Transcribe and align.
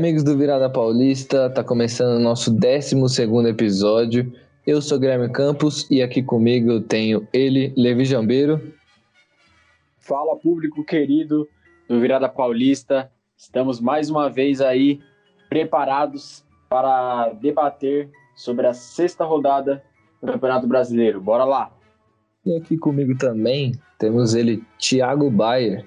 amigos 0.00 0.24
do 0.24 0.34
Virada 0.34 0.70
Paulista, 0.70 1.50
tá 1.50 1.62
começando 1.62 2.16
o 2.16 2.18
nosso 2.18 2.50
12 2.50 2.96
episódio. 3.46 4.32
Eu 4.66 4.80
sou 4.80 4.98
Guilherme 4.98 5.30
Campos 5.30 5.86
e 5.90 6.00
aqui 6.00 6.22
comigo 6.22 6.70
eu 6.72 6.80
tenho 6.80 7.28
ele, 7.34 7.74
Levi 7.76 8.06
Jambeiro. 8.06 8.72
Fala, 9.98 10.36
público 10.36 10.82
querido 10.82 11.46
do 11.86 12.00
Virada 12.00 12.30
Paulista. 12.30 13.12
Estamos 13.36 13.78
mais 13.78 14.08
uma 14.08 14.30
vez 14.30 14.62
aí 14.62 15.00
preparados 15.50 16.46
para 16.70 17.34
debater 17.34 18.08
sobre 18.34 18.66
a 18.66 18.72
sexta 18.72 19.26
rodada 19.26 19.84
do 20.22 20.32
Campeonato 20.32 20.66
Brasileiro. 20.66 21.20
Bora 21.20 21.44
lá! 21.44 21.70
E 22.46 22.56
aqui 22.56 22.78
comigo 22.78 23.18
também 23.18 23.72
temos 23.98 24.34
ele, 24.34 24.64
Thiago 24.78 25.30
Bayer. 25.30 25.84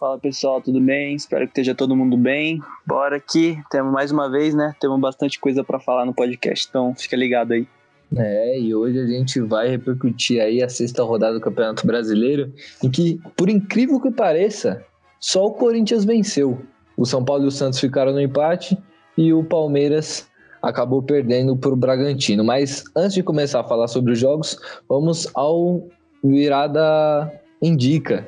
Fala 0.00 0.18
pessoal, 0.18 0.62
tudo 0.62 0.80
bem? 0.80 1.14
Espero 1.14 1.44
que 1.44 1.50
esteja 1.50 1.74
todo 1.74 1.94
mundo 1.94 2.16
bem. 2.16 2.58
Bora 2.86 3.16
aqui, 3.16 3.62
temos 3.70 3.92
mais 3.92 4.10
uma 4.10 4.30
vez, 4.30 4.54
né? 4.54 4.74
Temos 4.80 4.98
bastante 4.98 5.38
coisa 5.38 5.62
para 5.62 5.78
falar 5.78 6.06
no 6.06 6.14
podcast, 6.14 6.66
então 6.66 6.94
fica 6.94 7.14
ligado 7.14 7.52
aí. 7.52 7.68
É, 8.16 8.58
e 8.58 8.74
hoje 8.74 8.98
a 8.98 9.06
gente 9.06 9.38
vai 9.42 9.68
repercutir 9.68 10.40
aí 10.40 10.62
a 10.62 10.70
sexta 10.70 11.02
rodada 11.02 11.34
do 11.34 11.40
Campeonato 11.42 11.86
Brasileiro, 11.86 12.50
em 12.82 12.90
que, 12.90 13.20
por 13.36 13.50
incrível 13.50 14.00
que 14.00 14.10
pareça, 14.10 14.82
só 15.20 15.44
o 15.44 15.52
Corinthians 15.52 16.06
venceu. 16.06 16.58
O 16.96 17.04
São 17.04 17.22
Paulo 17.22 17.44
e 17.44 17.48
o 17.48 17.50
Santos 17.50 17.78
ficaram 17.78 18.14
no 18.14 18.22
empate 18.22 18.78
e 19.18 19.34
o 19.34 19.44
Palmeiras 19.44 20.26
acabou 20.62 21.02
perdendo 21.02 21.54
para 21.58 21.72
o 21.72 21.76
Bragantino. 21.76 22.42
Mas 22.42 22.84
antes 22.96 23.12
de 23.12 23.22
começar 23.22 23.60
a 23.60 23.64
falar 23.64 23.86
sobre 23.86 24.12
os 24.12 24.18
jogos, 24.18 24.58
vamos 24.88 25.28
ao 25.34 25.86
Virada 26.24 27.30
Indica. 27.60 28.26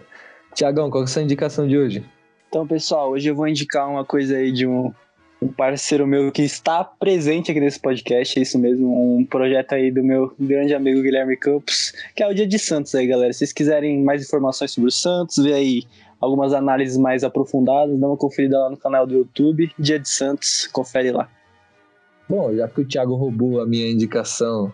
Tiagão, 0.55 0.91
qual 0.91 1.03
é 1.03 1.05
a 1.05 1.09
sua 1.09 1.23
indicação 1.23 1.67
de 1.67 1.77
hoje? 1.77 2.05
Então, 2.49 2.67
pessoal, 2.67 3.11
hoje 3.11 3.29
eu 3.29 3.35
vou 3.35 3.49
indicar 3.49 3.89
uma 3.89 4.05
coisa 4.05 4.37
aí 4.37 4.53
de 4.53 4.67
um, 4.67 4.93
um 5.41 5.49
parceiro 5.49 6.07
meu 6.07 6.31
que 6.31 6.43
está 6.43 6.85
presente 6.85 7.51
aqui 7.51 7.61
nesse 7.61 7.81
podcast, 7.81 8.39
é 8.39 8.43
isso 8.43 8.59
mesmo, 8.59 9.17
um 9.17 9.25
projeto 9.25 9.73
aí 9.73 9.91
do 9.91 10.05
meu 10.05 10.35
grande 10.39 10.75
amigo 10.75 11.01
Guilherme 11.01 11.37
Campos, 11.37 11.93
que 12.15 12.23
é 12.23 12.29
o 12.29 12.35
Dia 12.35 12.47
de 12.47 12.59
Santos 12.59 12.95
aí, 12.95 13.07
galera. 13.07 13.33
Se 13.33 13.41
vocês 13.41 13.53
quiserem 13.53 14.03
mais 14.05 14.23
informações 14.23 14.71
sobre 14.71 14.89
o 14.89 14.93
Santos, 14.93 15.37
ver 15.43 15.55
aí 15.55 15.83
algumas 16.21 16.53
análises 16.53 16.99
mais 16.99 17.25
aprofundadas, 17.25 17.99
dá 17.99 18.07
uma 18.07 18.17
conferida 18.17 18.59
lá 18.59 18.71
no 18.71 18.77
canal 18.77 19.07
do 19.07 19.15
YouTube, 19.15 19.73
Dia 19.79 19.99
de 19.99 20.09
Santos, 20.09 20.69
confere 20.69 21.11
lá. 21.11 21.29
Bom, 22.29 22.55
já 22.55 22.69
que 22.69 22.81
o 22.81 22.87
Thiago 22.87 23.15
roubou 23.15 23.61
a 23.61 23.67
minha 23.67 23.91
indicação 23.91 24.71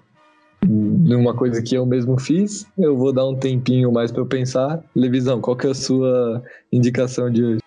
numa 0.66 1.34
coisa 1.34 1.62
que 1.62 1.74
eu 1.74 1.86
mesmo 1.86 2.18
fiz, 2.18 2.66
eu 2.76 2.96
vou 2.96 3.12
dar 3.12 3.26
um 3.26 3.34
tempinho 3.34 3.92
mais 3.92 4.10
para 4.10 4.22
eu 4.22 4.26
pensar. 4.26 4.82
Levisão, 4.94 5.40
qual 5.40 5.56
que 5.56 5.66
é 5.66 5.70
a 5.70 5.74
sua 5.74 6.42
indicação 6.72 7.30
de 7.30 7.44
hoje? 7.44 7.60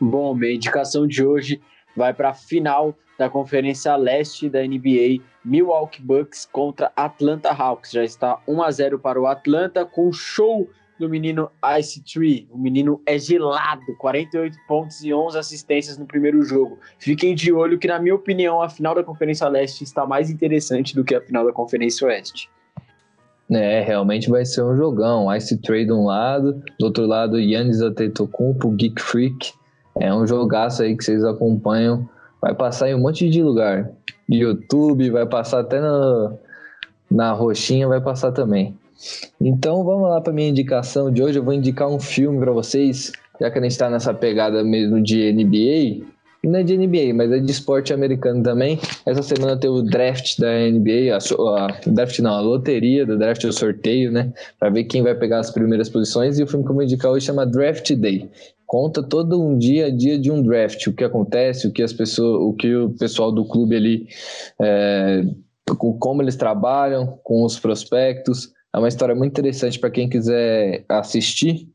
Bom, 0.00 0.34
minha 0.34 0.54
indicação 0.54 1.06
de 1.06 1.24
hoje 1.24 1.60
vai 1.96 2.12
para 2.12 2.30
a 2.30 2.34
final 2.34 2.94
da 3.18 3.30
Conferência 3.30 3.94
Leste 3.96 4.48
da 4.48 4.60
NBA, 4.62 5.22
Milwaukee 5.44 6.02
Bucks 6.02 6.48
contra 6.50 6.92
Atlanta 6.96 7.50
Hawks. 7.50 7.92
Já 7.92 8.02
está 8.02 8.40
1 8.46 8.62
a 8.62 8.70
0 8.70 8.98
para 8.98 9.20
o 9.20 9.26
Atlanta 9.26 9.84
com 9.84 10.12
show 10.12 10.68
do 10.98 11.08
menino 11.08 11.50
Ice 11.78 12.02
Tree. 12.02 12.48
O 12.50 12.58
menino 12.58 13.00
é 13.06 13.18
gelado, 13.18 13.82
48 13.98 14.56
pontos 14.68 15.02
e 15.02 15.12
11 15.12 15.38
assistências 15.38 15.98
no 15.98 16.06
primeiro 16.06 16.42
jogo. 16.42 16.78
Fiquem 16.98 17.34
de 17.34 17.52
olho 17.52 17.78
que, 17.78 17.88
na 17.88 17.98
minha 17.98 18.14
opinião, 18.14 18.62
a 18.62 18.68
final 18.68 18.94
da 18.94 19.02
Conferência 19.02 19.48
Leste 19.48 19.84
está 19.84 20.06
mais 20.06 20.30
interessante 20.30 20.94
do 20.94 21.04
que 21.04 21.14
a 21.14 21.20
final 21.20 21.44
da 21.44 21.52
Conferência 21.52 22.06
Oeste. 22.06 22.48
É, 23.50 23.80
realmente 23.82 24.30
vai 24.30 24.44
ser 24.44 24.62
um 24.62 24.76
jogão. 24.76 25.34
Ice 25.34 25.60
Tree 25.60 25.84
de 25.84 25.92
um 25.92 26.06
lado, 26.06 26.62
do 26.78 26.86
outro 26.86 27.06
lado 27.06 27.38
Yannis 27.38 27.80
Antetokounmpo, 27.80 28.70
Geek 28.70 29.00
Freak. 29.00 29.52
É 30.00 30.12
um 30.12 30.26
jogaço 30.26 30.82
aí 30.82 30.96
que 30.96 31.04
vocês 31.04 31.24
acompanham. 31.24 32.08
Vai 32.40 32.54
passar 32.54 32.88
em 32.88 32.94
um 32.94 33.00
monte 33.00 33.28
de 33.28 33.42
lugar. 33.42 33.90
YouTube, 34.28 35.10
vai 35.10 35.26
passar 35.26 35.60
até 35.60 35.80
na, 35.80 36.32
na 37.10 37.32
roxinha, 37.32 37.86
vai 37.86 38.00
passar 38.00 38.32
também. 38.32 38.76
Então 39.40 39.84
vamos 39.84 40.08
lá 40.08 40.20
para 40.20 40.32
minha 40.32 40.48
indicação 40.48 41.10
de 41.10 41.22
hoje. 41.22 41.38
Eu 41.38 41.44
vou 41.44 41.54
indicar 41.54 41.88
um 41.88 42.00
filme 42.00 42.38
para 42.38 42.52
vocês, 42.52 43.12
já 43.40 43.50
que 43.50 43.58
a 43.58 43.62
gente 43.62 43.72
está 43.72 43.90
nessa 43.90 44.12
pegada 44.12 44.62
mesmo 44.64 45.02
de 45.02 45.32
NBA. 45.32 46.14
Não 46.42 46.58
é 46.58 46.62
de 46.62 46.76
NBA, 46.76 47.14
mas 47.14 47.32
é 47.32 47.38
de 47.38 47.50
esporte 47.50 47.92
americano 47.92 48.42
também. 48.42 48.78
Essa 49.06 49.22
semana 49.22 49.58
tem 49.58 49.70
o 49.70 49.82
draft 49.82 50.38
da 50.38 50.52
NBA, 50.70 51.14
a, 51.14 51.64
a 51.64 51.80
draft 51.86 52.18
não, 52.18 52.34
a 52.34 52.40
loteria 52.40 53.06
do 53.06 53.16
draft, 53.16 53.44
o 53.44 53.52
sorteio, 53.52 54.12
né? 54.12 54.32
Para 54.58 54.68
ver 54.68 54.84
quem 54.84 55.02
vai 55.02 55.14
pegar 55.14 55.38
as 55.38 55.50
primeiras 55.50 55.88
posições. 55.88 56.38
E 56.38 56.42
o 56.42 56.46
filme 56.46 56.64
que 56.64 56.70
eu 56.70 56.74
vou 56.74 56.84
indicar 56.84 57.10
hoje 57.10 57.26
chama 57.26 57.46
Draft 57.46 57.92
Day. 57.94 58.28
Conta 58.66 59.02
todo 59.02 59.42
um 59.42 59.56
dia 59.56 59.86
a 59.86 59.90
dia 59.90 60.18
de 60.18 60.30
um 60.30 60.42
draft, 60.42 60.86
o 60.86 60.92
que 60.92 61.04
acontece, 61.04 61.66
o 61.66 61.72
que 61.72 61.82
as 61.82 61.92
pessoas, 61.92 62.40
o 62.42 62.52
que 62.54 62.74
o 62.74 62.90
pessoal 62.90 63.30
do 63.30 63.46
clube 63.46 63.76
ali, 63.76 64.08
é, 64.60 65.22
como 65.98 66.22
eles 66.22 66.36
trabalham 66.36 67.18
com 67.22 67.44
os 67.44 67.58
prospectos, 67.58 68.52
é 68.74 68.78
uma 68.78 68.88
história 68.88 69.14
muito 69.14 69.30
interessante 69.30 69.78
para 69.78 69.88
quem 69.88 70.08
quiser 70.08 70.84
assistir. 70.88 71.70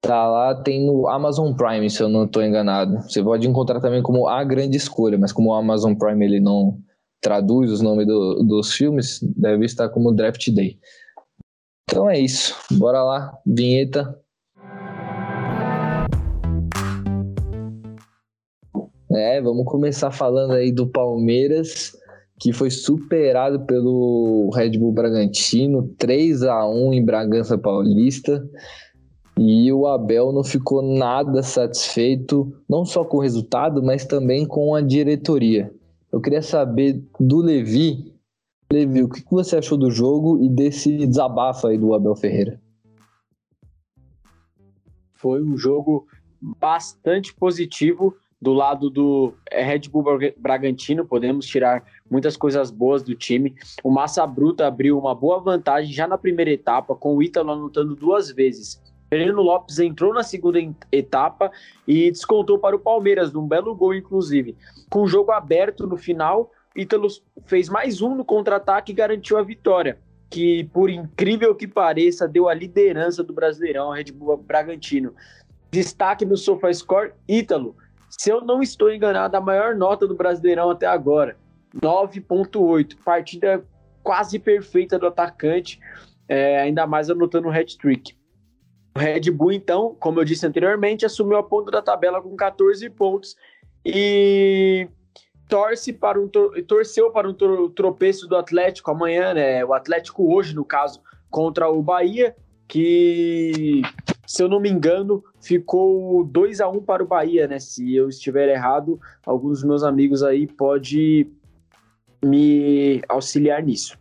Tá 0.00 0.28
lá, 0.28 0.60
tem 0.60 0.84
no 0.84 1.08
Amazon 1.08 1.54
Prime, 1.54 1.88
se 1.88 2.02
eu 2.02 2.08
não 2.08 2.24
estou 2.24 2.42
enganado. 2.42 3.00
Você 3.02 3.22
pode 3.22 3.46
encontrar 3.46 3.80
também 3.80 4.02
como 4.02 4.26
A 4.26 4.42
Grande 4.42 4.76
Escolha, 4.76 5.16
mas 5.16 5.30
como 5.30 5.50
o 5.50 5.54
Amazon 5.54 5.94
Prime 5.94 6.24
ele 6.24 6.40
não 6.40 6.76
traduz 7.20 7.70
os 7.70 7.80
nomes 7.80 8.08
do, 8.08 8.42
dos 8.42 8.72
filmes, 8.72 9.20
deve 9.36 9.64
estar 9.64 9.88
como 9.90 10.12
Draft 10.12 10.50
Day. 10.50 10.80
Então 11.88 12.10
é 12.10 12.18
isso. 12.18 12.56
Bora 12.72 13.04
lá, 13.04 13.38
vinheta. 13.46 14.18
É, 19.12 19.40
vamos 19.40 19.64
começar 19.66 20.10
falando 20.10 20.54
aí 20.54 20.72
do 20.72 20.88
Palmeiras 20.88 21.92
que 22.42 22.52
foi 22.52 22.72
superado 22.72 23.60
pelo 23.66 24.50
Red 24.52 24.76
Bull 24.76 24.90
Bragantino, 24.90 25.94
3 25.96 26.42
a 26.42 26.66
1 26.66 26.92
em 26.92 27.04
Bragança 27.04 27.56
Paulista. 27.56 28.44
E 29.38 29.72
o 29.72 29.86
Abel 29.86 30.32
não 30.32 30.42
ficou 30.42 30.82
nada 30.82 31.40
satisfeito, 31.44 32.52
não 32.68 32.84
só 32.84 33.04
com 33.04 33.18
o 33.18 33.20
resultado, 33.20 33.80
mas 33.80 34.04
também 34.04 34.44
com 34.44 34.74
a 34.74 34.80
diretoria. 34.80 35.72
Eu 36.10 36.20
queria 36.20 36.42
saber 36.42 37.00
do 37.20 37.36
Levi, 37.38 38.12
Levi, 38.72 39.04
o 39.04 39.08
que 39.08 39.22
você 39.30 39.58
achou 39.58 39.78
do 39.78 39.88
jogo 39.88 40.42
e 40.42 40.48
desse 40.48 41.06
desabafo 41.06 41.68
aí 41.68 41.78
do 41.78 41.94
Abel 41.94 42.16
Ferreira? 42.16 42.60
Foi 45.14 45.40
um 45.40 45.56
jogo 45.56 46.08
bastante 46.40 47.32
positivo 47.32 48.16
do 48.42 48.52
lado 48.52 48.90
do 48.90 49.34
é, 49.48 49.62
Red 49.62 49.82
Bull 49.88 50.04
Bragantino, 50.36 51.06
podemos 51.06 51.46
tirar 51.46 51.84
muitas 52.10 52.36
coisas 52.36 52.72
boas 52.72 53.00
do 53.00 53.14
time. 53.14 53.54
O 53.84 53.90
Massa 53.90 54.26
Bruta 54.26 54.66
abriu 54.66 54.98
uma 54.98 55.14
boa 55.14 55.38
vantagem 55.38 55.92
já 55.92 56.08
na 56.08 56.18
primeira 56.18 56.50
etapa, 56.50 56.96
com 56.96 57.16
o 57.16 57.22
Ítalo 57.22 57.52
anotando 57.52 57.94
duas 57.94 58.32
vezes. 58.32 58.82
Fernando 59.08 59.42
Lopes 59.42 59.78
entrou 59.78 60.12
na 60.12 60.24
segunda 60.24 60.58
etapa 60.90 61.52
e 61.86 62.10
descontou 62.10 62.58
para 62.58 62.74
o 62.74 62.80
Palmeiras, 62.80 63.32
num 63.32 63.46
belo 63.46 63.76
gol, 63.76 63.94
inclusive. 63.94 64.56
Com 64.90 65.02
o 65.02 65.06
jogo 65.06 65.30
aberto 65.30 65.86
no 65.86 65.96
final, 65.96 66.50
Ítalo 66.74 67.06
fez 67.44 67.68
mais 67.68 68.02
um 68.02 68.16
no 68.16 68.24
contra-ataque 68.24 68.90
e 68.90 68.94
garantiu 68.94 69.38
a 69.38 69.42
vitória, 69.42 70.00
que, 70.28 70.64
por 70.72 70.90
incrível 70.90 71.54
que 71.54 71.68
pareça, 71.68 72.26
deu 72.26 72.48
a 72.48 72.54
liderança 72.54 73.22
do 73.22 73.32
Brasileirão 73.32 73.92
Red 73.92 74.10
Bull 74.12 74.36
Bragantino. 74.36 75.14
Destaque 75.70 76.24
no 76.24 76.36
SofaScore, 76.36 77.12
Ítalo, 77.28 77.76
se 78.18 78.30
eu 78.30 78.40
não 78.42 78.62
estou 78.62 78.92
enganado, 78.92 79.36
a 79.36 79.40
maior 79.40 79.74
nota 79.74 80.06
do 80.06 80.14
Brasileirão 80.14 80.70
até 80.70 80.86
agora, 80.86 81.36
9.8. 81.80 82.96
Partida 83.04 83.64
quase 84.02 84.38
perfeita 84.38 84.98
do 84.98 85.06
atacante, 85.06 85.80
é, 86.28 86.60
ainda 86.60 86.86
mais 86.86 87.08
anotando 87.08 87.48
um 87.48 87.50
hat-trick. 87.50 88.14
O 88.94 88.98
Red 88.98 89.30
Bull, 89.30 89.52
então, 89.52 89.96
como 89.98 90.20
eu 90.20 90.24
disse 90.24 90.46
anteriormente, 90.46 91.06
assumiu 91.06 91.38
a 91.38 91.42
ponta 91.42 91.70
da 91.70 91.80
tabela 91.80 92.20
com 92.20 92.36
14 92.36 92.90
pontos 92.90 93.34
e 93.84 94.86
torce 95.48 95.92
para 95.92 96.20
um 96.20 96.28
torceu 96.28 97.10
para 97.10 97.28
um 97.28 97.34
tropeço 97.70 98.28
do 98.28 98.36
Atlético 98.36 98.90
amanhã, 98.90 99.32
né? 99.32 99.64
O 99.64 99.72
Atlético 99.72 100.34
hoje, 100.34 100.54
no 100.54 100.64
caso, 100.64 101.00
contra 101.30 101.70
o 101.70 101.82
Bahia, 101.82 102.36
que 102.68 103.82
se 104.32 104.42
eu 104.42 104.48
não 104.48 104.58
me 104.58 104.70
engano, 104.70 105.22
ficou 105.42 106.24
2 106.24 106.62
a 106.62 106.66
1 106.66 106.78
um 106.78 106.82
para 106.82 107.04
o 107.04 107.06
Bahia, 107.06 107.46
né? 107.46 107.58
Se 107.58 107.94
eu 107.94 108.08
estiver 108.08 108.48
errado, 108.48 108.98
alguns 109.26 109.58
dos 109.58 109.64
meus 109.64 109.82
amigos 109.82 110.22
aí 110.22 110.46
pode 110.46 111.30
me 112.24 113.02
auxiliar 113.10 113.62
nisso. 113.62 113.98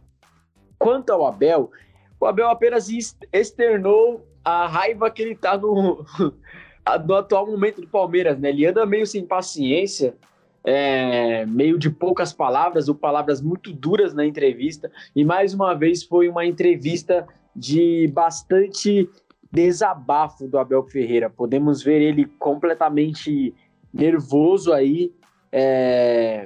Quanto 0.80 1.10
ao 1.10 1.28
Abel, 1.28 1.70
o 2.18 2.26
Abel 2.26 2.48
apenas 2.48 2.88
externou 3.34 4.26
a 4.42 4.68
raiva 4.68 5.12
que 5.12 5.22
ele 5.22 5.36
tá 5.36 5.58
no, 5.58 6.06
no 7.06 7.14
atual 7.14 7.46
momento 7.46 7.82
do 7.82 7.88
Palmeiras, 7.90 8.40
né? 8.40 8.52
Ele 8.52 8.66
anda 8.66 8.86
meio 8.86 9.06
sem 9.06 9.26
paciência, 9.26 10.16
é, 10.64 11.46
meio 11.46 11.78
de 11.78 11.90
poucas 11.90 12.32
palavras 12.32 12.88
ou 12.88 12.96
palavras 12.96 13.42
muito 13.42 13.74
duras 13.74 14.14
na 14.14 14.26
entrevista. 14.26 14.90
E 15.14 15.26
mais 15.26 15.54
uma 15.54 15.74
vez 15.74 16.04
foi 16.04 16.30
uma 16.30 16.46
entrevista 16.46 17.28
de 17.54 18.08
bastante 18.14 19.10
desabafo 19.52 20.48
do 20.48 20.58
Abel 20.58 20.84
Ferreira. 20.84 21.30
Podemos 21.30 21.84
ver 21.84 22.02
ele 22.02 22.26
completamente 22.26 23.54
nervoso 23.94 24.72
aí, 24.72 25.14
é, 25.52 26.46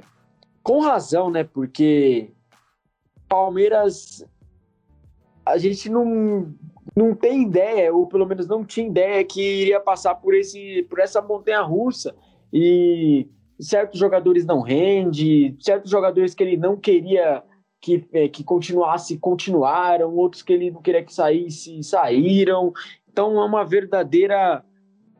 com 0.62 0.80
razão, 0.80 1.30
né? 1.30 1.44
Porque 1.44 2.32
Palmeiras, 3.28 4.26
a 5.44 5.56
gente 5.58 5.88
não, 5.88 6.52
não 6.94 7.14
tem 7.14 7.42
ideia, 7.42 7.94
ou 7.94 8.06
pelo 8.06 8.26
menos 8.26 8.46
não 8.46 8.64
tinha 8.64 8.86
ideia 8.86 9.24
que 9.24 9.40
iria 9.40 9.80
passar 9.80 10.16
por, 10.16 10.34
esse, 10.34 10.84
por 10.90 10.98
essa 10.98 11.22
montanha 11.22 11.62
russa 11.62 12.14
e 12.52 13.28
certos 13.60 13.98
jogadores 13.98 14.44
não 14.44 14.60
rende, 14.60 15.56
certos 15.60 15.90
jogadores 15.90 16.34
que 16.34 16.42
ele 16.42 16.56
não 16.56 16.76
queria 16.76 17.42
que, 17.80 18.06
é, 18.12 18.28
que 18.28 18.42
continuasse, 18.42 19.18
continuaram, 19.18 20.14
outros 20.14 20.42
que 20.42 20.52
ele 20.52 20.70
não 20.70 20.82
queria 20.82 21.04
que 21.04 21.12
saísse, 21.12 21.82
saíram. 21.82 22.72
Então 23.08 23.40
é 23.40 23.44
uma 23.44 23.64
verdadeira 23.64 24.64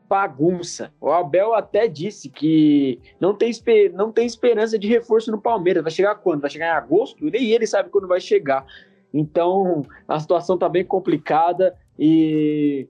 bagunça. 0.07 0.93
O 1.01 1.11
Abel 1.11 1.53
até 1.53 1.87
disse 1.87 2.29
que 2.29 2.99
não 3.19 3.33
tem, 3.33 3.51
não 3.93 4.11
tem 4.11 4.25
esperança 4.25 4.77
de 4.79 4.87
reforço 4.87 5.31
no 5.31 5.41
Palmeiras. 5.41 5.83
Vai 5.83 5.91
chegar 5.91 6.15
quando? 6.15 6.41
Vai 6.41 6.49
chegar 6.49 6.67
em 6.67 6.77
agosto? 6.77 7.25
Nem 7.25 7.51
ele 7.51 7.67
sabe 7.67 7.89
quando 7.89 8.07
vai 8.07 8.19
chegar. 8.19 8.65
Então 9.13 9.83
a 10.07 10.19
situação 10.19 10.55
está 10.55 10.69
bem 10.69 10.85
complicada 10.85 11.75
e 11.97 12.87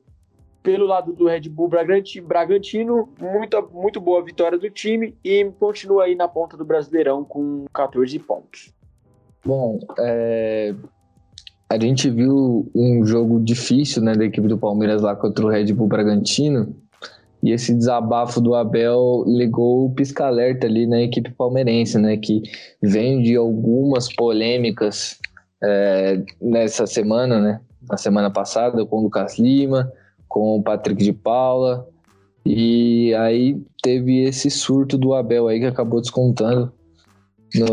pelo 0.61 0.85
lado 0.85 1.13
do 1.13 1.27
Red 1.27 1.47
Bull 1.47 1.69
Bragantino, 1.69 3.07
muito, 3.19 3.69
muito 3.71 4.01
boa 4.01 4.21
vitória 4.21 4.57
do 4.57 4.69
time 4.69 5.15
e 5.23 5.45
continua 5.57 6.03
aí 6.03 6.15
na 6.15 6.27
ponta 6.27 6.57
do 6.57 6.65
Brasileirão 6.65 7.23
com 7.23 7.65
14 7.73 8.19
pontos. 8.19 8.73
Bom, 9.45 9.79
é, 9.99 10.73
a 11.69 11.79
gente 11.79 12.09
viu 12.09 12.69
um 12.73 13.05
jogo 13.05 13.39
difícil 13.39 14.01
né, 14.01 14.13
da 14.15 14.25
equipe 14.25 14.47
do 14.47 14.57
Palmeiras 14.57 15.01
lá 15.01 15.15
contra 15.15 15.45
o 15.45 15.49
Red 15.49 15.73
Bull 15.73 15.87
Bragantino 15.87 16.75
e 17.43 17.51
esse 17.51 17.73
desabafo 17.73 18.41
do 18.41 18.55
Abel 18.55 19.23
ligou 19.27 19.85
o 19.85 19.91
pisca-alerta 19.91 20.65
ali 20.65 20.87
na 20.87 21.01
equipe 21.01 21.31
palmeirense, 21.31 21.97
né, 21.97 22.17
que 22.17 22.41
vem 22.81 23.21
de 23.21 23.35
algumas 23.35 24.13
polêmicas 24.13 25.19
é, 25.63 26.21
nessa 26.41 26.87
semana, 26.87 27.39
né, 27.39 27.61
na 27.89 27.97
semana 27.97 28.31
passada 28.31 28.85
com 28.85 28.97
o 28.97 29.03
Lucas 29.03 29.37
Lima, 29.37 29.91
com 30.27 30.57
o 30.57 30.63
Patrick 30.63 31.03
de 31.03 31.13
Paula. 31.13 31.87
E 32.45 33.13
aí 33.15 33.61
teve 33.83 34.23
esse 34.23 34.49
surto 34.49 34.97
do 34.97 35.13
Abel 35.13 35.47
aí 35.47 35.59
que 35.59 35.65
acabou 35.65 36.01
descontando 36.01 36.71
no, 37.53 37.65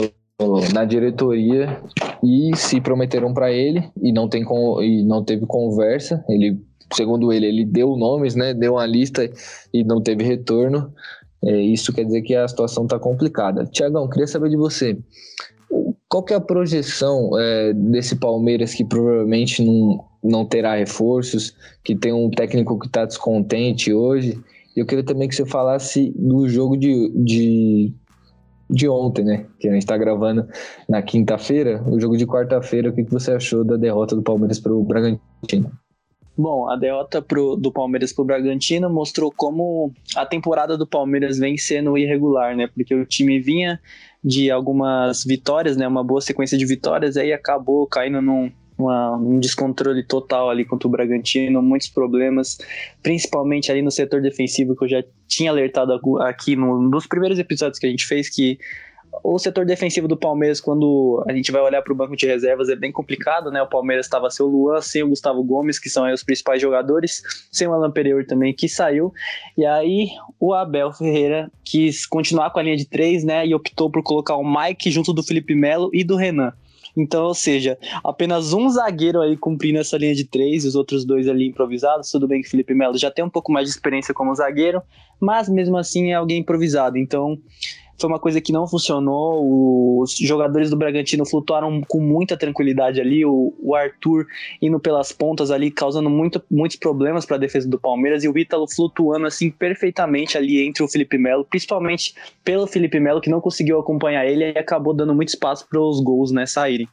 na 0.73 0.85
diretoria 0.85 1.81
e 2.23 2.57
se 2.57 2.81
prometeram 2.81 3.33
para 3.33 3.53
ele 3.53 3.89
e 4.03 4.13
não 4.13 4.29
tem 4.29 4.45
e 4.83 5.05
não 5.05 5.25
teve 5.25 5.47
conversa. 5.47 6.25
Ele, 6.29 6.61
segundo 6.93 7.33
ele, 7.33 7.47
ele 7.47 7.65
deu 7.65 7.97
nomes, 7.97 8.35
né? 8.35 8.53
Deu 8.53 8.73
uma 8.75 8.87
lista 8.87 9.31
e 9.73 9.85
não 9.85 10.03
teve 10.03 10.25
retorno. 10.25 10.93
É, 11.45 11.61
isso 11.61 11.93
quer 11.93 12.05
dizer 12.05 12.23
que 12.23 12.35
a 12.35 12.49
situação 12.49 12.85
está 12.85 12.99
complicada. 12.99 13.67
Tiagão, 13.67 14.09
queria 14.09 14.27
saber 14.27 14.51
de 14.51 14.57
você. 14.57 14.99
Qual 16.09 16.23
que 16.23 16.33
é 16.33 16.37
a 16.37 16.41
projeção 16.41 17.31
é, 17.39 17.73
desse 17.73 18.17
Palmeiras 18.17 18.75
que 18.75 18.85
provavelmente 18.85 19.63
não, 19.65 20.05
não 20.23 20.45
terá 20.45 20.75
reforços, 20.75 21.55
que 21.83 21.95
tem 21.95 22.13
um 22.13 22.31
técnico 22.31 22.79
que 22.79 22.87
está 22.87 23.05
descontente 23.05 23.93
hoje? 23.93 24.41
Eu 24.77 24.87
queria 24.87 25.05
também 25.05 25.29
que 25.29 25.35
você 25.35 25.47
falasse 25.47 26.13
do 26.17 26.49
jogo 26.49 26.77
de, 26.77 27.13
de, 27.15 27.95
de 28.69 28.89
ontem, 28.89 29.25
né? 29.25 29.47
Que 29.59 29.69
a 29.69 29.73
gente 29.73 29.83
está 29.83 29.97
gravando 29.97 30.47
na 30.89 31.03
quinta-feira. 31.03 31.83
O 31.87 32.01
jogo 32.01 32.17
de 32.17 32.27
quarta-feira, 32.27 32.91
o 32.91 32.93
que, 32.93 33.03
você 33.03 33.33
achou 33.33 33.65
da 33.65 33.77
derrota 33.77 34.17
do 34.17 34.23
Palmeiras 34.23 34.59
para 34.59 34.73
o 34.73 34.83
Bragantino? 34.83 35.71
Bom, 36.37 36.69
a 36.69 36.75
derrota 36.75 37.23
pro, 37.23 37.55
do 37.55 37.71
Palmeiras 37.71 38.13
para 38.13 38.23
o 38.23 38.27
Bragantino 38.27 38.91
mostrou 38.91 39.31
como 39.31 39.93
a 40.17 40.27
temporada 40.27 40.77
do 40.77 40.87
Palmeiras 40.87 41.39
vem 41.39 41.57
sendo 41.57 41.97
irregular, 41.97 42.57
né? 42.57 42.67
Porque 42.67 42.95
o 42.95 43.07
time 43.07 43.39
vinha 43.39 43.81
de 44.23 44.51
algumas 44.51 45.25
vitórias, 45.25 45.77
né? 45.77 45.87
Uma 45.87 46.03
boa 46.03 46.21
sequência 46.21 46.59
de 46.59 46.67
vitórias, 46.67 47.17
aí 47.17 47.33
acabou 47.33 47.87
caindo 47.87 48.21
num, 48.21 48.51
uma, 48.77 49.17
um 49.17 49.39
descontrole 49.39 50.03
total 50.03 50.51
ali 50.51 50.65
contra 50.65 50.89
o 50.89 50.91
Bragantino, 50.91 51.63
muitos 51.63 51.89
problemas, 51.89 52.59
principalmente 53.03 53.71
ali 53.71 53.83
no 53.83 53.91
setor 53.91 54.21
defensivo, 54.21 54.77
que 54.77 54.85
eu 54.85 54.89
já 54.89 55.05
tinha 55.29 55.51
alertado 55.51 55.93
aqui 56.23 56.57
no, 56.57 56.81
nos 56.83 57.07
primeiros 57.07 57.39
episódios 57.39 57.79
que 57.79 57.87
a 57.87 57.91
gente 57.91 58.07
fez, 58.07 58.29
que 58.29 58.59
o 59.23 59.39
setor 59.39 59.65
defensivo 59.65 60.09
do 60.09 60.17
Palmeiras, 60.17 60.61
quando 60.61 61.23
a 61.29 61.33
gente 61.33 61.53
vai 61.53 61.63
olhar 61.63 61.83
para 61.83 61.93
o 61.93 61.97
banco 61.97 62.17
de 62.17 62.27
reservas, 62.27 62.69
é 62.69 62.77
bem 62.77 62.91
complicado, 62.91 63.51
né? 63.51 63.63
O 63.63 63.69
Palmeiras 63.69 64.07
estava 64.07 64.31
sem 64.31 64.45
o 64.45 64.49
Luan, 64.49 64.81
sem 64.81 65.03
o 65.03 65.09
Gustavo 65.09 65.43
Gomes, 65.43 65.79
que 65.79 65.89
são 65.89 66.11
os 66.13 66.23
principais 66.23 66.61
jogadores, 66.61 67.23
sem 67.51 67.69
o 67.69 67.73
Alan 67.73 67.91
Pereira 67.91 68.27
também, 68.27 68.53
que 68.53 68.69
saiu. 68.69 69.13
E 69.57 69.65
aí 69.65 70.09
o 70.41 70.53
Abel 70.53 70.93
Ferreira 70.93 71.51
quis 71.65 72.07
continuar 72.07 72.51
com 72.51 72.59
a 72.59 72.63
linha 72.63 72.77
de 72.77 72.87
três, 72.87 73.25
né? 73.25 73.47
E 73.47 73.55
optou 73.55 73.91
por 73.91 74.03
colocar 74.03 74.37
o 74.37 74.45
Mike 74.45 74.91
junto 74.91 75.13
do 75.13 75.23
Felipe 75.23 75.55
Melo 75.55 75.91
e 75.93 76.03
do 76.03 76.17
Renan. 76.17 76.53
Então, 76.97 77.25
ou 77.25 77.35
seja, 77.35 77.79
apenas 78.05 78.53
um 78.53 78.69
zagueiro 78.69 79.21
aí 79.21 79.37
cumprindo 79.37 79.79
essa 79.79 79.97
linha 79.97 80.15
de 80.15 80.25
três 80.25 80.65
os 80.65 80.75
outros 80.75 81.05
dois 81.05 81.29
ali 81.29 81.49
improvisados. 81.49 82.11
Tudo 82.11 82.29
bem 82.29 82.41
que 82.41 82.49
Felipe 82.49 82.75
Melo 82.75 82.97
já 82.97 83.11
tem 83.11 83.25
um 83.25 83.31
pouco 83.31 83.53
mais 83.53 83.67
de 83.69 83.75
experiência 83.75 84.15
como 84.15 84.35
zagueiro, 84.35 84.83
mas 85.21 85.49
mesmo 85.49 85.77
assim 85.77 86.11
é 86.11 86.15
alguém 86.15 86.41
improvisado. 86.41 86.97
Então, 86.97 87.39
foi 87.99 88.09
uma 88.09 88.19
coisa 88.19 88.41
que 88.41 88.53
não 88.53 88.67
funcionou. 88.67 90.01
Os 90.01 90.17
jogadores 90.17 90.71
do 90.71 90.77
Bragantino 90.77 91.25
flutuaram 91.25 91.81
com 91.87 92.01
muita 92.01 92.37
tranquilidade 92.37 93.01
ali. 93.01 93.25
O, 93.25 93.55
o 93.61 93.75
Arthur 93.75 94.27
indo 94.61 94.79
pelas 94.81 95.13
pontas 95.13 95.51
ali, 95.51 95.71
causando 95.71 96.11
muito, 96.11 96.43
muitos 96.51 96.77
problemas 96.77 97.25
para 97.25 97.37
a 97.37 97.39
defesa 97.39 97.69
do 97.69 97.79
Palmeiras. 97.79 98.25
E 98.25 98.29
o 98.29 98.37
Ítalo 98.37 98.67
flutuando 98.69 99.27
assim 99.27 99.51
perfeitamente 99.51 100.37
ali 100.37 100.67
entre 100.67 100.83
o 100.83 100.89
Felipe 100.89 101.19
Melo, 101.19 101.45
principalmente 101.45 102.15
pelo 102.45 102.67
Felipe 102.67 102.99
Melo, 102.99 103.21
que 103.21 103.31
não 103.31 103.41
conseguiu 103.41 103.79
acompanhar 103.79 104.27
ele 104.27 104.53
e 104.53 104.59
acabou 104.59 104.93
dando 104.93 105.15
muito 105.15 105.29
espaço 105.29 105.67
para 105.69 105.81
os 105.81 106.01
gols 106.01 106.33
né, 106.33 106.47
saírem. 106.47 106.89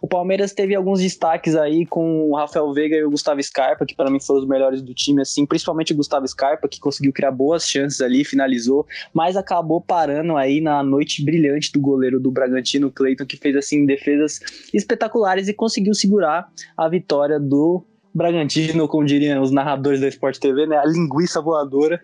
O 0.00 0.06
Palmeiras 0.06 0.52
teve 0.52 0.74
alguns 0.74 1.00
destaques 1.00 1.54
aí 1.56 1.86
com 1.86 2.30
o 2.30 2.36
Rafael 2.36 2.72
Veiga 2.72 2.96
e 2.96 3.04
o 3.04 3.10
Gustavo 3.10 3.42
Scarpa, 3.42 3.86
que 3.86 3.94
para 3.94 4.10
mim 4.10 4.20
foram 4.20 4.40
os 4.40 4.48
melhores 4.48 4.82
do 4.82 4.94
time, 4.94 5.22
assim, 5.22 5.46
principalmente 5.46 5.92
o 5.92 5.96
Gustavo 5.96 6.26
Scarpa, 6.26 6.68
que 6.68 6.80
conseguiu 6.80 7.12
criar 7.12 7.30
boas 7.30 7.66
chances 7.66 8.00
ali, 8.00 8.24
finalizou, 8.24 8.86
mas 9.12 9.36
acabou 9.36 9.80
parando 9.80 10.36
aí 10.36 10.60
na 10.60 10.82
noite 10.82 11.24
brilhante 11.24 11.72
do 11.72 11.80
goleiro 11.80 12.20
do 12.20 12.30
Bragantino, 12.30 12.90
Cleiton, 12.90 13.26
que 13.26 13.36
fez 13.36 13.56
assim 13.56 13.86
defesas 13.86 14.40
espetaculares 14.72 15.48
e 15.48 15.52
conseguiu 15.52 15.94
segurar 15.94 16.48
a 16.76 16.88
vitória 16.88 17.38
do 17.38 17.84
Bragantino, 18.14 18.88
como 18.88 19.04
diriam 19.04 19.42
os 19.42 19.50
narradores 19.50 20.00
da 20.00 20.08
Sport 20.08 20.38
TV, 20.38 20.66
né? 20.66 20.76
A 20.76 20.84
linguiça 20.84 21.40
voadora 21.40 22.02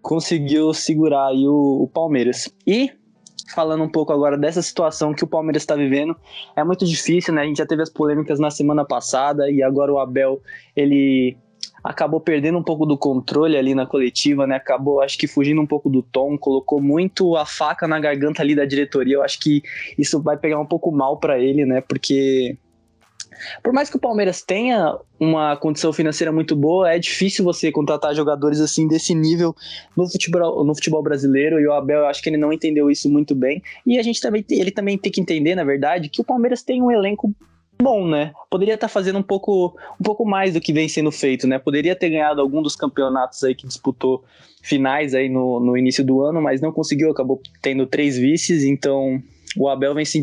conseguiu 0.00 0.72
segurar 0.72 1.28
aí 1.28 1.46
o, 1.46 1.82
o 1.82 1.88
Palmeiras. 1.88 2.48
E 2.66 2.90
falando 3.54 3.82
um 3.82 3.88
pouco 3.88 4.12
agora 4.12 4.36
dessa 4.36 4.62
situação 4.62 5.14
que 5.14 5.24
o 5.24 5.26
Palmeiras 5.26 5.62
está 5.62 5.74
vivendo. 5.74 6.16
É 6.56 6.62
muito 6.64 6.84
difícil, 6.84 7.34
né? 7.34 7.42
A 7.42 7.44
gente 7.44 7.58
já 7.58 7.66
teve 7.66 7.82
as 7.82 7.90
polêmicas 7.90 8.38
na 8.38 8.50
semana 8.50 8.84
passada 8.84 9.50
e 9.50 9.62
agora 9.62 9.92
o 9.92 9.98
Abel, 9.98 10.40
ele 10.76 11.36
acabou 11.82 12.20
perdendo 12.20 12.58
um 12.58 12.62
pouco 12.62 12.84
do 12.84 12.98
controle 12.98 13.56
ali 13.56 13.74
na 13.74 13.86
coletiva, 13.86 14.46
né? 14.46 14.56
Acabou, 14.56 15.00
acho 15.00 15.16
que 15.16 15.26
fugindo 15.26 15.60
um 15.60 15.66
pouco 15.66 15.88
do 15.88 16.02
tom, 16.02 16.36
colocou 16.36 16.80
muito 16.80 17.36
a 17.36 17.46
faca 17.46 17.86
na 17.86 17.98
garganta 17.98 18.42
ali 18.42 18.54
da 18.54 18.64
diretoria. 18.64 19.16
Eu 19.16 19.22
acho 19.22 19.38
que 19.40 19.62
isso 19.96 20.20
vai 20.22 20.36
pegar 20.36 20.60
um 20.60 20.66
pouco 20.66 20.90
mal 20.90 21.18
para 21.18 21.38
ele, 21.38 21.64
né? 21.64 21.80
Porque 21.80 22.56
por 23.62 23.72
mais 23.72 23.90
que 23.90 23.96
o 23.96 24.00
Palmeiras 24.00 24.42
tenha 24.42 24.98
uma 25.18 25.56
condição 25.56 25.92
financeira 25.92 26.32
muito 26.32 26.54
boa, 26.54 26.92
é 26.92 26.98
difícil 26.98 27.44
você 27.44 27.72
contratar 27.72 28.14
jogadores 28.14 28.60
assim 28.60 28.86
desse 28.86 29.14
nível 29.14 29.54
no 29.96 30.08
futebol, 30.08 30.64
no 30.64 30.74
futebol 30.74 31.02
brasileiro. 31.02 31.60
E 31.60 31.66
o 31.66 31.72
Abel, 31.72 32.00
eu 32.00 32.06
acho 32.06 32.22
que 32.22 32.28
ele 32.28 32.36
não 32.36 32.52
entendeu 32.52 32.90
isso 32.90 33.10
muito 33.10 33.34
bem. 33.34 33.62
E 33.86 33.98
a 33.98 34.02
gente 34.02 34.20
também, 34.20 34.44
ele 34.50 34.70
também 34.70 34.96
tem 34.96 35.10
que 35.10 35.20
entender, 35.20 35.54
na 35.54 35.64
verdade, 35.64 36.08
que 36.08 36.20
o 36.20 36.24
Palmeiras 36.24 36.62
tem 36.62 36.82
um 36.82 36.90
elenco 36.90 37.34
bom, 37.80 38.06
né? 38.06 38.32
Poderia 38.50 38.74
estar 38.74 38.88
tá 38.88 38.92
fazendo 38.92 39.18
um 39.18 39.22
pouco, 39.22 39.76
um 40.00 40.02
pouco 40.02 40.24
mais 40.24 40.54
do 40.54 40.60
que 40.60 40.72
vem 40.72 40.88
sendo 40.88 41.12
feito, 41.12 41.46
né? 41.46 41.58
Poderia 41.58 41.94
ter 41.94 42.10
ganhado 42.10 42.40
algum 42.40 42.60
dos 42.60 42.74
campeonatos 42.74 43.42
aí 43.44 43.54
que 43.54 43.66
disputou 43.66 44.24
finais 44.62 45.14
aí 45.14 45.28
no, 45.28 45.60
no 45.60 45.76
início 45.76 46.04
do 46.04 46.22
ano, 46.22 46.42
mas 46.42 46.60
não 46.60 46.72
conseguiu, 46.72 47.10
acabou 47.10 47.40
tendo 47.62 47.86
três 47.86 48.18
vices, 48.18 48.64
então 48.64 49.22
o 49.56 49.68
Abel 49.68 49.94
vem 49.94 50.04
se, 50.04 50.20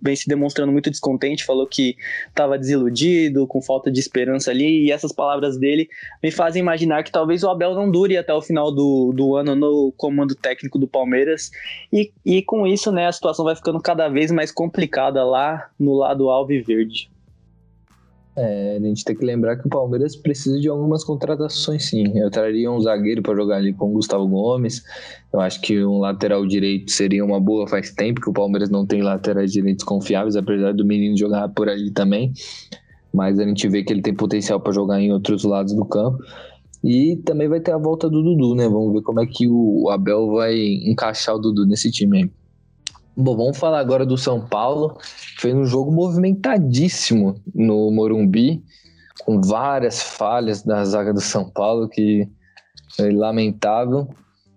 vem 0.00 0.16
se 0.16 0.28
demonstrando 0.28 0.72
muito 0.72 0.90
descontente, 0.90 1.44
falou 1.44 1.66
que 1.66 1.96
estava 2.28 2.58
desiludido, 2.58 3.46
com 3.46 3.60
falta 3.60 3.90
de 3.90 4.00
esperança 4.00 4.50
ali, 4.50 4.86
e 4.86 4.90
essas 4.90 5.12
palavras 5.12 5.58
dele 5.58 5.88
me 6.22 6.30
fazem 6.30 6.60
imaginar 6.60 7.04
que 7.04 7.12
talvez 7.12 7.42
o 7.42 7.50
Abel 7.50 7.74
não 7.74 7.90
dure 7.90 8.16
até 8.16 8.32
o 8.32 8.42
final 8.42 8.72
do, 8.72 9.12
do 9.14 9.36
ano 9.36 9.54
no 9.54 9.92
comando 9.96 10.34
técnico 10.34 10.78
do 10.78 10.88
Palmeiras, 10.88 11.50
e, 11.92 12.10
e 12.24 12.42
com 12.42 12.66
isso, 12.66 12.90
né, 12.90 13.06
a 13.06 13.12
situação 13.12 13.44
vai 13.44 13.54
ficando 13.54 13.80
cada 13.80 14.08
vez 14.08 14.30
mais 14.30 14.50
complicada 14.50 15.24
lá 15.24 15.68
no 15.78 15.94
lado 15.94 16.30
alviverde. 16.30 17.11
É, 18.34 18.78
a 18.78 18.80
gente 18.80 19.04
tem 19.04 19.14
que 19.14 19.24
lembrar 19.24 19.56
que 19.56 19.66
o 19.66 19.70
Palmeiras 19.70 20.16
precisa 20.16 20.58
de 20.58 20.66
algumas 20.68 21.04
contratações 21.04 21.84
sim. 21.84 22.18
Eu 22.18 22.30
traria 22.30 22.70
um 22.70 22.80
zagueiro 22.80 23.22
para 23.22 23.36
jogar 23.36 23.56
ali 23.56 23.74
com 23.74 23.90
o 23.90 23.92
Gustavo 23.92 24.26
Gomes. 24.26 24.82
Eu 25.32 25.40
acho 25.40 25.60
que 25.60 25.84
um 25.84 25.98
lateral 25.98 26.46
direito 26.46 26.90
seria 26.90 27.24
uma 27.24 27.38
boa. 27.38 27.68
Faz 27.68 27.90
tempo 27.90 28.20
que 28.20 28.30
o 28.30 28.32
Palmeiras 28.32 28.70
não 28.70 28.86
tem 28.86 29.02
laterais 29.02 29.52
direitos 29.52 29.84
confiáveis, 29.84 30.34
apesar 30.34 30.72
do 30.72 30.84
menino 30.84 31.16
jogar 31.16 31.48
por 31.50 31.68
ali 31.68 31.90
também. 31.90 32.32
Mas 33.12 33.38
a 33.38 33.44
gente 33.44 33.68
vê 33.68 33.82
que 33.82 33.92
ele 33.92 34.00
tem 34.00 34.14
potencial 34.14 34.58
para 34.58 34.72
jogar 34.72 34.98
em 34.98 35.12
outros 35.12 35.44
lados 35.44 35.74
do 35.74 35.84
campo. 35.84 36.18
E 36.82 37.16
também 37.24 37.48
vai 37.48 37.60
ter 37.60 37.72
a 37.72 37.78
volta 37.78 38.08
do 38.08 38.22
Dudu, 38.22 38.54
né? 38.54 38.66
Vamos 38.66 38.94
ver 38.94 39.02
como 39.02 39.20
é 39.20 39.26
que 39.26 39.46
o 39.46 39.88
Abel 39.90 40.32
vai 40.32 40.58
encaixar 40.58 41.36
o 41.36 41.38
Dudu 41.38 41.66
nesse 41.66 41.90
time 41.90 42.22
aí. 42.22 42.30
Bom, 43.14 43.36
vamos 43.36 43.58
falar 43.58 43.78
agora 43.78 44.06
do 44.06 44.16
São 44.16 44.40
Paulo. 44.40 44.96
Fez 45.38 45.54
um 45.54 45.66
jogo 45.66 45.92
movimentadíssimo 45.92 47.36
no 47.54 47.90
Morumbi, 47.90 48.62
com 49.24 49.40
várias 49.40 50.02
falhas 50.02 50.64
na 50.64 50.82
zaga 50.84 51.12
do 51.12 51.20
São 51.20 51.48
Paulo, 51.48 51.88
que 51.88 52.26
é 52.98 53.10
lamentável. 53.12 54.08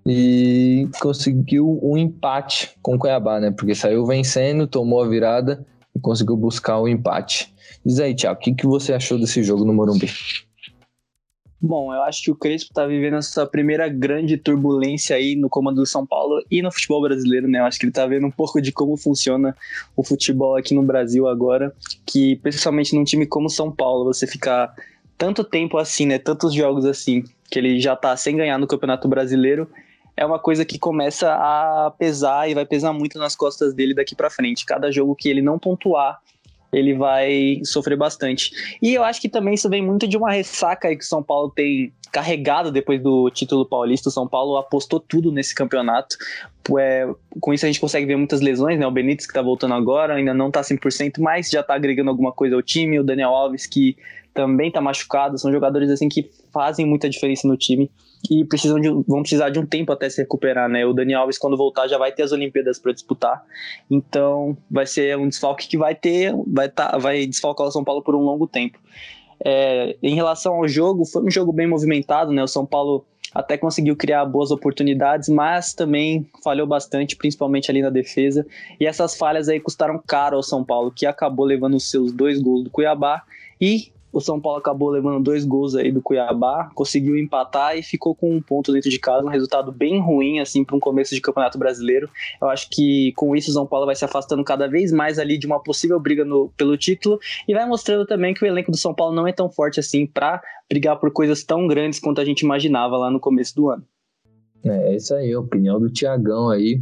E 0.05 0.87
conseguiu 1.01 1.79
um 1.83 1.97
empate 1.97 2.71
com 2.81 2.95
o 2.95 2.99
Cuiabá, 2.99 3.39
né? 3.39 3.51
Porque 3.51 3.75
saiu 3.75 4.05
vencendo, 4.05 4.67
tomou 4.67 5.03
a 5.03 5.07
virada 5.07 5.65
e 5.93 5.99
conseguiu 5.99 6.37
buscar 6.37 6.77
o 6.77 6.83
um 6.83 6.87
empate. 6.87 7.53
Diz 7.85 7.99
aí, 7.99 8.15
Thiago, 8.15 8.39
o 8.39 8.41
que, 8.41 8.53
que 8.53 8.67
você 8.67 8.93
achou 8.93 9.19
desse 9.19 9.43
jogo 9.43 9.65
no 9.65 9.73
Morumbi? 9.73 10.09
Bom, 11.61 11.93
eu 11.93 12.01
acho 12.03 12.21
que 12.21 12.29
o 12.29 12.35
Crespo 12.35 12.73
tá 12.73 12.85
vivendo 12.85 13.15
essa 13.15 13.45
primeira 13.45 13.87
grande 13.87 14.37
turbulência 14.37 15.15
aí 15.15 15.35
no 15.35 15.49
comando 15.49 15.77
do 15.77 15.85
São 15.85 16.05
Paulo 16.05 16.43
e 16.51 16.61
no 16.61 16.71
futebol 16.71 17.01
brasileiro, 17.01 17.47
né? 17.47 17.59
Eu 17.59 17.65
acho 17.65 17.79
que 17.79 17.85
ele 17.85 17.93
tá 17.93 18.05
vendo 18.05 18.27
um 18.27 18.31
pouco 18.31 18.61
de 18.61 18.71
como 18.71 18.97
funciona 18.97 19.55
o 19.95 20.03
futebol 20.03 20.55
aqui 20.55 20.75
no 20.75 20.83
Brasil 20.83 21.27
agora, 21.27 21.73
que 22.05 22.35
principalmente 22.37 22.93
num 22.93 23.03
time 23.03 23.25
como 23.25 23.49
São 23.49 23.71
Paulo, 23.71 24.05
você 24.05 24.27
ficar 24.27 24.75
tanto 25.17 25.43
tempo 25.43 25.77
assim, 25.77 26.05
né? 26.05 26.19
Tantos 26.19 26.53
jogos 26.53 26.85
assim, 26.85 27.23
que 27.49 27.57
ele 27.57 27.79
já 27.79 27.95
tá 27.95 28.15
sem 28.17 28.35
ganhar 28.35 28.57
no 28.57 28.67
Campeonato 28.67 29.07
Brasileiro, 29.07 29.67
é 30.17 30.25
uma 30.25 30.39
coisa 30.39 30.63
que 30.63 30.77
começa 30.77 31.33
a 31.33 31.91
pesar 31.97 32.49
e 32.49 32.53
vai 32.53 32.65
pesar 32.65 32.93
muito 32.93 33.17
nas 33.17 33.35
costas 33.35 33.73
dele 33.73 33.93
daqui 33.93 34.15
para 34.15 34.29
frente. 34.29 34.65
Cada 34.65 34.91
jogo 34.91 35.15
que 35.15 35.29
ele 35.29 35.41
não 35.41 35.59
pontuar 35.59 36.19
ele 36.75 36.93
vai 36.93 37.61
sofrer 37.63 37.97
bastante. 37.97 38.51
E 38.81 38.93
eu 38.93 39.03
acho 39.03 39.21
que 39.21 39.29
também 39.29 39.53
isso 39.53 39.69
vem 39.69 39.81
muito 39.81 40.07
de 40.07 40.17
uma 40.17 40.31
ressaca 40.31 40.93
que 40.93 41.03
o 41.03 41.07
São 41.07 41.23
Paulo 41.23 41.49
tem 41.49 41.93
carregado 42.11 42.71
depois 42.71 43.01
do 43.01 43.29
título 43.29 43.65
paulista. 43.65 44.09
O 44.09 44.11
São 44.11 44.27
Paulo 44.27 44.57
apostou 44.57 44.99
tudo 44.99 45.31
nesse 45.31 45.55
campeonato. 45.55 46.17
É, 46.77 47.07
com 47.39 47.53
isso 47.53 47.65
a 47.65 47.67
gente 47.67 47.79
consegue 47.79 48.05
ver 48.05 48.17
muitas 48.17 48.41
lesões, 48.41 48.77
né? 48.77 48.85
O 48.85 48.91
Benítez 48.91 49.25
que 49.25 49.33
tá 49.33 49.41
voltando 49.41 49.73
agora, 49.73 50.15
ainda 50.15 50.33
não 50.33 50.51
tá 50.51 50.61
100%, 50.61 51.13
mas 51.19 51.49
já 51.49 51.63
tá 51.63 51.75
agregando 51.75 52.09
alguma 52.09 52.31
coisa 52.31 52.55
ao 52.55 52.61
time. 52.61 52.99
O 52.99 53.03
Daniel 53.03 53.29
Alves 53.29 53.65
que 53.65 53.95
também 54.33 54.69
tá 54.69 54.81
machucado. 54.81 55.37
São 55.37 55.51
jogadores 55.51 55.89
assim 55.89 56.09
que 56.09 56.29
fazem 56.51 56.85
muita 56.85 57.09
diferença 57.09 57.47
no 57.47 57.55
time 57.55 57.89
e 58.29 58.45
precisam 58.45 58.79
de, 58.79 58.89
vão 58.89 59.21
precisar 59.21 59.49
de 59.49 59.59
um 59.59 59.65
tempo 59.65 59.91
até 59.91 60.09
se 60.09 60.21
recuperar, 60.21 60.69
né? 60.69 60.85
O 60.85 60.93
Dani 60.93 61.13
Alves, 61.13 61.37
quando 61.37 61.57
voltar, 61.57 61.87
já 61.87 61.97
vai 61.97 62.11
ter 62.11 62.23
as 62.23 62.31
Olimpíadas 62.31 62.79
para 62.79 62.91
disputar. 62.91 63.43
Então, 63.89 64.57
vai 64.69 64.85
ser 64.85 65.17
um 65.17 65.27
desfalque 65.27 65.67
que 65.67 65.77
vai 65.77 65.95
ter, 65.95 66.33
vai, 66.47 66.69
tá, 66.69 66.97
vai 66.97 67.25
desfalcar 67.25 67.67
o 67.67 67.71
São 67.71 67.83
Paulo 67.83 68.01
por 68.01 68.15
um 68.15 68.21
longo 68.21 68.47
tempo. 68.47 68.79
É, 69.43 69.95
em 70.01 70.15
relação 70.15 70.55
ao 70.55 70.67
jogo, 70.67 71.05
foi 71.05 71.23
um 71.23 71.31
jogo 71.31 71.51
bem 71.51 71.67
movimentado, 71.67 72.31
né? 72.31 72.43
O 72.43 72.47
São 72.47 72.65
Paulo 72.65 73.05
até 73.33 73.57
conseguiu 73.57 73.97
criar 73.97 74.23
boas 74.25 74.49
oportunidades, 74.49 75.27
mas 75.27 75.73
também 75.73 76.25
falhou 76.41 76.65
bastante, 76.65 77.17
principalmente 77.17 77.69
ali 77.69 77.81
na 77.81 77.89
defesa. 77.89 78.45
E 78.79 78.85
essas 78.85 79.17
falhas 79.17 79.49
aí 79.49 79.59
custaram 79.59 80.01
caro 80.07 80.37
ao 80.37 80.43
São 80.43 80.63
Paulo, 80.63 80.89
que 80.89 81.05
acabou 81.05 81.45
levando 81.45 81.75
os 81.75 81.89
seus 81.89 82.13
dois 82.13 82.41
gols 82.41 82.63
do 82.63 82.69
Cuiabá 82.69 83.23
e 83.59 83.91
o 84.15 84.21
São 84.21 84.39
Paulo 84.39 84.59
acabou 84.59 84.89
levando 84.89 85.21
dois 85.21 85.43
gols 85.43 85.75
aí 85.75 85.91
do 85.91 86.01
Cuiabá, 86.01 86.71
conseguiu 86.73 87.17
empatar 87.17 87.77
e 87.77 87.83
ficou 87.83 88.15
com 88.15 88.33
um 88.33 88.41
ponto 88.41 88.71
dentro 88.71 88.89
de 88.89 88.97
casa, 88.97 89.27
um 89.27 89.29
resultado 89.29 89.73
bem 89.73 89.99
ruim 89.99 90.39
assim 90.39 90.63
para 90.63 90.73
um 90.73 90.79
começo 90.79 91.13
de 91.13 91.19
Campeonato 91.19 91.59
Brasileiro. 91.59 92.09
Eu 92.41 92.47
acho 92.47 92.69
que 92.69 93.11
com 93.17 93.35
isso 93.35 93.51
o 93.51 93.53
São 93.53 93.67
Paulo 93.67 93.85
vai 93.85 93.93
se 93.93 94.05
afastando 94.05 94.41
cada 94.41 94.69
vez 94.69 94.93
mais 94.93 95.19
ali 95.19 95.37
de 95.37 95.45
uma 95.45 95.61
possível 95.61 95.99
briga 95.99 96.23
no, 96.23 96.49
pelo 96.55 96.77
título 96.77 97.19
e 97.45 97.53
vai 97.53 97.67
mostrando 97.67 98.05
também 98.05 98.33
que 98.33 98.41
o 98.41 98.47
elenco 98.47 98.71
do 98.71 98.77
São 98.77 98.93
Paulo 98.93 99.13
não 99.13 99.27
é 99.27 99.33
tão 99.33 99.49
forte 99.51 99.81
assim 99.81 100.07
para 100.07 100.41
brigar 100.69 100.97
por 100.97 101.11
coisas 101.11 101.43
tão 101.43 101.67
grandes 101.67 101.99
quanto 101.99 102.21
a 102.21 102.25
gente 102.25 102.39
imaginava 102.39 102.95
lá 102.95 103.11
no 103.11 103.19
começo 103.19 103.53
do 103.53 103.69
ano. 103.69 103.83
É, 104.63 104.93
é 104.93 104.95
isso 104.95 105.13
aí, 105.13 105.33
a 105.33 105.39
opinião 105.41 105.77
do 105.77 105.89
Tiagão 105.89 106.49
aí. 106.49 106.79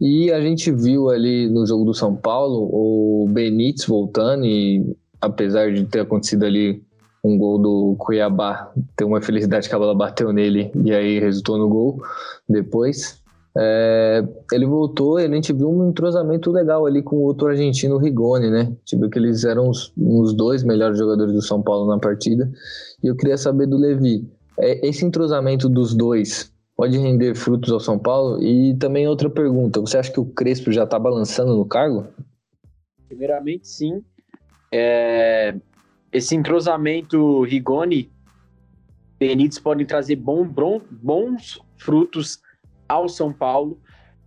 E 0.00 0.30
a 0.30 0.40
gente 0.40 0.70
viu 0.70 1.08
ali 1.08 1.48
no 1.48 1.66
jogo 1.66 1.84
do 1.84 1.94
São 1.94 2.14
Paulo 2.14 2.68
o 2.70 3.26
Benítez 3.28 3.84
voltando 3.86 4.44
e 4.44 4.94
apesar 5.20 5.72
de 5.72 5.84
ter 5.84 6.00
acontecido 6.00 6.44
ali 6.44 6.82
um 7.24 7.36
gol 7.36 7.58
do 7.58 7.96
Cuiabá, 7.98 8.72
ter 8.96 9.04
uma 9.04 9.20
felicidade 9.20 9.68
que 9.68 9.74
a 9.74 9.78
bola 9.78 9.94
bateu 9.94 10.32
nele 10.32 10.70
e 10.84 10.92
aí 10.92 11.18
resultou 11.18 11.58
no 11.58 11.68
gol 11.68 12.00
depois. 12.48 13.20
É, 13.58 14.22
ele 14.52 14.66
voltou 14.66 15.18
e 15.18 15.24
a 15.24 15.28
gente 15.28 15.52
viu 15.52 15.70
um 15.70 15.88
entrosamento 15.88 16.52
legal 16.52 16.84
ali 16.84 17.02
com 17.02 17.16
o 17.16 17.22
outro 17.22 17.48
argentino, 17.48 17.96
Rigoni, 17.96 18.50
né? 18.50 18.70
Tipo, 18.84 19.08
que 19.08 19.18
eles 19.18 19.44
eram 19.44 19.70
os, 19.70 19.92
os 19.96 20.34
dois 20.34 20.62
melhores 20.62 20.98
jogadores 20.98 21.32
do 21.32 21.40
São 21.40 21.62
Paulo 21.62 21.88
na 21.88 21.98
partida. 21.98 22.50
E 23.02 23.06
eu 23.06 23.16
queria 23.16 23.38
saber 23.38 23.66
do 23.66 23.78
Levi, 23.78 24.28
é, 24.58 24.86
esse 24.86 25.04
entrosamento 25.04 25.68
dos 25.68 25.94
dois 25.94 26.52
pode 26.76 26.98
render 26.98 27.34
frutos 27.34 27.72
ao 27.72 27.80
São 27.80 27.98
Paulo? 27.98 28.42
E 28.42 28.74
também 28.74 29.08
outra 29.08 29.30
pergunta, 29.30 29.80
você 29.80 29.96
acha 29.96 30.12
que 30.12 30.20
o 30.20 30.26
Crespo 30.26 30.70
já 30.70 30.84
está 30.84 30.98
balançando 30.98 31.56
no 31.56 31.64
cargo? 31.64 32.06
Primeiramente, 33.08 33.66
sim. 33.66 34.02
É, 34.78 35.54
esse 36.12 36.36
entrosamento 36.36 37.42
Rigoni 37.42 38.10
Benítez 39.18 39.58
podem 39.58 39.86
trazer 39.86 40.16
bom, 40.16 40.46
bom, 40.46 40.80
bons 40.90 41.58
frutos 41.78 42.40
ao 42.86 43.08
São 43.08 43.32
Paulo, 43.32 43.80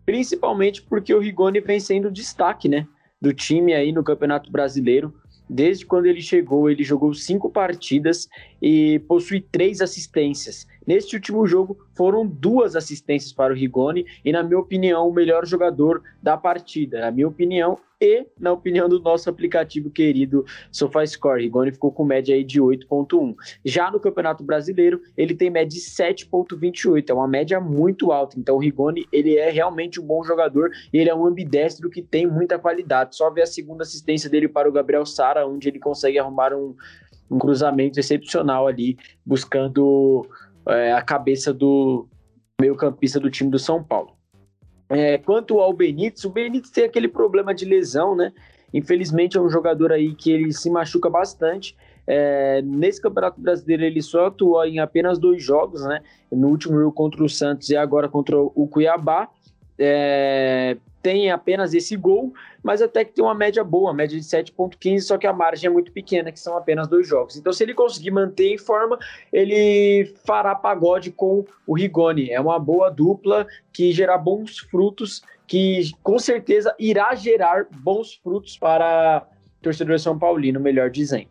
principalmente 0.05 0.81
porque 0.81 1.13
o 1.13 1.19
Rigoni 1.19 1.61
vem 1.61 1.79
sendo 1.79 2.11
destaque, 2.11 2.67
né, 2.67 2.87
do 3.21 3.31
time 3.31 3.73
aí 3.73 3.91
no 3.91 4.03
Campeonato 4.03 4.51
Brasileiro. 4.51 5.13
Desde 5.47 5.85
quando 5.85 6.07
ele 6.07 6.21
chegou, 6.21 6.69
ele 6.69 6.83
jogou 6.83 7.13
cinco 7.13 7.49
partidas 7.49 8.27
e 8.61 8.99
possui 9.07 9.41
três 9.41 9.81
assistências. 9.81 10.67
Neste 10.89 11.15
último 11.15 11.45
jogo, 11.45 11.77
foram 11.93 12.25
duas 12.25 12.75
assistências 12.75 13.31
para 13.31 13.53
o 13.53 13.55
Rigoni 13.55 14.07
e, 14.25 14.31
na 14.31 14.41
minha 14.41 14.57
opinião, 14.57 15.07
o 15.07 15.13
melhor 15.13 15.45
jogador 15.45 16.01
da 16.19 16.35
partida. 16.35 16.99
Na 17.01 17.11
minha 17.11 17.27
opinião, 17.27 17.77
e 18.01 18.25
na 18.39 18.51
opinião 18.51 18.89
do 18.89 18.99
nosso 18.99 19.29
aplicativo 19.29 19.91
querido 19.91 20.43
SofaScore. 20.71 21.43
Rigoni 21.43 21.71
ficou 21.71 21.91
com 21.91 22.03
média 22.03 22.33
aí 22.33 22.43
de 22.43 22.59
8.1. 22.59 23.35
Já 23.63 23.91
no 23.91 23.99
Campeonato 23.99 24.43
Brasileiro, 24.43 24.99
ele 25.15 25.35
tem 25.35 25.51
média 25.51 25.77
de 25.77 25.79
7.28, 25.79 27.07
é 27.07 27.13
uma 27.13 27.27
média 27.27 27.59
muito 27.59 28.11
alta. 28.11 28.39
Então 28.39 28.55
o 28.55 28.59
Rigoni, 28.59 29.05
ele 29.11 29.37
é 29.37 29.51
realmente 29.51 30.01
um 30.01 30.07
bom 30.07 30.23
jogador 30.23 30.71
e 30.91 30.97
ele 30.97 31.11
é 31.11 31.13
um 31.13 31.23
ambidestro 31.23 31.87
que 31.87 32.01
tem 32.01 32.25
muita 32.25 32.57
qualidade. 32.57 33.15
Só 33.15 33.29
ver 33.29 33.43
a 33.43 33.45
segunda 33.45 33.83
assistência 33.83 34.27
dele 34.27 34.47
para 34.47 34.67
o 34.67 34.71
Gabriel 34.71 35.05
Sara, 35.05 35.45
onde 35.45 35.69
ele 35.69 35.77
consegue 35.77 36.17
arrumar 36.17 36.51
um, 36.51 36.73
um 37.29 37.37
cruzamento 37.37 37.99
excepcional 37.99 38.65
ali, 38.65 38.97
buscando 39.23 40.25
é, 40.71 40.93
a 40.93 41.01
cabeça 41.01 41.53
do 41.53 42.07
meio-campista 42.59 43.19
do 43.19 43.29
time 43.29 43.49
do 43.49 43.59
São 43.59 43.83
Paulo. 43.83 44.11
É, 44.89 45.17
quanto 45.19 45.59
ao 45.59 45.71
Benítez, 45.71 46.25
o 46.25 46.29
Benítez 46.29 46.71
tem 46.71 46.83
aquele 46.83 47.07
problema 47.07 47.53
de 47.53 47.65
lesão, 47.65 48.15
né? 48.15 48.33
Infelizmente 48.73 49.37
é 49.37 49.41
um 49.41 49.49
jogador 49.49 49.91
aí 49.91 50.13
que 50.13 50.31
ele 50.31 50.51
se 50.51 50.69
machuca 50.69 51.09
bastante. 51.09 51.75
É, 52.05 52.61
nesse 52.63 52.99
Campeonato 53.01 53.39
Brasileiro 53.39 53.83
ele 53.83 54.01
só 54.01 54.27
atuou 54.27 54.65
em 54.65 54.79
apenas 54.79 55.19
dois 55.19 55.43
jogos, 55.43 55.83
né? 55.85 56.01
No 56.31 56.47
último 56.47 56.79
jogo 56.79 56.91
contra 56.91 57.23
o 57.23 57.29
Santos 57.29 57.69
e 57.69 57.75
agora 57.75 58.09
contra 58.09 58.39
o 58.39 58.67
Cuiabá. 58.67 59.29
É, 59.77 60.75
tem 61.01 61.31
apenas 61.31 61.73
esse 61.73 61.95
gol, 61.95 62.33
mas 62.61 62.81
até 62.81 63.05
que 63.05 63.13
tem 63.13 63.23
uma 63.23 63.33
média 63.33 63.63
boa, 63.63 63.93
média 63.93 64.17
de 64.19 64.25
7,15, 64.25 64.99
só 65.01 65.17
que 65.17 65.25
a 65.25 65.33
margem 65.33 65.67
é 65.67 65.71
muito 65.71 65.91
pequena, 65.91 66.31
que 66.31 66.39
são 66.39 66.57
apenas 66.57 66.87
dois 66.87 67.07
jogos. 67.07 67.37
Então, 67.37 67.53
se 67.53 67.63
ele 67.63 67.73
conseguir 67.73 68.11
manter 68.11 68.53
em 68.53 68.57
forma, 68.57 68.97
ele 69.31 70.13
fará 70.25 70.53
pagode 70.55 71.11
com 71.11 71.45
o 71.65 71.73
Rigoni. 71.73 72.29
É 72.29 72.39
uma 72.39 72.59
boa 72.59 72.89
dupla 72.89 73.47
que 73.71 73.91
gerará 73.91 74.17
bons 74.17 74.59
frutos, 74.59 75.21
que 75.47 75.91
com 76.03 76.19
certeza 76.19 76.75
irá 76.77 77.15
gerar 77.15 77.67
bons 77.71 78.15
frutos 78.15 78.57
para 78.57 79.25
o 79.59 79.63
torcedor 79.63 79.99
São 79.99 80.17
Paulino, 80.19 80.59
melhor 80.59 80.89
dizendo. 80.89 81.27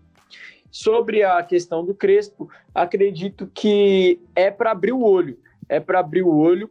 Sobre 0.70 1.22
a 1.22 1.42
questão 1.42 1.84
do 1.84 1.94
Crespo, 1.94 2.48
acredito 2.74 3.50
que 3.54 4.20
é 4.34 4.50
para 4.50 4.70
abrir 4.70 4.92
o 4.92 5.02
olho. 5.02 5.38
É 5.68 5.80
para 5.80 6.00
abrir 6.00 6.22
o 6.22 6.34
olho 6.34 6.70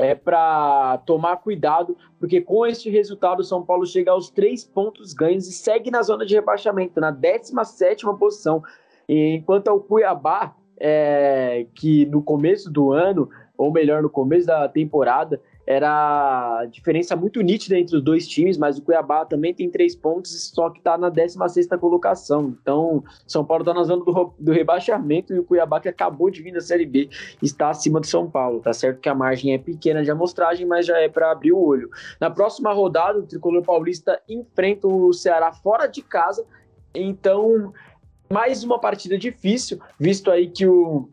é 0.00 0.14
para 0.14 0.98
tomar 1.04 1.36
cuidado, 1.36 1.96
porque 2.18 2.40
com 2.40 2.66
este 2.66 2.88
resultado 2.88 3.40
o 3.40 3.44
São 3.44 3.62
Paulo 3.62 3.86
chega 3.86 4.10
aos 4.10 4.30
três 4.30 4.64
pontos 4.64 5.12
ganhos 5.12 5.46
e 5.46 5.52
segue 5.52 5.90
na 5.90 6.02
zona 6.02 6.24
de 6.24 6.34
rebaixamento, 6.34 7.00
na 7.00 7.10
17 7.10 8.06
posição. 8.18 8.62
Enquanto 9.08 9.68
ao 9.68 9.80
Cuiabá, 9.80 10.54
é, 10.78 11.66
que 11.74 12.06
no 12.06 12.22
começo 12.22 12.70
do 12.70 12.92
ano, 12.92 13.28
ou 13.56 13.70
melhor, 13.70 14.02
no 14.02 14.08
começo 14.08 14.46
da 14.46 14.66
temporada, 14.68 15.40
era 15.70 16.66
diferença 16.66 17.14
muito 17.14 17.40
nítida 17.42 17.78
entre 17.78 17.96
os 17.96 18.02
dois 18.02 18.26
times, 18.26 18.58
mas 18.58 18.76
o 18.76 18.82
Cuiabá 18.82 19.24
também 19.24 19.54
tem 19.54 19.70
três 19.70 19.94
pontos, 19.94 20.50
só 20.52 20.68
que 20.68 20.78
está 20.78 20.98
na 20.98 21.08
16 21.08 21.68
colocação. 21.80 22.56
Então, 22.60 23.04
São 23.24 23.44
Paulo 23.44 23.62
está 23.62 23.72
na 23.72 23.84
zona 23.84 24.04
do, 24.04 24.34
do, 24.36 24.50
rebaixamento 24.50 25.32
e 25.32 25.38
o 25.38 25.44
Cuiabá, 25.44 25.78
que 25.78 25.88
acabou 25.88 26.28
de 26.28 26.42
vir 26.42 26.52
da 26.52 26.60
Série 26.60 26.86
B, 26.86 27.08
está 27.40 27.70
acima 27.70 28.00
do 28.00 28.06
São 28.08 28.28
Paulo. 28.28 28.58
Tá 28.58 28.72
certo 28.72 28.98
que 28.98 29.08
a 29.08 29.14
margem 29.14 29.54
é 29.54 29.58
pequena 29.58 30.02
de 30.02 30.10
amostragem, 30.10 30.66
mas 30.66 30.86
já 30.86 30.98
é 30.98 31.08
para 31.08 31.30
abrir 31.30 31.52
o 31.52 31.60
olho. 31.60 31.88
Na 32.18 32.28
próxima 32.28 32.72
rodada, 32.72 33.20
o 33.20 33.22
Tricolor 33.22 33.62
Paulista 33.62 34.20
enfrenta 34.28 34.88
o 34.88 35.12
Ceará 35.12 35.52
fora 35.52 35.86
de 35.86 36.02
casa, 36.02 36.44
então 36.92 37.72
mais 38.28 38.64
uma 38.64 38.80
partida 38.80 39.16
difícil, 39.16 39.80
visto 39.98 40.32
aí 40.32 40.48
que 40.48 40.66
o 40.66 41.08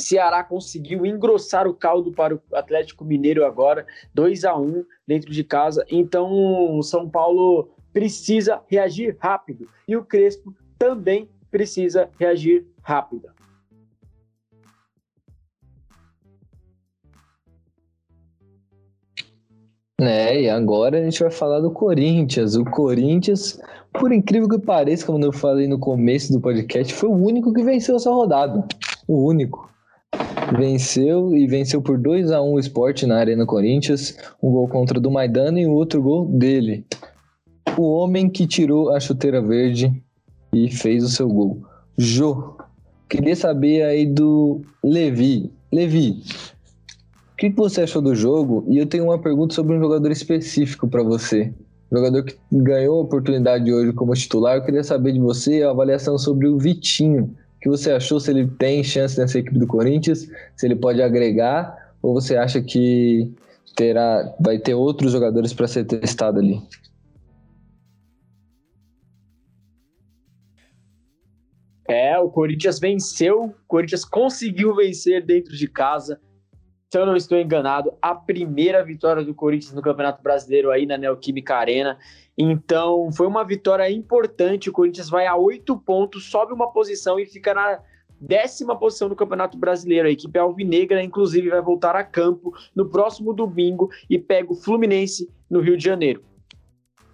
Ceará 0.00 0.42
conseguiu 0.42 1.06
engrossar 1.06 1.66
o 1.66 1.74
caldo 1.74 2.12
para 2.12 2.34
o 2.34 2.42
Atlético 2.52 3.04
Mineiro 3.04 3.44
agora, 3.44 3.86
2 4.14 4.44
a 4.44 4.56
1 4.56 4.84
dentro 5.06 5.30
de 5.30 5.44
casa. 5.44 5.84
Então, 5.90 6.30
o 6.76 6.82
São 6.82 7.08
Paulo 7.08 7.70
precisa 7.92 8.60
reagir 8.66 9.16
rápido 9.18 9.68
e 9.86 9.96
o 9.96 10.04
Crespo 10.04 10.54
também 10.78 11.28
precisa 11.50 12.08
reagir 12.18 12.66
rápido. 12.82 13.28
É, 20.00 20.40
e 20.40 20.48
agora 20.48 20.98
a 20.98 21.02
gente 21.02 21.20
vai 21.20 21.30
falar 21.30 21.60
do 21.60 21.70
Corinthians. 21.70 22.56
O 22.56 22.64
Corinthians, 22.64 23.60
por 23.92 24.10
incrível 24.10 24.48
que 24.48 24.58
pareça, 24.58 25.04
como 25.04 25.22
eu 25.22 25.32
falei 25.32 25.68
no 25.68 25.78
começo 25.78 26.32
do 26.32 26.40
podcast, 26.40 26.94
foi 26.94 27.10
o 27.10 27.12
único 27.14 27.52
que 27.52 27.62
venceu 27.62 27.96
essa 27.96 28.10
rodada. 28.10 28.66
O 29.06 29.26
único. 29.26 29.70
Venceu 30.58 31.36
e 31.36 31.46
venceu 31.46 31.80
por 31.80 31.98
2 31.98 32.30
a 32.30 32.42
1 32.42 32.52
o 32.52 32.58
Sport 32.58 33.04
na 33.04 33.18
Arena 33.18 33.46
Corinthians. 33.46 34.16
Um 34.42 34.50
gol 34.50 34.68
contra 34.68 34.98
do 34.98 35.10
Maidana 35.10 35.60
e 35.60 35.66
o 35.66 35.72
outro 35.72 36.02
gol 36.02 36.26
dele. 36.26 36.84
O 37.78 37.82
homem 37.92 38.28
que 38.28 38.46
tirou 38.46 38.94
a 38.94 39.00
chuteira 39.00 39.40
verde 39.40 39.92
e 40.52 40.70
fez 40.70 41.04
o 41.04 41.08
seu 41.08 41.28
gol. 41.28 41.62
Jô, 41.96 42.56
queria 43.08 43.36
saber 43.36 43.82
aí 43.82 44.06
do 44.06 44.62
Levi. 44.82 45.52
Levi, 45.72 46.22
que, 47.40 47.48
que 47.48 47.56
você 47.56 47.80
achou 47.80 48.02
do 48.02 48.14
jogo? 48.14 48.66
E 48.68 48.76
eu 48.76 48.84
tenho 48.84 49.04
uma 49.04 49.18
pergunta 49.18 49.54
sobre 49.54 49.74
um 49.74 49.80
jogador 49.80 50.10
específico 50.10 50.86
para 50.86 51.02
você. 51.02 51.54
jogador 51.90 52.22
que 52.22 52.36
ganhou 52.52 52.98
a 52.98 53.02
oportunidade 53.02 53.72
hoje 53.72 53.94
como 53.94 54.12
titular. 54.12 54.56
Eu 54.56 54.62
queria 54.62 54.84
saber 54.84 55.12
de 55.12 55.20
você 55.20 55.62
a 55.62 55.70
avaliação 55.70 56.18
sobre 56.18 56.46
o 56.46 56.58
Vitinho. 56.58 57.34
Que 57.60 57.68
você 57.68 57.92
achou? 57.92 58.18
Se 58.18 58.30
ele 58.30 58.46
tem 58.46 58.82
chance 58.82 59.18
nessa 59.18 59.38
equipe 59.38 59.58
do 59.58 59.66
Corinthians? 59.66 60.30
Se 60.56 60.66
ele 60.66 60.76
pode 60.76 61.02
agregar? 61.02 61.94
Ou 62.02 62.14
você 62.14 62.36
acha 62.36 62.60
que 62.62 63.32
terá, 63.76 64.34
vai 64.40 64.58
ter 64.58 64.74
outros 64.74 65.12
jogadores 65.12 65.52
para 65.52 65.68
ser 65.68 65.84
testado 65.84 66.38
ali? 66.38 66.60
É, 71.88 72.18
o 72.18 72.30
Corinthians 72.30 72.78
venceu, 72.78 73.46
o 73.46 73.54
Corinthians 73.66 74.04
conseguiu 74.04 74.74
vencer 74.76 75.24
dentro 75.24 75.56
de 75.56 75.66
casa 75.66 76.20
se 76.92 76.98
eu 76.98 77.06
não 77.06 77.14
estou 77.14 77.38
enganado, 77.38 77.92
a 78.02 78.16
primeira 78.16 78.84
vitória 78.84 79.22
do 79.22 79.32
Corinthians 79.32 79.72
no 79.72 79.80
Campeonato 79.80 80.20
Brasileiro 80.24 80.72
aí 80.72 80.86
na 80.86 80.98
Neoquímica 80.98 81.54
Arena. 81.54 81.96
Então, 82.42 83.12
foi 83.12 83.26
uma 83.26 83.44
vitória 83.44 83.90
importante. 83.90 84.70
O 84.70 84.72
Corinthians 84.72 85.10
vai 85.10 85.26
a 85.26 85.36
oito 85.36 85.76
pontos, 85.76 86.30
sobe 86.30 86.54
uma 86.54 86.72
posição 86.72 87.20
e 87.20 87.26
fica 87.26 87.52
na 87.52 87.80
décima 88.18 88.74
posição 88.74 89.10
no 89.10 89.14
Campeonato 89.14 89.58
Brasileiro. 89.58 90.08
A 90.08 90.10
equipe 90.10 90.38
alvinegra, 90.38 91.04
inclusive, 91.04 91.50
vai 91.50 91.60
voltar 91.60 91.94
a 91.94 92.02
campo 92.02 92.54
no 92.74 92.88
próximo 92.88 93.34
domingo 93.34 93.90
e 94.08 94.18
pega 94.18 94.50
o 94.50 94.56
Fluminense 94.56 95.28
no 95.50 95.60
Rio 95.60 95.76
de 95.76 95.84
Janeiro. 95.84 96.22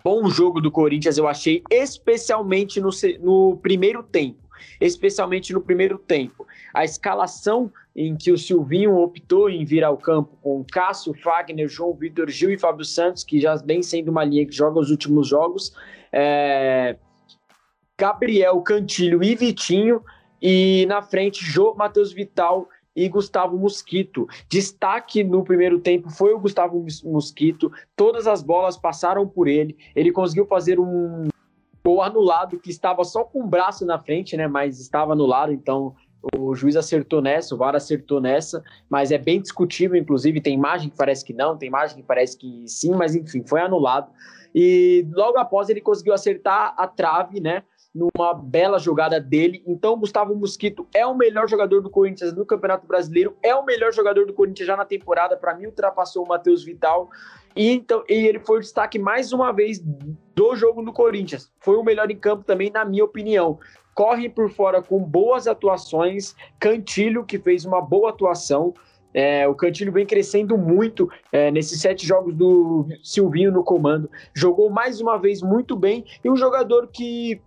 Bom 0.05 0.31
jogo 0.31 0.61
do 0.61 0.71
Corinthians, 0.71 1.19
eu 1.19 1.27
achei, 1.27 1.61
especialmente 1.69 2.81
no, 2.81 2.91
no 3.19 3.57
primeiro 3.57 4.05
tempo. 4.05 4.46
Especialmente 4.81 5.53
no 5.53 5.61
primeiro 5.61 5.99
tempo. 5.99 6.47
A 6.73 6.85
escalação 6.85 7.73
em 7.95 8.17
que 8.17 8.31
o 8.31 8.39
Silvinho 8.39 8.97
optou 8.97 9.49
em 9.49 9.65
vir 9.65 9.83
ao 9.83 9.97
campo 9.97 10.37
com 10.43 10.65
Cássio, 10.71 11.15
Fagner, 11.15 11.69
João 11.69 11.95
Vitor, 11.95 12.29
Gil 12.29 12.51
e 12.51 12.59
Fábio 12.59 12.85
Santos, 12.85 13.25
que 13.25 13.41
já 13.41 13.57
vem 13.57 13.83
sendo 13.83 14.11
uma 14.11 14.25
linha 14.25 14.47
que 14.47 14.55
joga 14.55 14.79
os 14.79 14.91
últimos 14.91 15.27
jogos, 15.27 15.73
é... 16.13 16.97
Gabriel, 17.99 18.61
Cantilho 18.61 19.25
e 19.25 19.35
Vitinho, 19.35 20.03
e 20.41 20.85
na 20.87 21.01
frente 21.01 21.43
Jô, 21.43 21.75
Matheus 21.75 22.13
Vital 22.13 22.69
e 22.95 23.09
Gustavo 23.09 23.57
Mosquito. 23.57 24.27
Destaque 24.49 25.25
no 25.25 25.43
primeiro 25.43 25.81
tempo 25.81 26.11
foi 26.11 26.35
o 26.35 26.39
Gustavo 26.39 26.85
Mosquito, 27.05 27.73
todas 27.95 28.27
as 28.27 28.43
bolas 28.43 28.77
passaram 28.77 29.27
por 29.27 29.49
ele, 29.49 29.77
ele 29.95 30.13
conseguiu 30.13 30.47
fazer 30.47 30.79
um 30.79 31.29
gol 31.87 32.03
anulado 32.03 32.59
que 32.59 32.69
estava 32.69 33.05
só 33.05 33.23
com 33.23 33.45
o 33.45 33.47
braço 33.47 33.87
na 33.87 33.97
frente, 33.97 34.37
né, 34.37 34.49
mas 34.49 34.81
estava 34.81 35.13
anulado, 35.13 35.53
então 35.53 35.95
o 36.37 36.53
juiz 36.53 36.75
acertou 36.75 37.23
nessa, 37.23 37.55
o 37.55 37.59
VAR 37.59 37.77
acertou 37.77 38.21
nessa, 38.21 38.61
mas 38.91 39.13
é 39.13 39.19
bem 39.19 39.41
discutível, 39.41 39.97
inclusive 39.97 40.41
tem 40.41 40.55
imagem 40.55 40.91
que 40.91 40.97
parece 40.97 41.25
que 41.25 41.33
não, 41.33 41.57
tem 41.57 41.69
imagem 41.69 41.99
que 41.99 42.03
parece 42.03 42.37
que 42.37 42.65
sim, 42.67 42.91
mas 42.91 43.15
enfim, 43.15 43.45
foi 43.47 43.61
anulado. 43.61 44.11
E 44.53 45.07
logo 45.13 45.39
após 45.39 45.69
ele 45.69 45.81
conseguiu 45.81 46.13
acertar 46.13 46.75
a 46.77 46.89
trave, 46.89 47.41
né? 47.41 47.63
Numa 47.95 48.35
bela 48.35 48.79
jogada 48.79 49.21
dele. 49.21 49.63
Então, 49.67 49.99
Gustavo 49.99 50.35
Mosquito 50.35 50.87
é 50.95 51.07
o 51.07 51.15
melhor 51.15 51.49
jogador 51.49 51.81
do 51.83 51.91
Corinthians 51.91 52.33
no 52.35 52.45
Campeonato 52.45 52.87
Brasileiro, 52.87 53.37
é 53.43 53.55
o 53.55 53.65
melhor 53.65 53.93
jogador 53.93 54.27
do 54.27 54.33
Corinthians 54.33 54.67
já 54.67 54.77
na 54.77 54.85
temporada. 54.85 55.37
Para 55.37 55.55
mim, 55.55 55.67
ultrapassou 55.67 56.25
o 56.25 56.29
Matheus 56.29 56.65
Vital. 56.65 57.09
E, 57.57 57.73
então, 57.73 58.05
e 58.09 58.27
ele 58.27 58.39
foi 58.39 58.59
o 58.59 58.61
destaque 58.61 58.99
mais 58.99 59.33
uma 59.33 59.51
vez 59.51 59.81
do 59.81 60.55
jogo 60.55 60.83
no 60.83 60.93
Corinthians. 60.93 61.51
Foi 61.61 61.77
o 61.77 61.83
melhor 61.83 62.11
em 62.11 62.19
campo 62.19 62.45
também, 62.45 62.71
na 62.71 62.85
minha 62.85 63.05
opinião 63.05 63.59
corre 63.97 64.29
por 64.29 64.51
fora 64.51 64.83
com 64.83 65.03
boas 65.03 65.49
atuações. 65.49 66.37
Cantilho, 66.61 67.25
que 67.25 67.39
fez 67.39 67.65
uma 67.65 67.81
boa 67.81 68.11
atuação. 68.11 68.75
É, 69.13 69.49
o 69.49 69.55
Cantilho 69.55 69.91
vem 69.91 70.05
crescendo 70.05 70.59
muito 70.59 71.11
é, 71.33 71.51
nesses 71.51 71.81
sete 71.81 72.07
jogos 72.07 72.35
do 72.35 72.87
Silvinho 73.03 73.51
no 73.51 73.65
comando. 73.65 74.11
Jogou 74.35 74.69
mais 74.69 75.01
uma 75.01 75.17
vez 75.17 75.41
muito 75.41 75.75
bem 75.75 76.05
e 76.23 76.29
um 76.29 76.37
jogador 76.37 76.89
que 76.89 77.41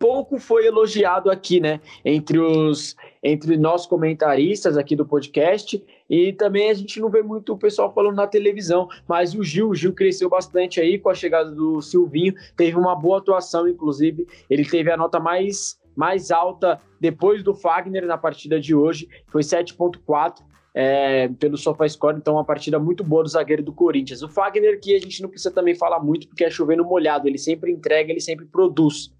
pouco 0.00 0.38
foi 0.38 0.66
elogiado 0.66 1.30
aqui, 1.30 1.60
né? 1.60 1.78
Entre 2.02 2.38
os 2.40 2.96
entre 3.22 3.58
nós 3.58 3.86
comentaristas 3.86 4.78
aqui 4.78 4.96
do 4.96 5.04
podcast. 5.04 5.84
E 6.08 6.32
também 6.32 6.70
a 6.70 6.74
gente 6.74 6.98
não 6.98 7.10
vê 7.10 7.22
muito 7.22 7.52
o 7.52 7.58
pessoal 7.58 7.92
falando 7.92 8.16
na 8.16 8.26
televisão, 8.26 8.88
mas 9.06 9.34
o 9.34 9.44
Gil, 9.44 9.68
o 9.68 9.74
Gil 9.74 9.92
cresceu 9.92 10.30
bastante 10.30 10.80
aí 10.80 10.98
com 10.98 11.10
a 11.10 11.14
chegada 11.14 11.50
do 11.50 11.82
Silvinho, 11.82 12.34
teve 12.56 12.76
uma 12.78 12.96
boa 12.96 13.18
atuação, 13.18 13.68
inclusive, 13.68 14.26
ele 14.48 14.64
teve 14.64 14.90
a 14.90 14.96
nota 14.96 15.20
mais 15.20 15.78
mais 15.94 16.30
alta 16.30 16.80
depois 16.98 17.42
do 17.42 17.52
Fagner 17.52 18.06
na 18.06 18.16
partida 18.16 18.58
de 18.58 18.74
hoje, 18.74 19.06
foi 19.26 19.42
7.4 19.42 20.40
é, 20.72 21.28
pelo 21.28 21.58
SofaScore, 21.58 22.16
então 22.16 22.34
uma 22.34 22.44
partida 22.44 22.78
muito 22.78 23.04
boa 23.04 23.22
do 23.22 23.28
zagueiro 23.28 23.62
do 23.62 23.72
Corinthians. 23.72 24.22
O 24.22 24.28
Fagner 24.28 24.80
que 24.80 24.94
a 24.94 24.98
gente 24.98 25.20
não 25.20 25.28
precisa 25.28 25.52
também 25.52 25.74
falar 25.74 26.00
muito 26.00 26.26
porque 26.28 26.44
é 26.44 26.50
chovendo 26.50 26.84
molhado, 26.84 27.28
ele 27.28 27.38
sempre 27.38 27.70
entrega, 27.70 28.10
ele 28.10 28.20
sempre 28.20 28.46
produz. 28.46 29.12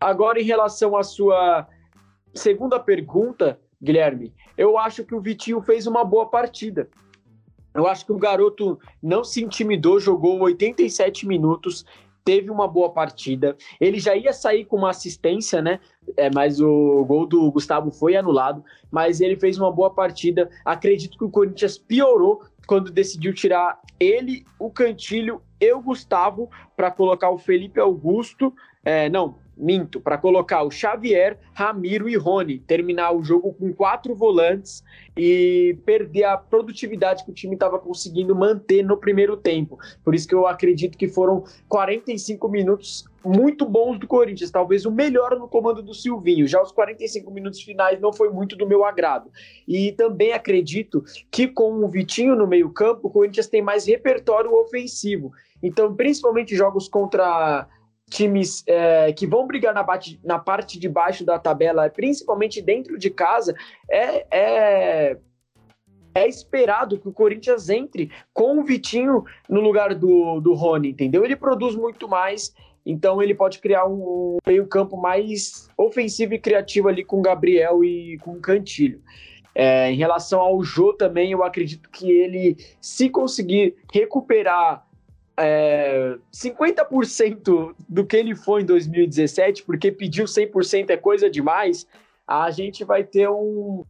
Agora, 0.00 0.40
em 0.40 0.44
relação 0.44 0.96
à 0.96 1.02
sua 1.02 1.66
segunda 2.34 2.78
pergunta, 2.78 3.58
Guilherme, 3.82 4.32
eu 4.56 4.78
acho 4.78 5.04
que 5.04 5.14
o 5.14 5.20
Vitinho 5.20 5.60
fez 5.60 5.86
uma 5.86 6.04
boa 6.04 6.26
partida. 6.26 6.88
Eu 7.74 7.86
acho 7.86 8.04
que 8.04 8.12
o 8.12 8.18
garoto 8.18 8.78
não 9.02 9.22
se 9.22 9.42
intimidou, 9.42 10.00
jogou 10.00 10.40
87 10.40 11.26
minutos, 11.26 11.84
teve 12.24 12.50
uma 12.50 12.68
boa 12.68 12.90
partida. 12.90 13.56
Ele 13.80 13.98
já 13.98 14.14
ia 14.14 14.32
sair 14.32 14.64
com 14.64 14.76
uma 14.76 14.90
assistência, 14.90 15.62
né? 15.62 15.80
É, 16.16 16.28
mas 16.34 16.60
o 16.60 17.04
gol 17.06 17.26
do 17.26 17.50
Gustavo 17.50 17.90
foi 17.90 18.16
anulado. 18.16 18.62
Mas 18.90 19.20
ele 19.20 19.36
fez 19.36 19.58
uma 19.58 19.72
boa 19.72 19.90
partida. 19.90 20.50
Acredito 20.64 21.16
que 21.16 21.24
o 21.24 21.30
Corinthians 21.30 21.78
piorou 21.78 22.42
quando 22.66 22.90
decidiu 22.90 23.32
tirar 23.32 23.80
ele, 23.98 24.44
o 24.58 24.70
Cantilho 24.70 25.40
e 25.58 25.72
o 25.72 25.80
Gustavo 25.80 26.50
para 26.76 26.90
colocar 26.90 27.30
o 27.30 27.38
Felipe 27.38 27.80
Augusto. 27.80 28.52
É, 28.84 29.08
não, 29.08 29.36
minto, 29.58 30.00
para 30.00 30.16
colocar 30.16 30.62
o 30.62 30.70
Xavier, 30.70 31.38
Ramiro 31.52 32.08
e 32.08 32.16
Rony, 32.16 32.58
terminar 32.60 33.12
o 33.12 33.22
jogo 33.22 33.52
com 33.52 33.72
quatro 33.72 34.14
volantes 34.14 34.84
e 35.16 35.76
perder 35.84 36.24
a 36.24 36.36
produtividade 36.36 37.24
que 37.24 37.30
o 37.30 37.34
time 37.34 37.54
estava 37.54 37.78
conseguindo 37.78 38.34
manter 38.34 38.82
no 38.82 38.96
primeiro 38.96 39.36
tempo. 39.36 39.78
Por 40.04 40.14
isso 40.14 40.28
que 40.28 40.34
eu 40.34 40.46
acredito 40.46 40.96
que 40.96 41.08
foram 41.08 41.44
45 41.68 42.48
minutos 42.48 43.04
muito 43.24 43.66
bons 43.66 43.98
do 43.98 44.06
Corinthians, 44.06 44.50
talvez 44.50 44.86
o 44.86 44.92
melhor 44.92 45.36
no 45.36 45.48
comando 45.48 45.82
do 45.82 45.92
Silvinho. 45.92 46.46
Já 46.46 46.62
os 46.62 46.70
45 46.70 47.30
minutos 47.30 47.60
finais 47.60 48.00
não 48.00 48.12
foi 48.12 48.30
muito 48.30 48.56
do 48.56 48.66
meu 48.66 48.84
agrado. 48.84 49.30
E 49.66 49.92
também 49.92 50.32
acredito 50.32 51.04
que 51.30 51.48
com 51.48 51.84
o 51.84 51.88
Vitinho 51.88 52.36
no 52.36 52.46
meio-campo, 52.46 53.08
o 53.08 53.10
Corinthians 53.10 53.48
tem 53.48 53.60
mais 53.60 53.86
repertório 53.86 54.54
ofensivo. 54.54 55.32
Então, 55.62 55.94
principalmente 55.94 56.54
jogos 56.54 56.88
contra 56.88 57.66
times 58.08 58.64
é, 58.66 59.12
que 59.12 59.26
vão 59.26 59.46
brigar 59.46 59.74
na, 59.74 59.84
parte, 59.84 60.18
na 60.24 60.38
parte 60.38 60.78
de 60.78 60.88
baixo 60.88 61.24
da 61.24 61.38
tabela, 61.38 61.88
principalmente 61.90 62.60
dentro 62.60 62.98
de 62.98 63.10
casa, 63.10 63.54
é, 63.90 64.26
é, 64.30 65.16
é 66.14 66.28
esperado 66.28 66.98
que 66.98 67.08
o 67.08 67.12
Corinthians 67.12 67.68
entre 67.68 68.10
com 68.32 68.58
o 68.58 68.64
Vitinho 68.64 69.24
no 69.48 69.60
lugar 69.60 69.94
do, 69.94 70.40
do 70.40 70.54
Rony, 70.54 70.90
entendeu? 70.90 71.24
Ele 71.24 71.36
produz 71.36 71.74
muito 71.74 72.08
mais, 72.08 72.54
então 72.84 73.22
ele 73.22 73.34
pode 73.34 73.58
criar 73.58 73.86
um 73.86 74.38
meio-campo 74.46 74.96
mais 74.96 75.68
ofensivo 75.76 76.34
e 76.34 76.38
criativo 76.38 76.88
ali 76.88 77.04
com 77.04 77.18
o 77.18 77.22
Gabriel 77.22 77.84
e 77.84 78.18
com 78.18 78.32
o 78.32 78.40
Cantilho. 78.40 79.00
É, 79.54 79.90
em 79.90 79.96
relação 79.96 80.40
ao 80.40 80.62
Jô 80.62 80.92
também, 80.92 81.32
eu 81.32 81.42
acredito 81.42 81.90
que 81.90 82.08
ele, 82.08 82.56
se 82.80 83.10
conseguir 83.10 83.74
recuperar 83.92 84.86
é, 85.38 86.18
50% 86.34 87.74
do 87.88 88.04
que 88.04 88.16
ele 88.16 88.34
foi 88.34 88.62
em 88.62 88.66
2017, 88.66 89.62
porque 89.62 89.92
pediu 89.92 90.24
100% 90.24 90.90
é 90.90 90.96
coisa 90.96 91.30
demais, 91.30 91.86
a 92.26 92.50
gente 92.50 92.84
vai 92.84 93.04
ter 93.04 93.28
um, 93.30 93.84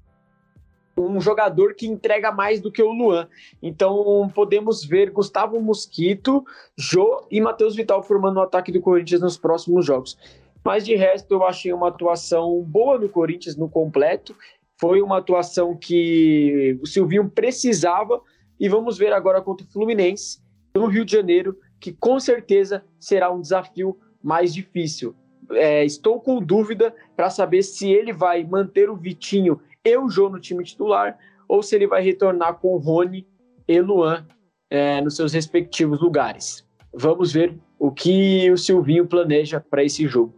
um 0.96 1.20
jogador 1.20 1.74
que 1.74 1.86
entrega 1.86 2.30
mais 2.30 2.60
do 2.60 2.70
que 2.70 2.82
o 2.82 2.92
Luan. 2.92 3.26
Então 3.62 4.30
podemos 4.34 4.84
ver 4.84 5.10
Gustavo 5.10 5.58
Mosquito, 5.60 6.44
Jô 6.76 7.26
e 7.30 7.40
Matheus 7.40 7.74
Vital 7.74 8.02
formando 8.02 8.36
o 8.36 8.42
ataque 8.42 8.70
do 8.70 8.80
Corinthians 8.80 9.22
nos 9.22 9.38
próximos 9.38 9.86
jogos. 9.86 10.18
Mas 10.62 10.84
de 10.84 10.94
resto, 10.94 11.32
eu 11.32 11.44
achei 11.44 11.72
uma 11.72 11.88
atuação 11.88 12.62
boa 12.62 12.98
no 12.98 13.08
Corinthians 13.08 13.56
no 13.56 13.70
completo. 13.70 14.36
Foi 14.76 15.00
uma 15.00 15.18
atuação 15.18 15.74
que 15.74 16.78
o 16.82 16.86
Silvinho 16.86 17.30
precisava. 17.30 18.20
E 18.60 18.68
vamos 18.68 18.98
ver 18.98 19.12
agora 19.12 19.40
contra 19.40 19.64
o 19.64 19.70
Fluminense, 19.70 20.40
no 20.78 20.86
Rio 20.86 21.04
de 21.04 21.12
Janeiro, 21.12 21.56
que 21.80 21.92
com 21.92 22.18
certeza 22.18 22.84
será 22.98 23.30
um 23.30 23.40
desafio 23.40 23.98
mais 24.22 24.52
difícil. 24.52 25.14
É, 25.52 25.84
estou 25.84 26.20
com 26.20 26.40
dúvida 26.42 26.94
para 27.16 27.30
saber 27.30 27.62
se 27.62 27.90
ele 27.90 28.12
vai 28.12 28.44
manter 28.44 28.90
o 28.90 28.96
Vitinho 28.96 29.60
e 29.84 29.96
o 29.96 30.08
Jô 30.08 30.28
no 30.28 30.38
time 30.38 30.62
titular 30.62 31.18
ou 31.48 31.62
se 31.62 31.74
ele 31.74 31.86
vai 31.86 32.02
retornar 32.02 32.54
com 32.54 32.74
o 32.74 32.78
Rony 32.78 33.26
e 33.66 33.80
Luan 33.80 34.26
é, 34.70 35.00
nos 35.00 35.16
seus 35.16 35.32
respectivos 35.32 36.00
lugares. 36.00 36.66
Vamos 36.92 37.32
ver 37.32 37.58
o 37.78 37.90
que 37.90 38.50
o 38.50 38.56
Silvinho 38.58 39.06
planeja 39.06 39.60
para 39.60 39.82
esse 39.82 40.06
jogo. 40.06 40.34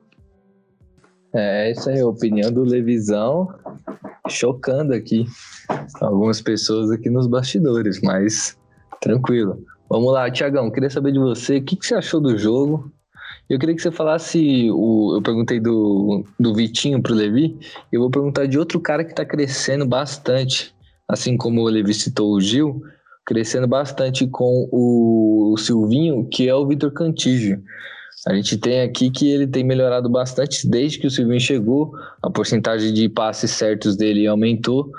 É, 1.32 1.70
essa 1.70 1.92
é 1.92 2.00
a 2.00 2.06
opinião 2.06 2.52
do 2.52 2.62
Levisão, 2.62 3.48
chocando 4.28 4.92
aqui 4.92 5.26
algumas 6.00 6.40
pessoas 6.40 6.90
aqui 6.90 7.08
nos 7.08 7.26
bastidores, 7.26 8.00
mas 8.02 8.58
tranquilo. 9.00 9.64
Vamos 9.90 10.12
lá, 10.12 10.30
Tiagão, 10.30 10.70
queria 10.70 10.88
saber 10.88 11.10
de 11.10 11.18
você, 11.18 11.56
o 11.56 11.64
que, 11.64 11.74
que, 11.74 11.84
você 11.84 11.96
achou 11.96 12.20
do 12.20 12.38
jogo? 12.38 12.92
Eu 13.48 13.58
queria 13.58 13.74
que 13.74 13.82
você 13.82 13.90
falasse, 13.90 14.70
o, 14.70 15.16
eu 15.16 15.20
perguntei 15.20 15.58
do, 15.58 16.24
do 16.38 16.54
Vitinho 16.54 17.02
pro 17.02 17.12
Levi, 17.12 17.58
eu 17.90 18.00
vou 18.00 18.08
perguntar 18.08 18.46
de 18.46 18.56
outro 18.56 18.78
cara 18.78 19.04
que 19.04 19.10
está 19.10 19.24
crescendo 19.24 19.84
bastante, 19.84 20.72
assim 21.08 21.36
como 21.36 21.62
o 21.62 21.68
Levi 21.68 21.92
citou 21.92 22.32
o 22.32 22.40
Gil, 22.40 22.80
crescendo 23.26 23.66
bastante 23.66 24.28
com 24.28 24.68
o 24.70 25.56
Silvinho, 25.58 26.28
que 26.30 26.48
é 26.48 26.54
o 26.54 26.68
Vitor 26.68 26.92
Cantígio. 26.92 27.60
A 28.28 28.34
gente 28.34 28.58
tem 28.58 28.82
aqui 28.82 29.10
que 29.10 29.28
ele 29.28 29.48
tem 29.48 29.64
melhorado 29.64 30.08
bastante 30.08 30.68
desde 30.68 31.00
que 31.00 31.08
o 31.08 31.10
Silvinho 31.10 31.40
chegou, 31.40 31.92
a 32.22 32.30
porcentagem 32.30 32.94
de 32.94 33.08
passes 33.08 33.50
certos 33.50 33.96
dele 33.96 34.24
aumentou, 34.28 34.92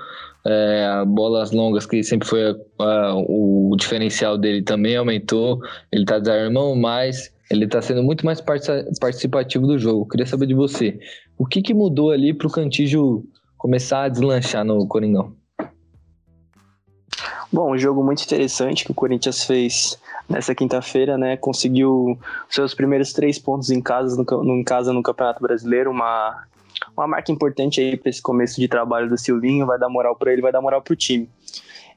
é, 0.45 1.04
bolas 1.06 1.51
longas, 1.51 1.86
que 1.86 2.04
sempre 2.04 2.27
foi 2.27 2.56
a, 2.80 3.15
o 3.15 3.75
diferencial 3.77 4.38
dele, 4.38 4.62
também 4.62 4.95
aumentou, 4.95 5.60
ele 5.91 6.04
está 6.04 6.19
desarmando 6.19 6.75
mais, 6.75 7.34
ele 7.49 7.65
está 7.65 7.82
sendo 7.82 8.04
muito 8.04 8.25
mais 8.25 8.41
participativo 8.41 9.67
do 9.67 9.77
jogo. 9.77 10.08
Queria 10.08 10.25
saber 10.25 10.47
de 10.47 10.54
você, 10.54 10.99
o 11.38 11.45
que, 11.45 11.62
que 11.62 11.73
mudou 11.73 12.12
ali 12.12 12.34
para 12.34 12.47
o 12.47 12.51
Cantígio 12.51 13.23
começar 13.58 14.04
a 14.04 14.10
deslanchar 14.10 14.63
no 14.65 14.88
Coringão? 14.88 15.34
Bom, 17.51 17.73
um 17.73 17.77
jogo 17.77 18.01
muito 18.01 18.23
interessante 18.23 18.86
que 18.86 18.91
o 18.91 18.95
Corinthians 18.95 19.43
fez 19.43 19.99
nessa 20.30 20.56
quinta-feira, 20.56 21.17
né? 21.17 21.36
Conseguiu 21.36 22.17
seus 22.49 22.73
primeiros 22.73 23.12
três 23.12 23.38
pontos 23.38 23.69
em 23.69 23.82
casa 23.82 24.15
no, 24.15 24.56
em 24.56 24.63
casa 24.63 24.93
no 24.93 25.04
Campeonato 25.04 25.41
Brasileiro, 25.41 25.91
uma, 25.91 26.45
uma 26.95 27.08
marca 27.08 27.32
importante 27.32 27.82
aí 27.82 27.97
para 27.97 28.10
esse 28.10 28.21
começo 28.21 28.60
de 28.60 28.67
trabalho 28.67 29.10
do 29.10 29.17
Silvinho, 29.17 29.65
vai 29.65 29.80
dar 29.80 29.89
moral 29.89 30.15
para 30.15 30.32
ele, 30.32 30.41
vai 30.41 30.51
dar 30.51 30.62
moral 30.62 30.82
para 30.82 30.93
o 30.93 30.95
time. 30.95 31.30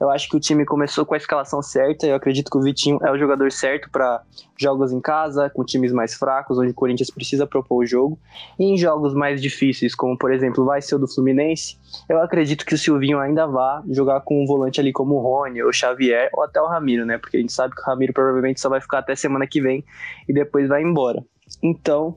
Eu 0.01 0.11
acho 0.11 0.29
que 0.29 0.37
o 0.37 0.41
time 0.41 0.65
começou 0.65 1.07
com 1.07 1.15
a 1.15 1.17
escalação 1.17 1.63
certa. 1.63 2.07
Eu 2.07 2.15
acredito 2.15 2.51
que 2.51 2.59
o 2.59 2.61
Vitinho 2.61 2.99
é 3.03 3.11
o 3.11 3.19
jogador 3.19 3.51
certo 3.53 3.89
para 3.91 4.23
jogos 4.59 4.93
em 4.93 5.01
casa, 5.01 5.51
com 5.51 5.65
times 5.65 5.93
mais 5.93 6.15
fracos, 6.15 6.59
onde 6.59 6.71
o 6.71 6.75
Corinthians 6.75 7.11
precisa 7.11 7.47
propor 7.47 7.83
o 7.83 7.87
jogo. 7.87 8.19
E 8.59 8.65
em 8.65 8.77
jogos 8.77 9.15
mais 9.15 9.41
difíceis, 9.41 9.95
como 9.95 10.17
por 10.19 10.33
exemplo 10.33 10.65
vai 10.65 10.83
ser 10.83 10.97
o 10.97 10.99
do 10.99 11.09
Fluminense, 11.09 11.79
eu 12.09 12.21
acredito 12.21 12.65
que 12.65 12.75
o 12.75 12.79
Silvinho 12.79 13.19
ainda 13.19 13.47
vá 13.47 13.83
jogar 13.89 14.21
com 14.21 14.43
um 14.43 14.47
volante 14.47 14.81
ali 14.81 14.93
como 14.93 15.15
o 15.15 15.21
Rony, 15.21 15.63
ou 15.63 15.69
o 15.69 15.73
Xavier, 15.73 16.29
ou 16.35 16.43
até 16.43 16.61
o 16.61 16.67
Ramiro, 16.67 17.05
né? 17.07 17.19
Porque 17.19 17.37
a 17.37 17.41
gente 17.41 17.53
sabe 17.53 17.75
que 17.75 17.81
o 17.81 17.85
Ramiro 17.85 18.13
provavelmente 18.13 18.61
só 18.61 18.69
vai 18.69 18.81
ficar 18.81 18.99
até 18.99 19.15
semana 19.15 19.47
que 19.47 19.61
vem 19.61 19.85
e 20.29 20.33
depois 20.33 20.69
vai 20.69 20.83
embora. 20.83 21.25
Então, 21.63 22.17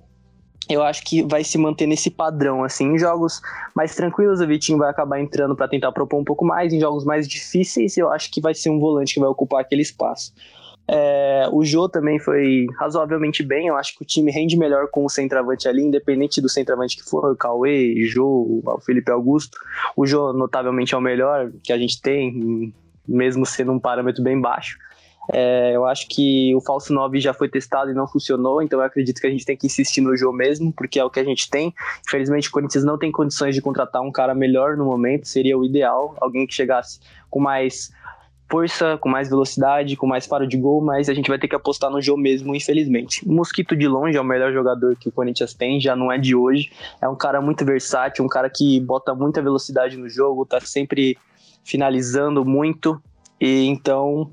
eu 0.69 0.83
acho 0.83 1.03
que 1.03 1.23
vai 1.23 1.43
se 1.43 1.57
manter 1.57 1.87
nesse 1.87 2.09
padrão, 2.09 2.63
assim, 2.63 2.93
em 2.93 2.97
jogos 2.97 3.41
mais 3.75 3.95
tranquilos 3.95 4.41
o 4.41 4.47
Vitinho 4.47 4.77
vai 4.77 4.89
acabar 4.89 5.19
entrando 5.19 5.55
para 5.55 5.67
tentar 5.67 5.91
propor 5.91 6.19
um 6.19 6.23
pouco 6.23 6.45
mais, 6.45 6.73
em 6.73 6.79
jogos 6.79 7.05
mais 7.05 7.27
difíceis 7.27 7.97
eu 7.97 8.11
acho 8.11 8.31
que 8.31 8.41
vai 8.41 8.53
ser 8.53 8.69
um 8.69 8.79
volante 8.79 9.13
que 9.13 9.19
vai 9.19 9.29
ocupar 9.29 9.61
aquele 9.61 9.81
espaço. 9.81 10.33
É, 10.89 11.49
o 11.51 11.65
Jô 11.65 11.89
também 11.89 12.17
foi 12.17 12.65
razoavelmente 12.79 13.43
bem, 13.43 13.67
eu 13.67 13.75
acho 13.75 13.95
que 13.95 14.03
o 14.03 14.05
time 14.05 14.31
rende 14.31 14.57
melhor 14.57 14.87
com 14.89 15.03
o 15.03 15.09
centroavante 15.09 15.67
ali, 15.67 15.83
independente 15.83 16.39
do 16.39 16.47
centroavante 16.47 16.95
que 16.95 17.03
for, 17.03 17.29
o 17.31 17.35
Cauê, 17.35 18.03
Jô, 18.05 18.61
o 18.65 18.79
Felipe 18.79 19.11
Augusto. 19.11 19.57
O 19.97 20.05
Jô 20.05 20.31
notavelmente 20.31 20.95
é 20.95 20.97
o 20.97 21.01
melhor 21.01 21.51
que 21.61 21.73
a 21.73 21.77
gente 21.77 22.01
tem, 22.01 22.73
mesmo 23.05 23.45
sendo 23.45 23.73
um 23.73 23.79
parâmetro 23.79 24.23
bem 24.23 24.39
baixo. 24.39 24.77
É, 25.33 25.75
eu 25.75 25.85
acho 25.85 26.07
que 26.07 26.53
o 26.55 26.61
falso 26.61 26.93
9 26.93 27.19
já 27.19 27.33
foi 27.33 27.49
testado 27.49 27.91
e 27.91 27.93
não 27.93 28.07
funcionou, 28.07 28.61
então 28.61 28.79
eu 28.79 28.85
acredito 28.85 29.19
que 29.19 29.27
a 29.27 29.29
gente 29.29 29.45
tem 29.45 29.57
que 29.57 29.67
insistir 29.67 30.01
no 30.01 30.15
jogo 30.15 30.35
mesmo, 30.35 30.71
porque 30.71 30.99
é 30.99 31.03
o 31.03 31.09
que 31.09 31.19
a 31.19 31.23
gente 31.23 31.49
tem. 31.49 31.73
Infelizmente, 32.05 32.49
o 32.49 32.51
Corinthians 32.51 32.83
não 32.83 32.97
tem 32.97 33.11
condições 33.11 33.53
de 33.55 33.61
contratar 33.61 34.01
um 34.01 34.11
cara 34.11 34.33
melhor 34.33 34.77
no 34.77 34.85
momento, 34.85 35.27
seria 35.27 35.57
o 35.57 35.65
ideal, 35.65 36.15
alguém 36.21 36.47
que 36.47 36.53
chegasse 36.53 36.99
com 37.29 37.39
mais 37.39 37.91
força, 38.49 38.97
com 38.97 39.09
mais 39.09 39.29
velocidade, 39.29 39.95
com 39.95 40.07
mais 40.07 40.25
faro 40.25 40.47
de 40.47 40.57
gol, 40.57 40.81
mas 40.81 41.09
a 41.09 41.13
gente 41.13 41.27
vai 41.27 41.37
ter 41.37 41.47
que 41.47 41.55
apostar 41.55 41.89
no 41.91 42.01
jogo 42.01 42.21
mesmo, 42.21 42.55
infelizmente. 42.55 43.27
O 43.27 43.33
Mosquito 43.33 43.75
de 43.75 43.87
longe 43.87 44.17
é 44.17 44.21
o 44.21 44.23
melhor 44.23 44.53
jogador 44.53 44.95
que 44.95 45.09
o 45.09 45.11
Corinthians 45.11 45.53
tem, 45.53 45.79
já 45.79 45.95
não 45.95 46.11
é 46.11 46.17
de 46.17 46.33
hoje. 46.33 46.71
É 47.01 47.07
um 47.07 47.15
cara 47.15 47.41
muito 47.41 47.65
versátil, 47.65 48.23
um 48.23 48.29
cara 48.29 48.49
que 48.49 48.79
bota 48.79 49.13
muita 49.13 49.41
velocidade 49.41 49.97
no 49.97 50.07
jogo, 50.07 50.45
tá 50.45 50.61
sempre 50.61 51.17
finalizando 51.63 52.45
muito. 52.45 53.01
E 53.39 53.65
então 53.65 54.31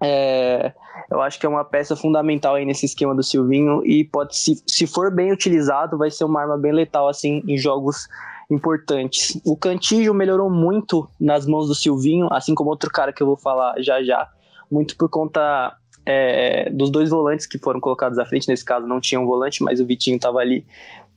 é, 0.00 0.72
eu 1.10 1.20
acho 1.20 1.38
que 1.38 1.46
é 1.46 1.48
uma 1.48 1.64
peça 1.64 1.96
fundamental 1.96 2.54
aí 2.54 2.64
nesse 2.64 2.86
esquema 2.86 3.14
do 3.14 3.22
Silvinho 3.22 3.84
e 3.84 4.04
pode, 4.04 4.36
se, 4.36 4.62
se 4.66 4.86
for 4.86 5.10
bem 5.10 5.32
utilizado, 5.32 5.98
vai 5.98 6.10
ser 6.10 6.24
uma 6.24 6.40
arma 6.40 6.56
bem 6.56 6.72
letal 6.72 7.08
assim 7.08 7.42
em 7.46 7.56
jogos 7.56 8.08
importantes. 8.50 9.40
O 9.44 9.56
Cantillo 9.56 10.14
melhorou 10.14 10.50
muito 10.50 11.08
nas 11.20 11.46
mãos 11.46 11.66
do 11.66 11.74
Silvinho, 11.74 12.28
assim 12.32 12.54
como 12.54 12.70
outro 12.70 12.90
cara 12.90 13.12
que 13.12 13.22
eu 13.22 13.26
vou 13.26 13.36
falar 13.36 13.74
já 13.80 14.02
já, 14.02 14.28
muito 14.70 14.96
por 14.96 15.08
conta 15.08 15.76
é, 16.06 16.70
dos 16.70 16.90
dois 16.90 17.10
volantes 17.10 17.46
que 17.46 17.58
foram 17.58 17.80
colocados 17.80 18.18
à 18.18 18.24
frente. 18.24 18.48
Nesse 18.48 18.64
caso 18.64 18.86
não 18.86 19.00
tinha 19.00 19.20
um 19.20 19.26
volante, 19.26 19.62
mas 19.62 19.80
o 19.80 19.86
Vitinho 19.86 20.16
estava 20.16 20.38
ali. 20.38 20.64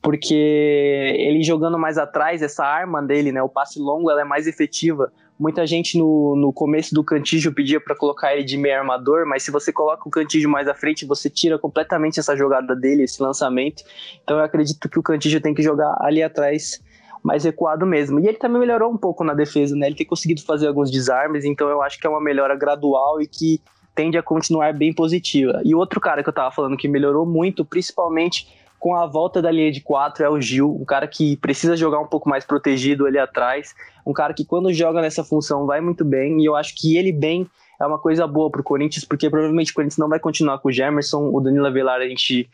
Porque 0.02 0.34
ele 0.34 1.42
jogando 1.44 1.78
mais 1.78 1.96
atrás, 1.96 2.42
essa 2.42 2.64
arma 2.64 3.00
dele, 3.00 3.30
né, 3.30 3.40
o 3.40 3.48
passe 3.48 3.78
longo, 3.78 4.10
ela 4.10 4.22
é 4.22 4.24
mais 4.24 4.48
efetiva 4.48 5.12
Muita 5.42 5.66
gente 5.66 5.98
no, 5.98 6.36
no 6.36 6.52
começo 6.52 6.94
do 6.94 7.02
Cantígio 7.02 7.52
pedia 7.52 7.80
para 7.80 7.96
colocar 7.96 8.32
ele 8.32 8.44
de 8.44 8.56
meio 8.56 8.78
armador, 8.78 9.26
mas 9.26 9.42
se 9.42 9.50
você 9.50 9.72
coloca 9.72 10.08
o 10.08 10.10
Cantígio 10.10 10.48
mais 10.48 10.68
à 10.68 10.74
frente, 10.74 11.04
você 11.04 11.28
tira 11.28 11.58
completamente 11.58 12.20
essa 12.20 12.36
jogada 12.36 12.76
dele, 12.76 13.02
esse 13.02 13.20
lançamento. 13.20 13.82
Então 14.22 14.38
eu 14.38 14.44
acredito 14.44 14.88
que 14.88 15.00
o 15.00 15.02
Cantígio 15.02 15.40
tem 15.40 15.52
que 15.52 15.60
jogar 15.60 15.96
ali 16.00 16.22
atrás 16.22 16.80
mais 17.24 17.42
recuado 17.42 17.84
mesmo. 17.84 18.20
E 18.20 18.28
ele 18.28 18.36
também 18.36 18.60
melhorou 18.60 18.92
um 18.92 18.96
pouco 18.96 19.24
na 19.24 19.34
defesa, 19.34 19.74
né? 19.74 19.88
Ele 19.88 19.96
tem 19.96 20.06
conseguido 20.06 20.44
fazer 20.44 20.68
alguns 20.68 20.92
desarmes, 20.92 21.44
então 21.44 21.68
eu 21.68 21.82
acho 21.82 21.98
que 21.98 22.06
é 22.06 22.10
uma 22.10 22.20
melhora 22.20 22.54
gradual 22.54 23.20
e 23.20 23.26
que 23.26 23.60
tende 23.96 24.16
a 24.16 24.22
continuar 24.22 24.72
bem 24.72 24.92
positiva. 24.92 25.60
E 25.64 25.74
outro 25.74 26.00
cara 26.00 26.22
que 26.22 26.28
eu 26.28 26.32
tava 26.32 26.54
falando 26.54 26.76
que 26.76 26.86
melhorou 26.86 27.26
muito, 27.26 27.64
principalmente 27.64 28.46
com 28.82 28.96
a 28.96 29.06
volta 29.06 29.40
da 29.40 29.48
linha 29.48 29.70
de 29.70 29.80
quatro 29.80 30.24
é 30.24 30.28
o 30.28 30.40
Gil, 30.40 30.76
um 30.80 30.84
cara 30.84 31.06
que 31.06 31.36
precisa 31.36 31.76
jogar 31.76 32.00
um 32.00 32.06
pouco 32.08 32.28
mais 32.28 32.44
protegido 32.44 33.06
ali 33.06 33.16
atrás, 33.16 33.72
um 34.04 34.12
cara 34.12 34.34
que 34.34 34.44
quando 34.44 34.72
joga 34.72 35.00
nessa 35.00 35.22
função 35.22 35.66
vai 35.66 35.80
muito 35.80 36.04
bem, 36.04 36.42
e 36.42 36.44
eu 36.44 36.56
acho 36.56 36.74
que 36.74 36.96
ele 36.96 37.12
bem 37.12 37.46
é 37.80 37.86
uma 37.86 37.96
coisa 37.96 38.26
boa 38.26 38.50
para 38.50 38.60
o 38.60 38.64
Corinthians, 38.64 39.04
porque 39.04 39.30
provavelmente 39.30 39.70
o 39.70 39.74
Corinthians 39.74 39.98
não 39.98 40.08
vai 40.08 40.18
continuar 40.18 40.58
com 40.58 40.68
o 40.68 40.72
Gemerson, 40.72 41.30
o 41.32 41.40
Danilo 41.40 41.64
Avelar 41.64 42.00
a 42.00 42.08
gente, 42.08 42.50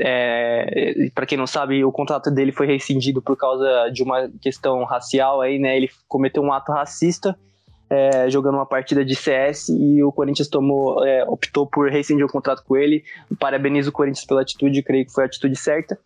é, 0.00 1.10
para 1.12 1.26
quem 1.26 1.36
não 1.36 1.48
sabe, 1.48 1.84
o 1.84 1.90
contrato 1.90 2.30
dele 2.30 2.52
foi 2.52 2.68
rescindido 2.68 3.20
por 3.20 3.36
causa 3.36 3.90
de 3.92 4.04
uma 4.04 4.30
questão 4.40 4.84
racial 4.84 5.40
aí, 5.40 5.58
né, 5.58 5.76
ele 5.76 5.90
cometeu 6.06 6.44
um 6.44 6.52
ato 6.52 6.70
racista, 6.70 7.36
é, 7.92 8.30
jogando 8.30 8.54
uma 8.54 8.64
partida 8.64 9.04
de 9.04 9.14
CS 9.14 9.68
e 9.68 10.02
o 10.02 10.10
Corinthians 10.10 10.48
tomou, 10.48 11.04
é, 11.04 11.24
optou 11.24 11.66
por 11.66 11.90
rescindir 11.90 12.24
o 12.24 12.28
contrato 12.28 12.64
com 12.64 12.74
ele. 12.74 13.04
Parabenizo 13.38 13.90
o 13.90 13.92
Corinthians 13.92 14.24
pela 14.24 14.40
atitude, 14.40 14.82
creio 14.82 15.04
que 15.04 15.12
foi 15.12 15.24
a 15.24 15.26
atitude 15.26 15.54
certa. 15.56 15.98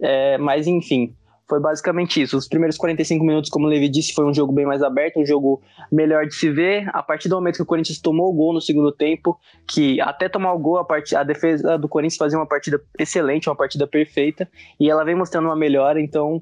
É, 0.00 0.38
mas 0.38 0.68
enfim, 0.68 1.12
foi 1.48 1.58
basicamente 1.58 2.22
isso. 2.22 2.36
Os 2.36 2.46
primeiros 2.46 2.76
45 2.76 3.24
minutos, 3.24 3.50
como 3.50 3.66
o 3.66 3.68
Levi 3.68 3.88
disse, 3.88 4.14
foi 4.14 4.24
um 4.24 4.32
jogo 4.32 4.52
bem 4.52 4.64
mais 4.64 4.80
aberto, 4.80 5.18
um 5.18 5.26
jogo 5.26 5.60
melhor 5.90 6.24
de 6.24 6.36
se 6.36 6.48
ver. 6.50 6.88
A 6.92 7.02
partir 7.02 7.28
do 7.28 7.34
momento 7.34 7.56
que 7.56 7.62
o 7.62 7.66
Corinthians 7.66 7.98
tomou 7.98 8.30
o 8.30 8.32
gol 8.32 8.52
no 8.54 8.60
segundo 8.60 8.92
tempo, 8.92 9.36
que 9.66 10.00
até 10.00 10.28
tomar 10.28 10.52
o 10.52 10.58
gol, 10.60 10.78
a, 10.78 10.84
part... 10.84 11.16
a 11.16 11.24
defesa 11.24 11.76
do 11.76 11.88
Corinthians 11.88 12.16
fazia 12.16 12.38
uma 12.38 12.46
partida 12.46 12.80
excelente, 12.96 13.48
uma 13.48 13.56
partida 13.56 13.88
perfeita, 13.88 14.48
e 14.78 14.88
ela 14.88 15.04
vem 15.04 15.16
mostrando 15.16 15.46
uma 15.46 15.56
melhora, 15.56 16.00
então 16.00 16.40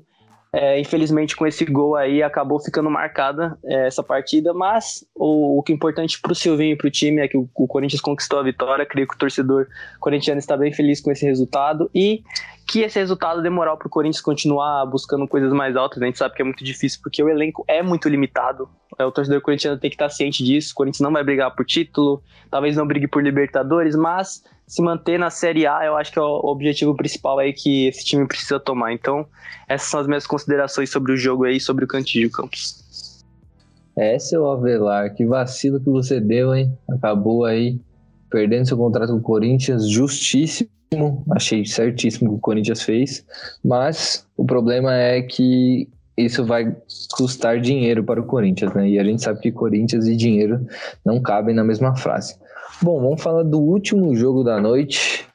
É, 0.55 0.79
infelizmente, 0.79 1.35
com 1.35 1.47
esse 1.47 1.65
gol 1.65 1.97
aí, 1.97 2.23
acabou 2.23 2.61
ficando 2.61 2.91
marcada 2.91 3.59
é, 3.65 3.87
essa 3.87 4.03
partida, 4.03 4.53
mas 4.53 5.03
o, 5.15 5.59
o 5.59 5.62
que 5.62 5.73
é 5.73 5.75
importante 5.75 6.21
para 6.21 6.33
o 6.33 6.35
Silvinho 6.35 6.75
e 6.75 6.77
para 6.77 6.88
o 6.88 6.91
time 6.91 7.23
é 7.23 7.29
que 7.29 7.38
o, 7.38 7.49
o, 7.55 7.67
Corinthians 7.67 8.03
conquistou 8.03 8.38
a 8.38 8.43
vitória. 8.43 8.85
Creio 8.85 9.09
que 9.09 9.15
o 9.15 9.19
torcedor 9.19 9.67
corintiano 9.99 10.38
está 10.38 10.55
bem 10.55 10.71
feliz 10.71 11.01
com 11.01 11.11
esse 11.11 11.25
resultado 11.25 11.91
e 11.95 12.23
que 12.73 12.81
esse 12.81 12.99
resultado 12.99 13.43
demorar 13.43 13.77
para 13.77 13.87
o 13.87 13.91
Corinthians 13.91 14.23
continuar 14.23 14.87
buscando 14.87 15.29
coisas 15.29 15.53
mais 15.53 15.77
altas. 15.77 16.01
A 16.01 16.07
gente 16.07 16.17
sabe 16.17 16.35
que 16.35 16.41
é 16.41 16.45
muito 16.45 16.65
difícil 16.65 17.01
porque 17.03 17.23
o 17.23 17.29
elenco 17.29 17.63
é 17.69 17.83
muito 17.83 18.09
limitado. 18.09 18.67
É, 18.99 19.05
o 19.05 19.13
torcedor 19.13 19.43
corintiano 19.43 19.79
tem 19.79 19.91
que 19.91 19.95
estar 19.95 20.09
ciente 20.09 20.43
disso. 20.43 20.73
O 20.73 20.77
Corinthians 20.77 21.03
não 21.03 21.13
vai 21.13 21.23
brigar 21.23 21.55
por 21.55 21.67
título, 21.67 22.23
talvez 22.51 22.75
não 22.75 22.87
brigue 22.87 23.07
por 23.07 23.23
Libertadores, 23.23 23.95
mas 23.95 24.43
se 24.67 24.81
manter 24.81 25.19
na 25.19 25.29
Série 25.29 25.67
A, 25.67 25.85
eu 25.85 25.99
acho 25.99 26.11
que 26.11 26.19
é 26.19 26.23
o 26.23 26.47
objetivo 26.47 26.97
principal 26.97 27.39
aí 27.39 27.53
que 27.53 27.89
esse 27.89 28.07
time 28.07 28.27
precisa 28.27 28.59
tomar. 28.59 28.95
Então, 28.95 29.27
essas 29.69 29.91
são 29.91 30.01
as 30.01 30.07
minhas 30.07 30.27
considerações 30.27 30.91
sobre 30.91 31.13
o 31.13 31.17
jogo 31.19 31.45
aí, 31.45 31.61
sobre 31.61 31.85
o 31.85 31.89
Cantillo 31.89 32.31
Campos. 32.31 33.23
É, 33.95 34.19
seu 34.19 34.51
Avelar, 34.51 35.15
que 35.15 35.27
vacilo 35.27 35.79
que 35.79 35.91
você 35.91 36.19
deu, 36.19 36.55
hein? 36.55 36.73
Acabou 36.91 37.45
aí 37.45 37.79
perdendo 38.31 38.67
seu 38.67 38.79
contrato 38.79 39.11
com 39.11 39.19
o 39.19 39.23
Corinthians, 39.23 39.87
justíssimo. 39.87 40.71
Achei 41.31 41.64
certíssimo 41.64 42.31
o 42.31 42.33
que 42.33 42.38
o 42.38 42.40
Corinthians 42.40 42.83
fez, 42.83 43.24
mas 43.64 44.26
o 44.37 44.44
problema 44.44 44.94
é 44.94 45.22
que 45.22 45.88
isso 46.16 46.44
vai 46.44 46.76
custar 47.16 47.61
dinheiro 47.61 48.05
para 48.05 48.20
o 48.20 48.26
Corinthians, 48.26 48.74
né? 48.74 48.88
E 48.88 48.98
a 48.98 49.05
gente 49.05 49.22
sabe 49.22 49.40
que 49.40 49.52
Corinthians 49.52 50.07
e 50.07 50.16
dinheiro 50.16 50.66
não 51.05 51.20
cabem 51.20 51.55
na 51.55 51.64
mesma 51.64 51.96
frase. 51.96 52.37
Bom, 52.83 53.00
vamos 53.00 53.22
falar 53.22 53.42
do 53.44 53.61
último 53.61 54.14
jogo 54.14 54.42
da 54.42 54.61
noite. 54.61 55.26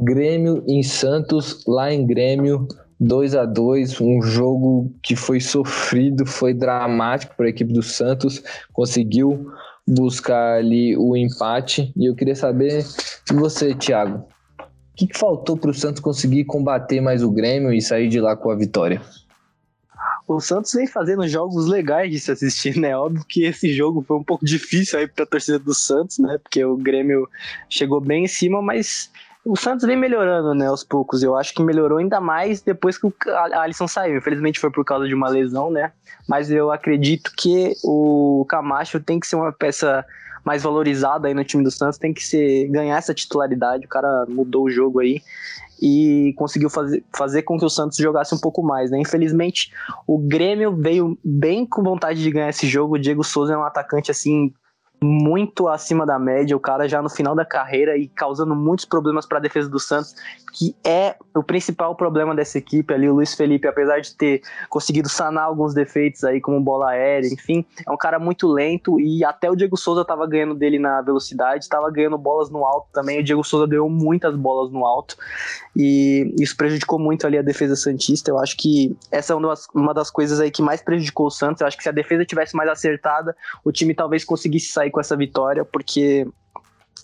Grêmio 0.00 0.62
em 0.68 0.82
Santos, 0.82 1.64
lá 1.66 1.92
em 1.92 2.06
Grêmio, 2.06 2.66
2 3.00 3.34
a 3.34 3.44
2 3.44 4.00
um 4.00 4.22
jogo 4.22 4.92
que 5.02 5.16
foi 5.16 5.40
sofrido, 5.40 6.26
foi 6.26 6.54
dramático 6.54 7.34
para 7.36 7.46
a 7.46 7.48
equipe 7.48 7.72
do 7.72 7.82
Santos, 7.82 8.42
conseguiu 8.72 9.46
buscar 9.86 10.58
ali 10.58 10.96
o 10.96 11.16
empate. 11.16 11.92
E 11.96 12.06
eu 12.06 12.14
queria 12.14 12.36
saber 12.36 12.84
de 13.26 13.34
você, 13.34 13.74
Thiago, 13.74 14.26
o 14.94 14.96
que, 14.96 15.08
que 15.08 15.18
faltou 15.18 15.56
para 15.56 15.70
o 15.70 15.74
Santos 15.74 16.00
conseguir 16.00 16.44
combater 16.44 17.00
mais 17.00 17.22
o 17.22 17.30
Grêmio 17.30 17.72
e 17.72 17.82
sair 17.82 18.08
de 18.08 18.20
lá 18.20 18.36
com 18.36 18.50
a 18.50 18.54
vitória? 18.54 19.02
o 20.26 20.40
Santos 20.40 20.72
vem 20.72 20.86
fazendo 20.86 21.26
jogos 21.28 21.66
legais 21.66 22.10
de 22.10 22.18
se 22.18 22.30
assistir, 22.30 22.78
né? 22.78 22.96
Óbvio 22.96 23.24
que 23.28 23.44
esse 23.44 23.74
jogo 23.74 24.02
foi 24.06 24.16
um 24.16 24.24
pouco 24.24 24.44
difícil 24.44 24.98
aí 24.98 25.06
para 25.06 25.24
a 25.24 25.26
torcida 25.26 25.58
do 25.58 25.74
Santos, 25.74 26.18
né? 26.18 26.38
Porque 26.42 26.64
o 26.64 26.76
Grêmio 26.76 27.28
chegou 27.68 28.00
bem 28.00 28.24
em 28.24 28.28
cima, 28.28 28.62
mas 28.62 29.10
o 29.44 29.54
Santos 29.54 29.84
vem 29.84 29.96
melhorando, 29.96 30.54
né, 30.54 30.66
aos 30.66 30.82
poucos. 30.82 31.22
Eu 31.22 31.36
acho 31.36 31.54
que 31.54 31.62
melhorou 31.62 31.98
ainda 31.98 32.20
mais 32.20 32.62
depois 32.62 32.96
que 32.96 33.06
o 33.06 33.14
Alisson 33.52 33.86
saiu. 33.86 34.16
Infelizmente 34.16 34.58
foi 34.58 34.70
por 34.70 34.84
causa 34.84 35.06
de 35.06 35.14
uma 35.14 35.28
lesão, 35.28 35.70
né? 35.70 35.92
Mas 36.26 36.50
eu 36.50 36.72
acredito 36.72 37.30
que 37.36 37.74
o 37.84 38.46
Camacho 38.48 38.98
tem 39.00 39.20
que 39.20 39.26
ser 39.26 39.36
uma 39.36 39.52
peça 39.52 40.06
mais 40.44 40.62
valorizada 40.62 41.28
aí 41.28 41.34
no 41.34 41.44
time 41.44 41.64
do 41.64 41.70
Santos, 41.70 41.98
tem 41.98 42.12
que 42.12 42.24
ser 42.24 42.68
ganhar 42.68 42.96
essa 42.96 43.14
titularidade. 43.14 43.86
O 43.86 43.88
cara 43.88 44.26
mudou 44.28 44.64
o 44.64 44.70
jogo 44.70 45.00
aí 45.00 45.22
e 45.80 46.32
conseguiu 46.36 46.70
fazer, 46.70 47.04
fazer 47.14 47.42
com 47.42 47.58
que 47.58 47.64
o 47.64 47.70
Santos 47.70 47.98
jogasse 47.98 48.34
um 48.34 48.38
pouco 48.38 48.62
mais. 48.62 48.90
Né? 48.90 49.00
Infelizmente, 49.00 49.72
o 50.06 50.18
Grêmio 50.18 50.76
veio 50.76 51.18
bem 51.24 51.66
com 51.66 51.82
vontade 51.82 52.22
de 52.22 52.30
ganhar 52.30 52.50
esse 52.50 52.66
jogo. 52.66 52.94
O 52.94 52.98
Diego 52.98 53.24
Souza 53.24 53.54
é 53.54 53.58
um 53.58 53.64
atacante 53.64 54.10
assim 54.10 54.52
muito 55.02 55.68
acima 55.68 56.06
da 56.06 56.18
média, 56.18 56.56
o 56.56 56.60
cara 56.60 56.88
já 56.88 57.02
no 57.02 57.10
final 57.10 57.34
da 57.34 57.44
carreira 57.44 57.96
e 57.96 58.08
causando 58.08 58.56
muitos 58.56 58.86
problemas 58.86 59.26
para 59.26 59.36
a 59.36 59.40
defesa 59.40 59.68
do 59.68 59.78
Santos, 59.78 60.14
que 60.54 60.76
é 60.84 61.16
o 61.34 61.42
principal 61.42 61.96
problema 61.96 62.32
dessa 62.32 62.58
equipe 62.58 62.94
ali. 62.94 63.08
O 63.08 63.14
Luiz 63.14 63.34
Felipe, 63.34 63.66
apesar 63.66 64.00
de 64.00 64.14
ter 64.14 64.40
conseguido 64.70 65.08
sanar 65.08 65.44
alguns 65.44 65.74
defeitos 65.74 66.22
aí, 66.22 66.40
como 66.40 66.60
bola 66.60 66.90
aérea, 66.90 67.26
enfim, 67.26 67.66
é 67.84 67.90
um 67.90 67.96
cara 67.96 68.20
muito 68.20 68.46
lento 68.46 69.00
e 69.00 69.24
até 69.24 69.50
o 69.50 69.56
Diego 69.56 69.76
Souza 69.76 70.02
estava 70.02 70.24
ganhando 70.28 70.54
dele 70.54 70.78
na 70.78 71.02
velocidade, 71.02 71.64
estava 71.64 71.90
ganhando 71.90 72.16
bolas 72.16 72.50
no 72.50 72.64
alto 72.64 72.86
também. 72.92 73.18
O 73.18 73.24
Diego 73.24 73.42
Souza 73.42 73.66
ganhou 73.66 73.90
muitas 73.90 74.36
bolas 74.36 74.70
no 74.70 74.86
alto 74.86 75.16
e 75.76 76.32
isso 76.38 76.56
prejudicou 76.56 77.00
muito 77.00 77.26
ali 77.26 77.36
a 77.36 77.42
defesa 77.42 77.74
Santista. 77.74 78.30
Eu 78.30 78.38
acho 78.38 78.56
que 78.56 78.96
essa 79.10 79.32
é 79.32 79.36
uma 79.36 79.48
das, 79.48 79.66
uma 79.74 79.92
das 79.92 80.08
coisas 80.08 80.38
aí 80.38 80.52
que 80.52 80.62
mais 80.62 80.80
prejudicou 80.80 81.26
o 81.26 81.30
Santos. 81.30 81.62
Eu 81.62 81.66
acho 81.66 81.76
que 81.76 81.82
se 81.82 81.88
a 81.88 81.92
defesa 81.92 82.24
tivesse 82.24 82.54
mais 82.54 82.70
acertada, 82.70 83.36
o 83.64 83.72
time 83.72 83.92
talvez 83.92 84.24
conseguisse 84.24 84.68
sair 84.70 84.92
com 84.92 85.00
essa 85.00 85.16
vitória, 85.16 85.64
porque 85.64 86.28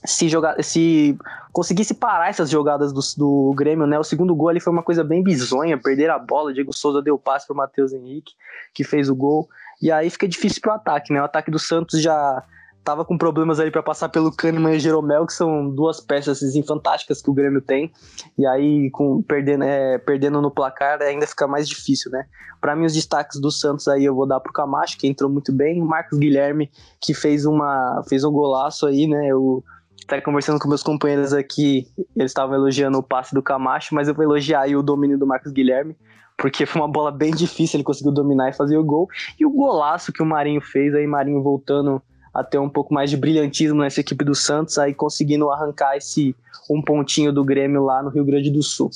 se 0.04 0.28
jogar, 0.28 0.62
se 0.62 1.16
conseguisse 1.52 1.94
parar 1.94 2.30
essas 2.30 2.48
jogadas 2.48 2.92
do, 2.92 3.00
do 3.16 3.54
Grêmio, 3.54 3.86
né? 3.86 3.98
O 3.98 4.04
segundo 4.04 4.34
gol 4.34 4.48
ali 4.48 4.60
foi 4.60 4.72
uma 4.72 4.82
coisa 4.82 5.04
bem 5.04 5.22
bizonha, 5.22 5.78
perder 5.78 6.10
a 6.10 6.18
bola, 6.18 6.52
Diego 6.52 6.74
Souza 6.74 7.02
deu 7.02 7.18
passe 7.18 7.46
para 7.46 7.54
o 7.54 7.56
Matheus 7.56 7.92
Henrique, 7.92 8.32
que 8.74 8.84
fez 8.84 9.10
o 9.10 9.14
gol. 9.14 9.48
E 9.82 9.90
aí 9.90 10.08
fica 10.10 10.28
difícil 10.28 10.60
pro 10.60 10.72
ataque, 10.72 11.12
né? 11.12 11.20
O 11.20 11.24
ataque 11.24 11.50
do 11.50 11.58
Santos 11.58 12.00
já 12.00 12.42
tava 12.82 13.04
com 13.04 13.18
problemas 13.18 13.60
aí 13.60 13.70
para 13.70 13.82
passar 13.82 14.08
pelo 14.08 14.32
Kahneman 14.32 14.74
e 14.74 14.76
o 14.76 14.80
Jeromel, 14.80 15.26
que 15.26 15.32
são 15.32 15.68
duas 15.68 16.00
peças 16.00 16.42
assim, 16.42 16.62
fantásticas 16.62 17.20
que 17.20 17.30
o 17.30 17.34
Grêmio 17.34 17.60
tem. 17.60 17.92
E 18.38 18.46
aí, 18.46 18.90
com 18.90 19.22
perdendo, 19.22 19.64
é, 19.64 19.98
perdendo 19.98 20.40
no 20.40 20.50
placar, 20.50 21.00
ainda 21.02 21.26
fica 21.26 21.46
mais 21.46 21.68
difícil, 21.68 22.10
né? 22.10 22.24
Para 22.60 22.74
mim, 22.74 22.86
os 22.86 22.94
destaques 22.94 23.40
do 23.40 23.50
Santos 23.50 23.86
aí 23.88 24.04
eu 24.04 24.14
vou 24.14 24.26
dar 24.26 24.40
pro 24.40 24.52
Camacho, 24.52 24.98
que 24.98 25.06
entrou 25.06 25.30
muito 25.30 25.52
bem, 25.52 25.80
o 25.80 25.86
Marcos 25.86 26.18
Guilherme, 26.18 26.70
que 27.00 27.14
fez 27.14 27.44
uma 27.44 28.02
fez 28.08 28.24
um 28.24 28.32
golaço 28.32 28.86
aí, 28.86 29.06
né? 29.06 29.28
Eu 29.28 29.62
até 30.10 30.20
conversando 30.20 30.58
com 30.58 30.68
meus 30.68 30.82
companheiros 30.82 31.32
aqui, 31.32 31.86
eles 32.16 32.32
estavam 32.32 32.56
elogiando 32.56 32.98
o 32.98 33.02
passe 33.02 33.32
do 33.32 33.40
Camacho, 33.40 33.94
mas 33.94 34.08
eu 34.08 34.14
vou 34.14 34.24
elogiar 34.24 34.62
aí 34.62 34.74
o 34.74 34.82
domínio 34.82 35.16
do 35.16 35.24
Marcos 35.24 35.52
Guilherme, 35.52 35.96
porque 36.36 36.66
foi 36.66 36.82
uma 36.82 36.90
bola 36.90 37.12
bem 37.12 37.30
difícil, 37.30 37.76
ele 37.76 37.84
conseguiu 37.84 38.10
dominar 38.10 38.50
e 38.50 38.52
fazer 38.52 38.76
o 38.76 38.84
gol. 38.84 39.06
E 39.38 39.46
o 39.46 39.50
golaço 39.50 40.12
que 40.12 40.20
o 40.20 40.26
Marinho 40.26 40.60
fez, 40.60 40.94
aí 40.94 41.06
Marinho 41.06 41.40
voltando 41.42 42.02
a 42.32 42.44
ter 42.44 42.58
um 42.58 42.68
pouco 42.68 42.94
mais 42.94 43.10
de 43.10 43.16
brilhantismo 43.16 43.80
nessa 43.80 44.00
equipe 44.00 44.24
do 44.24 44.34
Santos, 44.34 44.78
aí 44.78 44.94
conseguindo 44.94 45.50
arrancar 45.50 45.96
esse 45.96 46.34
um 46.70 46.80
pontinho 46.80 47.32
do 47.32 47.44
Grêmio 47.44 47.82
lá 47.82 48.00
no 48.02 48.10
Rio 48.10 48.24
Grande 48.24 48.50
do 48.50 48.62
Sul. 48.62 48.90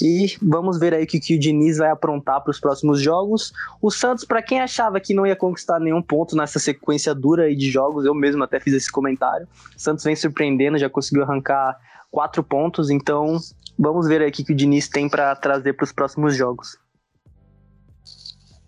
E 0.00 0.36
vamos 0.40 0.78
ver 0.78 0.94
aí 0.94 1.02
o 1.02 1.06
que, 1.06 1.18
que 1.18 1.34
o 1.34 1.38
Diniz 1.38 1.78
vai 1.78 1.90
aprontar 1.90 2.40
para 2.42 2.50
os 2.50 2.60
próximos 2.60 3.00
jogos. 3.00 3.52
O 3.82 3.90
Santos, 3.90 4.24
para 4.24 4.40
quem 4.40 4.60
achava 4.60 5.00
que 5.00 5.12
não 5.12 5.26
ia 5.26 5.34
conquistar 5.34 5.80
nenhum 5.80 6.00
ponto 6.00 6.36
nessa 6.36 6.60
sequência 6.60 7.14
dura 7.14 7.44
aí 7.44 7.56
de 7.56 7.70
jogos, 7.70 8.04
eu 8.04 8.14
mesmo 8.14 8.44
até 8.44 8.60
fiz 8.60 8.72
esse 8.72 8.90
comentário. 8.90 9.48
O 9.76 9.80
Santos 9.80 10.04
vem 10.04 10.14
surpreendendo, 10.14 10.78
já 10.78 10.88
conseguiu 10.88 11.24
arrancar 11.24 11.76
quatro 12.10 12.42
pontos, 12.42 12.88
então 12.88 13.38
vamos 13.76 14.06
ver 14.06 14.22
aí 14.22 14.28
o 14.28 14.32
que, 14.32 14.44
que 14.44 14.52
o 14.52 14.56
Diniz 14.56 14.88
tem 14.88 15.08
para 15.08 15.34
trazer 15.34 15.72
para 15.72 15.84
os 15.84 15.92
próximos 15.92 16.36
jogos. 16.36 16.78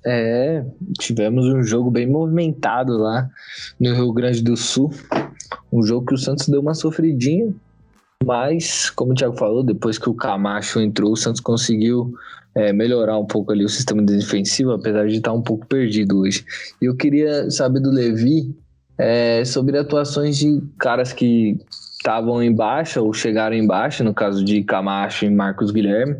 É, 0.04 0.64
tivemos 0.98 1.46
um 1.46 1.62
jogo 1.62 1.90
bem 1.90 2.06
movimentado 2.06 2.96
lá 2.96 3.28
no 3.78 3.94
Rio 3.94 4.12
Grande 4.12 4.42
do 4.42 4.56
Sul. 4.56 4.90
Um 5.72 5.82
jogo 5.82 6.06
que 6.06 6.14
o 6.14 6.18
Santos 6.18 6.48
deu 6.48 6.60
uma 6.60 6.74
sofridinha, 6.74 7.52
mas, 8.24 8.90
como 8.90 9.12
o 9.12 9.14
Thiago 9.14 9.36
falou, 9.36 9.62
depois 9.62 9.98
que 9.98 10.08
o 10.08 10.14
Camacho 10.14 10.80
entrou, 10.80 11.12
o 11.12 11.16
Santos 11.16 11.40
conseguiu 11.40 12.14
é, 12.54 12.72
melhorar 12.72 13.18
um 13.18 13.26
pouco 13.26 13.52
ali 13.52 13.64
o 13.64 13.68
sistema 13.68 14.02
defensivo, 14.02 14.72
apesar 14.72 15.06
de 15.06 15.16
estar 15.16 15.32
um 15.32 15.42
pouco 15.42 15.66
perdido 15.66 16.20
hoje. 16.20 16.44
E 16.80 16.86
eu 16.86 16.96
queria 16.96 17.50
saber 17.50 17.80
do 17.80 17.90
Levi 17.90 18.54
é, 18.98 19.44
sobre 19.44 19.78
atuações 19.78 20.36
de 20.36 20.62
caras 20.78 21.12
que 21.12 21.58
estavam 21.70 22.42
em 22.42 22.54
baixa 22.54 23.00
ou 23.00 23.12
chegaram 23.12 23.54
em 23.54 23.66
baixa, 23.66 24.02
no 24.02 24.14
caso 24.14 24.44
de 24.44 24.62
Camacho 24.64 25.24
e 25.24 25.30
Marcos 25.30 25.70
Guilherme 25.70 26.16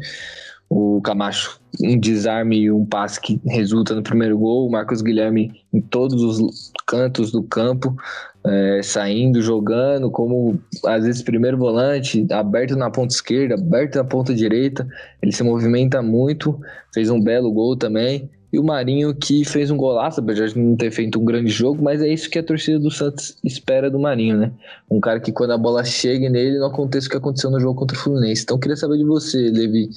o 0.70 1.00
Camacho 1.02 1.61
um 1.83 1.98
desarme 1.98 2.62
e 2.62 2.70
um 2.70 2.85
passe 2.85 3.20
que 3.20 3.40
resulta 3.46 3.94
no 3.94 4.02
primeiro 4.02 4.38
gol, 4.38 4.66
o 4.66 4.70
Marcos 4.70 5.02
Guilherme 5.02 5.52
em 5.72 5.80
todos 5.80 6.22
os 6.22 6.72
cantos 6.87 7.30
do 7.33 7.42
campo, 7.42 7.96
é, 8.44 8.80
saindo, 8.83 9.42
jogando, 9.42 10.11
como 10.11 10.59
às 10.87 11.04
vezes 11.04 11.22
primeiro 11.22 11.59
volante, 11.59 12.26
aberto 12.33 12.76
na 12.76 12.90
ponta 12.90 13.14
esquerda, 13.14 13.54
aberto 13.54 13.96
na 13.96 14.04
ponta 14.04 14.35
direita, 14.35 14.87
ele 15.22 15.33
se 15.33 15.42
movimenta 15.42 16.02
muito, 16.02 16.59
fez 16.92 17.11
um 17.11 17.20
belo 17.20 17.52
gol 17.52 17.76
também. 17.76 18.30
E 18.52 18.58
o 18.58 18.64
Marinho 18.64 19.14
que 19.14 19.44
fez 19.44 19.70
um 19.70 19.76
golaço, 19.76 20.20
apesar 20.20 20.48
de 20.48 20.58
não 20.58 20.76
ter 20.76 20.90
feito 20.90 21.20
um 21.20 21.24
grande 21.24 21.50
jogo, 21.50 21.82
mas 21.82 22.02
é 22.02 22.08
isso 22.08 22.28
que 22.28 22.38
a 22.38 22.42
torcida 22.42 22.78
do 22.78 22.90
Santos 22.90 23.36
espera 23.44 23.88
do 23.88 23.98
Marinho, 23.98 24.36
né? 24.36 24.52
Um 24.90 25.00
cara 25.00 25.20
que 25.20 25.30
quando 25.30 25.52
a 25.52 25.58
bola 25.58 25.84
chega 25.84 26.28
nele 26.28 26.58
não 26.58 26.66
aconteça 26.66 27.06
o 27.06 27.10
que 27.10 27.16
aconteceu 27.16 27.50
no 27.50 27.60
jogo 27.60 27.78
contra 27.78 27.96
o 27.96 28.00
Fluminense. 28.00 28.42
Então 28.42 28.58
queria 28.58 28.76
saber 28.76 28.98
de 28.98 29.04
você, 29.04 29.50
Levi, 29.50 29.90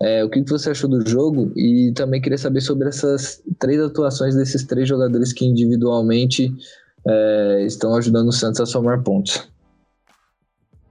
é, 0.00 0.24
o 0.24 0.28
que 0.28 0.42
você 0.42 0.70
achou 0.70 0.90
do 0.90 1.08
jogo 1.08 1.52
e 1.56 1.92
também 1.94 2.20
queria 2.20 2.38
saber 2.38 2.60
sobre 2.60 2.88
essas 2.88 3.42
três 3.58 3.80
atuações 3.80 4.34
desses 4.34 4.64
três 4.64 4.88
jogadores 4.88 5.32
que 5.32 5.44
individualmente 5.44 6.52
é, 7.06 7.62
estão 7.64 7.94
ajudando 7.94 8.28
o 8.28 8.32
Santos 8.32 8.60
a 8.60 8.66
somar 8.66 9.02
pontos. 9.02 9.48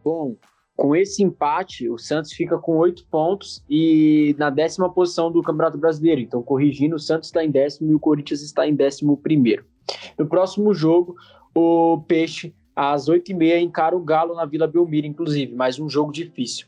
Bom, 0.04 0.36
com 0.80 0.96
esse 0.96 1.22
empate, 1.22 1.90
o 1.90 1.98
Santos 1.98 2.32
fica 2.32 2.58
com 2.58 2.78
oito 2.78 3.06
pontos 3.08 3.62
e 3.70 4.34
na 4.40 4.50
décima 4.50 4.90
posição 4.90 5.30
do 5.30 5.44
Campeonato 5.44 5.78
Brasileiro. 5.78 6.22
Então, 6.22 6.42
corrigindo, 6.42 6.96
o 6.96 7.00
Santos 7.00 7.28
está 7.28 7.44
em 7.44 7.52
décimo 7.52 7.92
e 7.92 7.96
o 7.96 8.00
Corinthians 8.00 8.42
está 8.42 8.66
em 8.66 8.74
décimo 8.74 9.18
primeiro. 9.18 9.66
No 10.18 10.26
próximo 10.26 10.74
jogo, 10.74 11.18
o 11.54 12.02
Peixe, 12.08 12.56
às 12.74 13.10
oito 13.10 13.30
e 13.30 13.34
meia, 13.34 13.60
encara 13.60 13.94
o 13.94 14.00
Galo 14.00 14.34
na 14.34 14.46
Vila 14.46 14.68
Belmiro, 14.68 15.06
inclusive, 15.06 15.54
mais 15.54 15.78
um 15.82 15.90
jogo 15.90 16.14
difícil. 16.14 16.66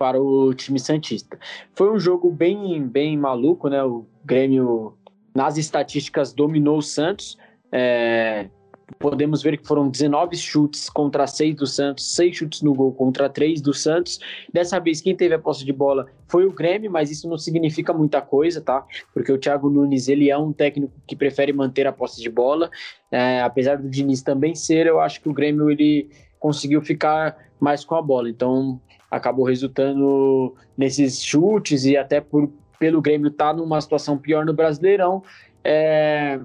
para 0.00 0.18
o 0.18 0.54
time 0.54 0.80
Santista. 0.80 1.36
Foi 1.74 1.92
um 1.92 1.98
jogo 1.98 2.30
bem, 2.30 2.86
bem 2.86 3.18
maluco, 3.18 3.68
né? 3.68 3.84
O 3.84 4.06
Grêmio, 4.24 4.96
nas 5.34 5.58
estatísticas, 5.58 6.32
dominou 6.32 6.78
o 6.78 6.82
Santos. 6.82 7.36
É, 7.70 8.48
podemos 8.98 9.42
ver 9.42 9.56
que 9.56 9.66
foram 9.66 9.88
19 9.88 10.36
chutes 10.36 10.88
contra 10.88 11.26
6 11.26 11.54
do 11.54 11.66
Santos, 11.66 12.14
6 12.14 12.36
chutes 12.36 12.62
no 12.62 12.74
gol 12.74 12.92
contra 12.92 13.28
3 13.28 13.60
do 13.60 13.72
Santos. 13.72 14.18
Dessa 14.52 14.78
vez, 14.78 15.00
quem 15.00 15.16
teve 15.16 15.34
a 15.34 15.38
posse 15.38 15.64
de 15.64 15.72
bola 15.72 16.06
foi 16.26 16.44
o 16.44 16.52
Grêmio, 16.52 16.90
mas 16.90 17.10
isso 17.10 17.28
não 17.28 17.38
significa 17.38 17.92
muita 17.92 18.20
coisa, 18.20 18.60
tá? 18.60 18.84
Porque 19.12 19.32
o 19.32 19.38
Thiago 19.38 19.70
Nunes, 19.70 20.08
ele 20.08 20.30
é 20.30 20.36
um 20.36 20.52
técnico 20.52 20.92
que 21.06 21.16
prefere 21.16 21.52
manter 21.52 21.86
a 21.86 21.92
posse 21.92 22.20
de 22.20 22.28
bola. 22.28 22.70
É, 23.10 23.40
apesar 23.42 23.76
do 23.76 23.88
Diniz 23.88 24.22
também 24.22 24.54
ser, 24.54 24.86
eu 24.86 25.00
acho 25.00 25.20
que 25.20 25.28
o 25.28 25.34
Grêmio, 25.34 25.70
ele 25.70 26.10
conseguiu 26.38 26.80
ficar 26.82 27.36
mais 27.58 27.84
com 27.84 27.94
a 27.94 28.02
bola. 28.02 28.28
Então, 28.28 28.80
acabou 29.10 29.44
resultando 29.44 30.54
nesses 30.76 31.22
chutes 31.22 31.84
e 31.84 31.96
até 31.96 32.20
por, 32.20 32.50
pelo 32.78 33.02
Grêmio 33.02 33.28
estar 33.28 33.48
tá 33.48 33.54
numa 33.54 33.80
situação 33.80 34.16
pior 34.16 34.46
no 34.46 34.54
Brasileirão, 34.54 35.22
é, 35.62 36.40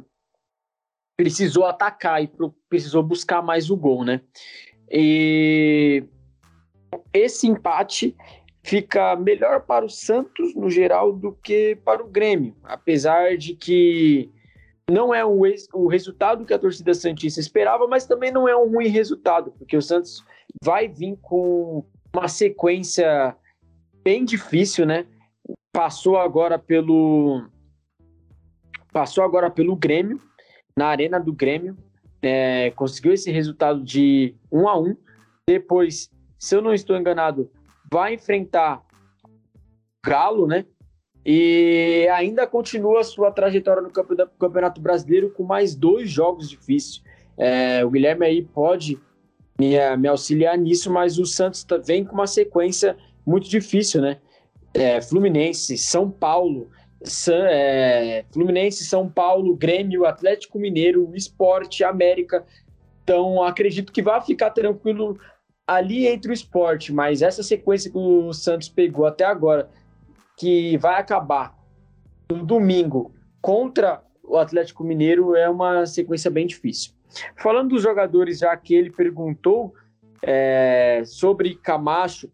precisou 1.17 1.65
atacar 1.65 2.23
e 2.23 2.30
precisou 2.69 3.01
buscar 3.01 3.41
mais 3.41 3.69
o 3.69 3.78
gol, 3.78 4.04
né? 4.04 4.21
E 4.89 6.04
esse 7.13 7.47
empate 7.47 8.15
fica 8.63 9.15
melhor 9.15 9.62
para 9.62 9.86
o 9.86 9.89
Santos 9.89 10.56
no 10.56 10.69
geral 10.69 11.13
do 11.13 11.32
que 11.32 11.78
para 11.84 12.04
o 12.04 12.08
Grêmio, 12.08 12.56
apesar 12.63 13.38
de 13.38 13.56
que 13.56 14.32
não 14.89 15.13
é 15.13 15.25
o, 15.25 15.41
o 15.73 15.88
resultado 15.88 16.45
que 16.45 16.54
a 16.54 16.60
torcida 16.60 16.93
santista 16.93 17.39
esperava, 17.39 17.88
mas 17.88 18.06
também 18.06 18.32
não 18.32 18.47
é 18.47 18.56
um 18.56 18.71
ruim 18.71 18.88
resultado, 18.88 19.51
porque 19.58 19.78
o 19.78 19.82
Santos 19.82 20.23
vai 20.63 20.88
vir 20.88 21.17
com 21.21 21.86
uma 22.13 22.28
sequência 22.28 23.36
bem 24.04 24.23
difícil, 24.23 24.86
né? 24.86 25.06
Passou 25.71 26.17
agora 26.17 26.58
pelo 26.58 27.43
passou 28.91 29.23
agora 29.23 29.51
pelo 29.51 29.75
Grêmio 29.75 30.21
na 30.77 30.88
arena 30.88 31.19
do 31.19 31.31
Grêmio, 31.31 31.77
é, 32.21 32.71
conseguiu 32.71 33.13
esse 33.13 33.31
resultado 33.31 33.83
de 33.83 34.35
1 34.51 34.67
a 34.67 34.79
1. 34.79 34.97
Depois, 35.47 36.09
se 36.39 36.55
eu 36.55 36.61
não 36.61 36.73
estou 36.73 36.97
enganado, 36.97 37.49
vai 37.91 38.15
enfrentar 38.15 38.83
Galo, 40.03 40.47
né? 40.47 40.65
E 41.25 42.07
ainda 42.13 42.45
continua 42.45 43.03
sua 43.03 43.31
trajetória 43.31 43.81
no 43.81 43.89
Campeonato 43.89 44.79
Brasileiro 44.79 45.31
com 45.31 45.43
mais 45.43 45.75
dois 45.75 46.09
jogos 46.09 46.49
difíceis. 46.49 47.01
É, 47.38 47.83
o 47.83 47.89
Guilherme 47.89 48.25
aí 48.25 48.43
pode 48.43 48.99
me, 49.59 49.75
me 49.97 50.07
auxiliar 50.07 50.57
nisso, 50.57 50.91
mas 50.91 51.17
o 51.17 51.25
Santos 51.25 51.63
tá, 51.63 51.77
vem 51.77 52.05
com 52.05 52.13
uma 52.13 52.27
sequência 52.27 52.95
muito 53.25 53.49
difícil, 53.49 54.01
né? 54.01 54.19
É, 54.73 55.01
Fluminense, 55.01 55.77
São 55.77 56.11
Paulo, 56.11 56.69
San, 57.05 57.45
é, 57.47 58.25
Fluminense, 58.31 58.85
São 58.85 59.09
Paulo, 59.09 59.55
Grêmio, 59.55 60.05
Atlético 60.05 60.59
Mineiro, 60.59 61.11
Esporte, 61.15 61.83
América. 61.83 62.45
Então, 63.03 63.43
acredito 63.43 63.93
que 63.93 64.01
vai 64.01 64.19
ficar 64.21 64.49
tranquilo 64.49 65.17
ali 65.67 66.07
entre 66.07 66.31
o 66.31 66.33
esporte, 66.33 66.93
mas 66.93 67.21
essa 67.21 67.41
sequência 67.41 67.89
que 67.91 67.97
o 67.97 68.31
Santos 68.33 68.69
pegou 68.69 69.05
até 69.05 69.25
agora, 69.25 69.69
que 70.37 70.77
vai 70.77 70.99
acabar 70.99 71.57
no 72.29 72.45
domingo 72.45 73.13
contra 73.41 74.03
o 74.23 74.37
Atlético 74.37 74.83
Mineiro, 74.83 75.35
é 75.35 75.49
uma 75.49 75.85
sequência 75.85 76.29
bem 76.29 76.47
difícil. 76.47 76.91
Falando 77.37 77.69
dos 77.69 77.81
jogadores, 77.81 78.39
já 78.39 78.55
que 78.57 78.73
ele 78.73 78.91
perguntou 78.91 79.73
é, 80.21 81.03
sobre 81.05 81.55
Camacho, 81.55 82.29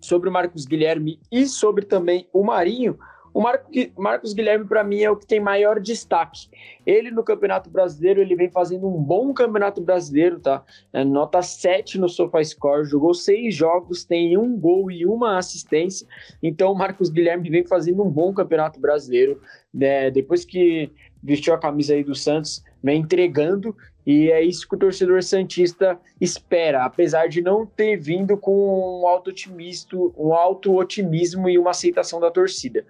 sobre 0.00 0.28
o 0.28 0.32
Marcos 0.32 0.64
Guilherme 0.64 1.20
e 1.30 1.46
sobre 1.46 1.84
também 1.84 2.28
o 2.32 2.42
Marinho, 2.42 2.98
o 3.34 3.40
Marco, 3.40 3.70
Marcos 3.96 4.32
Guilherme, 4.32 4.66
para 4.66 4.84
mim, 4.84 5.00
é 5.00 5.10
o 5.10 5.16
que 5.16 5.26
tem 5.26 5.40
maior 5.40 5.80
destaque. 5.80 6.48
Ele 6.84 7.10
no 7.10 7.22
Campeonato 7.22 7.70
Brasileiro, 7.70 8.20
ele 8.20 8.36
vem 8.36 8.50
fazendo 8.50 8.86
um 8.86 9.02
bom 9.02 9.32
Campeonato 9.32 9.80
Brasileiro, 9.80 10.38
tá? 10.38 10.62
É, 10.92 11.04
nota 11.04 11.40
7 11.40 11.98
no 11.98 12.08
SofaScore, 12.08 12.84
jogou 12.84 13.14
seis 13.14 13.54
jogos, 13.54 14.04
tem 14.04 14.36
um 14.36 14.58
gol 14.58 14.90
e 14.90 15.06
uma 15.06 15.38
assistência. 15.38 16.06
Então, 16.42 16.72
o 16.72 16.74
Marcos 16.74 17.08
Guilherme 17.08 17.48
vem 17.48 17.64
fazendo 17.64 18.02
um 18.02 18.10
bom 18.10 18.32
Campeonato 18.34 18.78
Brasileiro. 18.78 19.40
Né? 19.72 20.10
Depois 20.10 20.44
que 20.44 20.90
vestiu 21.22 21.54
a 21.54 21.58
camisa 21.58 21.94
aí 21.94 22.04
do 22.04 22.14
Santos, 22.14 22.62
vem 22.82 23.00
entregando 23.00 23.74
e 24.04 24.30
é 24.30 24.42
isso 24.42 24.68
que 24.68 24.74
o 24.74 24.78
torcedor 24.78 25.22
Santista 25.22 25.98
espera, 26.20 26.84
apesar 26.84 27.28
de 27.28 27.40
não 27.40 27.64
ter 27.64 27.96
vindo 27.96 28.36
com 28.36 29.00
um 29.00 29.06
alto, 29.06 29.30
otimismo, 29.30 30.12
um 30.16 30.34
alto 30.34 30.74
otimismo 30.74 31.48
e 31.48 31.56
uma 31.56 31.70
aceitação 31.70 32.18
da 32.18 32.30
torcida. 32.30 32.84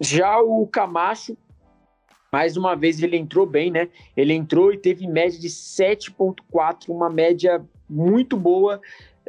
Já 0.00 0.40
o 0.40 0.66
Camacho, 0.66 1.36
mais 2.32 2.56
uma 2.56 2.74
vez, 2.74 3.02
ele 3.02 3.16
entrou 3.16 3.46
bem, 3.46 3.70
né? 3.70 3.88
Ele 4.16 4.32
entrou 4.32 4.72
e 4.72 4.78
teve 4.78 5.06
média 5.06 5.38
de 5.38 5.48
7,4, 5.48 6.88
uma 6.88 7.08
média 7.08 7.64
muito 7.88 8.36
boa 8.36 8.80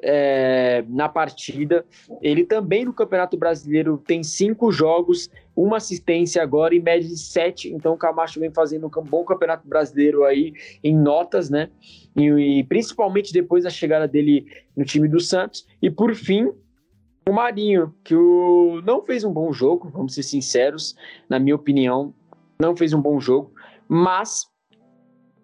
é, 0.01 0.84
na 0.88 1.08
partida. 1.08 1.86
Ele 2.21 2.43
também 2.43 2.86
no 2.86 2.93
Campeonato 2.93 3.38
Brasileiro 3.38 3.97
tem 3.97 4.23
cinco 4.23 4.71
jogos, 4.71 5.30
uma 5.56 5.78
assistência 5.78 6.41
agora 6.41 6.75
e 6.75 6.82
média 6.82 7.08
de 7.08 7.17
sete. 7.17 7.71
Então 7.71 7.93
o 7.93 7.97
Camacho 7.97 8.39
vem 8.39 8.51
fazendo 8.51 8.88
um 8.88 9.04
bom 9.04 9.23
Campeonato 9.23 9.67
Brasileiro 9.67 10.23
aí 10.23 10.54
em 10.84 10.95
notas, 10.95 11.49
né? 11.49 11.69
E, 12.15 12.60
e 12.60 12.63
principalmente 12.63 13.32
depois 13.32 13.63
da 13.63 13.69
chegada 13.69 14.08
dele 14.08 14.45
no 14.75 14.84
time 14.84 15.08
do 15.08 15.19
Santos. 15.19 15.65
E 15.82 15.89
por 15.89 16.13
fim, 16.15 16.51
o 17.28 17.34
Marinho, 17.34 17.94
que 18.04 18.16
o... 18.16 18.82
não 18.86 19.02
fez 19.02 19.24
um 19.24 19.34
bom 19.34 19.52
jogo, 19.52 19.90
vamos 19.90 20.14
ser 20.14 20.24
sinceros, 20.24 20.96
na 21.28 21.40
minha 21.40 21.56
opinião, 21.56 22.14
não 22.60 22.76
fez 22.76 22.94
um 22.94 23.02
bom 23.02 23.20
jogo, 23.20 23.52
mas 23.88 24.48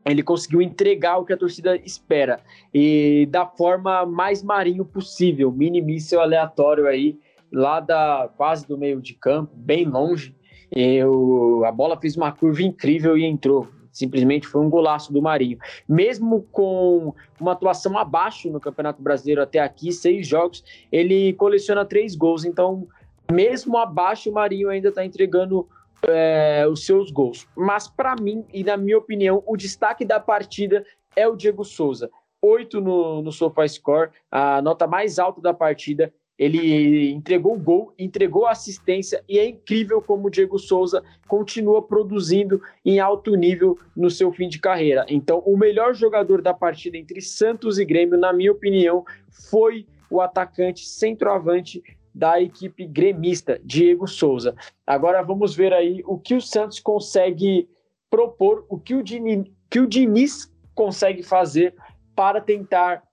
ele 0.06 0.24
conseguiu 0.24 0.62
entregar 0.62 1.18
o 1.18 1.26
que 1.26 1.34
a 1.34 1.38
torcida 1.38 1.76
espera 1.78 2.40
e 2.74 3.28
da 3.30 3.46
forma 3.46 4.06
mais 4.06 4.44
marinho 4.44 4.86
possível, 4.86 5.52
mini 5.52 5.82
míssil 5.82 6.20
aleatório 6.20 6.88
aí, 6.88 7.20
lá 7.52 7.80
da 7.80 8.30
quase 8.38 8.68
do 8.68 8.78
meio 8.78 9.02
de 9.02 9.14
campo, 9.14 9.52
bem 9.56 9.86
longe. 9.86 10.36
Eu, 10.72 11.64
a 11.66 11.72
bola 11.72 12.00
fez 12.00 12.16
uma 12.16 12.32
curva 12.32 12.62
incrível 12.64 13.18
e 13.18 13.26
entrou 13.26 13.68
simplesmente 13.92 14.48
foi 14.48 14.62
um 14.62 14.70
golaço 14.70 15.12
do 15.12 15.22
Marinho. 15.22 15.58
Mesmo 15.88 16.44
com 16.52 17.14
uma 17.40 17.52
atuação 17.52 17.98
abaixo 17.98 18.50
no 18.50 18.60
Campeonato 18.60 19.02
Brasileiro 19.02 19.42
até 19.42 19.60
aqui, 19.60 19.92
seis 19.92 20.28
jogos, 20.28 20.64
ele 20.92 21.34
coleciona 21.34 21.86
três 21.86 22.16
gols. 22.16 22.46
Então, 22.46 22.88
mesmo 23.32 23.78
abaixo, 23.78 24.30
o 24.30 24.34
Marinho 24.34 24.70
ainda 24.70 24.90
está 24.90 25.06
entregando 25.06 25.68
é, 26.04 26.66
os 26.68 26.86
seus 26.86 27.12
gols. 27.12 27.48
Mas, 27.56 27.88
para 27.88 28.16
mim, 28.16 28.46
e 28.54 28.64
na 28.64 28.78
minha 28.78 28.98
opinião, 28.98 29.44
o 29.46 29.56
destaque 29.56 30.06
da 30.06 30.20
partida 30.20 30.86
é 31.16 31.28
o 31.28 31.36
Diego 31.36 31.64
Souza. 31.64 32.10
Oito 32.42 32.82
no, 32.82 33.22
no 33.22 33.32
SofaScore, 33.32 34.10
a 34.32 34.62
nota 34.62 34.88
mais 34.88 35.20
alta 35.20 35.40
da 35.40 35.54
partida 35.54 36.12
ele 36.42 37.12
entregou 37.12 37.54
o 37.54 37.60
gol, 37.60 37.94
entregou 38.00 38.48
a 38.48 38.52
assistência 38.52 39.24
e 39.30 39.38
é 39.38 39.48
incrível 39.48 40.02
como 40.02 40.26
o 40.26 40.30
Diego 40.32 40.58
Souza 40.58 41.04
continua 41.28 41.84
produzindo 41.84 42.60
em 42.84 43.00
alto 43.00 43.36
nível 43.36 43.78
no 43.96 44.10
seu 44.10 44.32
fim 44.32 44.50
de 44.50 44.58
carreira. 44.58 45.06
Então, 45.08 45.44
o 45.46 45.56
melhor 45.56 45.94
jogador 45.94 46.42
da 46.42 46.52
partida 46.52 46.98
entre 46.98 47.22
Santos 47.22 47.78
e 47.78 47.86
Grêmio, 47.86 48.18
na 48.18 48.34
minha 48.34 48.52
opinião, 48.52 49.06
foi 49.30 49.86
o 50.10 50.20
atacante 50.20 50.84
centroavante 50.84 51.84
da 52.12 52.42
equipe 52.42 52.88
gremista, 52.88 53.62
Diego 53.64 54.08
Souza. 54.08 54.56
Agora 54.86 55.22
vamos 55.22 55.56
ver 55.56 55.72
aí 55.72 56.02
o 56.08 56.18
que 56.18 56.34
o 56.34 56.42
Santos 56.42 56.80
consegue 56.80 57.70
propor, 58.10 58.66
o 58.68 58.80
que 58.80 58.96
o 58.96 59.04
Diniz, 59.04 59.46
que 59.70 59.80
o 59.80 59.86
Diniz 59.86 60.52
consegue 60.74 61.22
fazer 61.22 61.76
para 62.16 62.42
tentar 62.42 63.04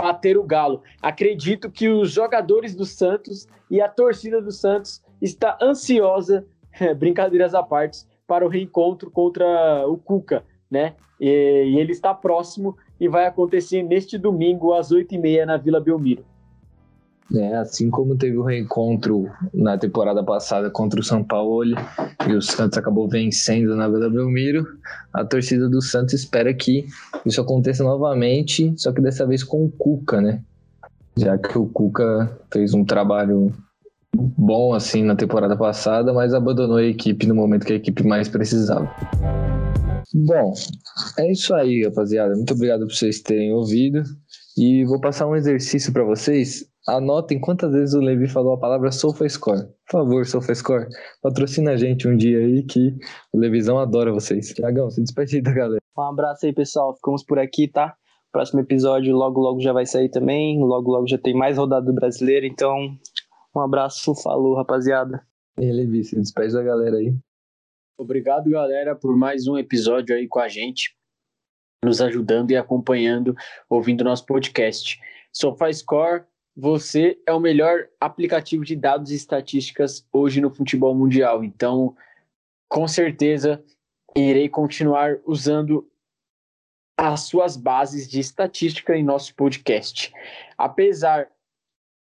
bater 0.00 0.36
o 0.38 0.42
Galo. 0.42 0.82
Acredito 1.00 1.70
que 1.70 1.88
os 1.88 2.10
jogadores 2.10 2.74
do 2.74 2.84
Santos 2.84 3.46
e 3.70 3.80
a 3.80 3.88
torcida 3.88 4.40
do 4.40 4.50
Santos 4.50 5.02
está 5.20 5.58
ansiosa, 5.60 6.46
brincadeiras 6.98 7.54
à 7.54 7.62
parte, 7.62 8.04
para 8.26 8.44
o 8.44 8.48
reencontro 8.48 9.10
contra 9.10 9.86
o 9.88 9.96
Cuca, 9.96 10.44
né? 10.70 10.94
E, 11.20 11.26
e 11.74 11.80
ele 11.80 11.92
está 11.92 12.14
próximo 12.14 12.76
e 12.98 13.08
vai 13.08 13.26
acontecer 13.26 13.82
neste 13.82 14.16
domingo 14.16 14.72
às 14.72 14.90
8h30 14.92 15.44
na 15.44 15.56
Vila 15.56 15.80
Belmiro. 15.80 16.24
É, 17.34 17.56
assim 17.56 17.90
como 17.90 18.16
teve 18.16 18.36
o 18.36 18.42
reencontro 18.42 19.30
na 19.54 19.78
temporada 19.78 20.22
passada 20.22 20.68
contra 20.68 20.98
o 20.98 21.04
São 21.04 21.22
Paulo 21.22 21.76
e 22.28 22.32
o 22.32 22.42
Santos 22.42 22.76
acabou 22.76 23.08
vencendo 23.08 23.76
na 23.76 23.88
Vila 23.88 24.10
Belmiro, 24.10 24.66
a 25.12 25.24
torcida 25.24 25.68
do 25.68 25.80
Santos 25.80 26.14
espera 26.14 26.52
que 26.52 26.86
isso 27.24 27.40
aconteça 27.40 27.84
novamente, 27.84 28.74
só 28.76 28.92
que 28.92 29.00
dessa 29.00 29.24
vez 29.26 29.44
com 29.44 29.64
o 29.64 29.70
Cuca, 29.70 30.20
né? 30.20 30.42
Já 31.16 31.38
que 31.38 31.56
o 31.56 31.66
Cuca 31.66 32.36
fez 32.52 32.74
um 32.74 32.84
trabalho 32.84 33.52
bom 34.12 34.74
assim 34.74 35.04
na 35.04 35.14
temporada 35.14 35.56
passada, 35.56 36.12
mas 36.12 36.34
abandonou 36.34 36.78
a 36.78 36.84
equipe 36.84 37.26
no 37.28 37.34
momento 37.34 37.64
que 37.64 37.72
a 37.72 37.76
equipe 37.76 38.04
mais 38.04 38.28
precisava. 38.28 38.90
Bom, 40.12 40.52
é 41.16 41.30
isso 41.30 41.54
aí, 41.54 41.84
rapaziada. 41.84 42.34
Muito 42.34 42.54
obrigado 42.54 42.80
por 42.80 42.92
vocês 42.92 43.20
terem 43.20 43.52
ouvido. 43.52 44.02
E 44.58 44.84
vou 44.84 45.00
passar 45.00 45.28
um 45.28 45.36
exercício 45.36 45.92
para 45.92 46.02
vocês 46.02 46.69
Anotem 46.88 47.38
quantas 47.38 47.72
vezes 47.72 47.94
o 47.94 48.00
Levi 48.00 48.26
falou 48.26 48.54
a 48.54 48.58
palavra 48.58 48.90
SofaScore. 48.90 49.66
Por 49.86 50.00
favor, 50.00 50.26
SofaScore, 50.26 50.86
patrocina 51.22 51.72
a 51.72 51.76
gente 51.76 52.08
um 52.08 52.16
dia 52.16 52.38
aí 52.38 52.62
que 52.62 52.96
o 53.32 53.38
Levizão 53.38 53.78
adora 53.78 54.12
vocês. 54.12 54.54
Tiagão, 54.54 54.90
se 54.90 55.02
despede 55.02 55.42
da 55.42 55.52
galera. 55.52 55.80
Um 55.96 56.02
abraço 56.02 56.46
aí, 56.46 56.52
pessoal. 56.52 56.94
Ficamos 56.96 57.22
por 57.22 57.38
aqui, 57.38 57.68
tá? 57.68 57.94
Próximo 58.32 58.60
episódio 58.60 59.14
logo 59.14 59.40
logo 59.40 59.60
já 59.60 59.72
vai 59.72 59.84
sair 59.84 60.08
também. 60.08 60.58
Logo 60.58 60.90
logo 60.90 61.06
já 61.06 61.18
tem 61.18 61.34
mais 61.34 61.58
rodada 61.58 61.84
do 61.84 61.92
brasileiro. 61.92 62.46
Então, 62.46 62.76
um 63.54 63.60
abraço, 63.60 64.14
falou, 64.14 64.56
rapaziada. 64.56 65.20
E 65.58 65.64
aí, 65.64 65.72
Levi, 65.72 66.02
se 66.04 66.16
despede 66.16 66.54
da 66.54 66.62
galera 66.62 66.96
aí. 66.96 67.14
Obrigado, 67.98 68.48
galera, 68.48 68.96
por 68.96 69.14
mais 69.14 69.46
um 69.46 69.58
episódio 69.58 70.16
aí 70.16 70.26
com 70.26 70.38
a 70.38 70.48
gente, 70.48 70.96
nos 71.84 72.00
ajudando 72.00 72.50
e 72.50 72.56
acompanhando, 72.56 73.34
ouvindo 73.68 74.02
nosso 74.02 74.24
podcast. 74.24 74.98
SofaScore, 75.30 76.24
você 76.56 77.18
é 77.26 77.32
o 77.32 77.40
melhor 77.40 77.88
aplicativo 78.00 78.64
de 78.64 78.76
dados 78.76 79.10
e 79.10 79.14
estatísticas 79.14 80.06
hoje 80.12 80.40
no 80.40 80.50
futebol 80.50 80.94
mundial. 80.94 81.42
Então, 81.44 81.94
com 82.68 82.86
certeza, 82.86 83.62
irei 84.16 84.48
continuar 84.48 85.18
usando 85.24 85.88
as 86.96 87.20
suas 87.20 87.56
bases 87.56 88.08
de 88.08 88.20
estatística 88.20 88.94
em 88.94 89.02
nosso 89.02 89.34
podcast. 89.34 90.12
Apesar 90.58 91.28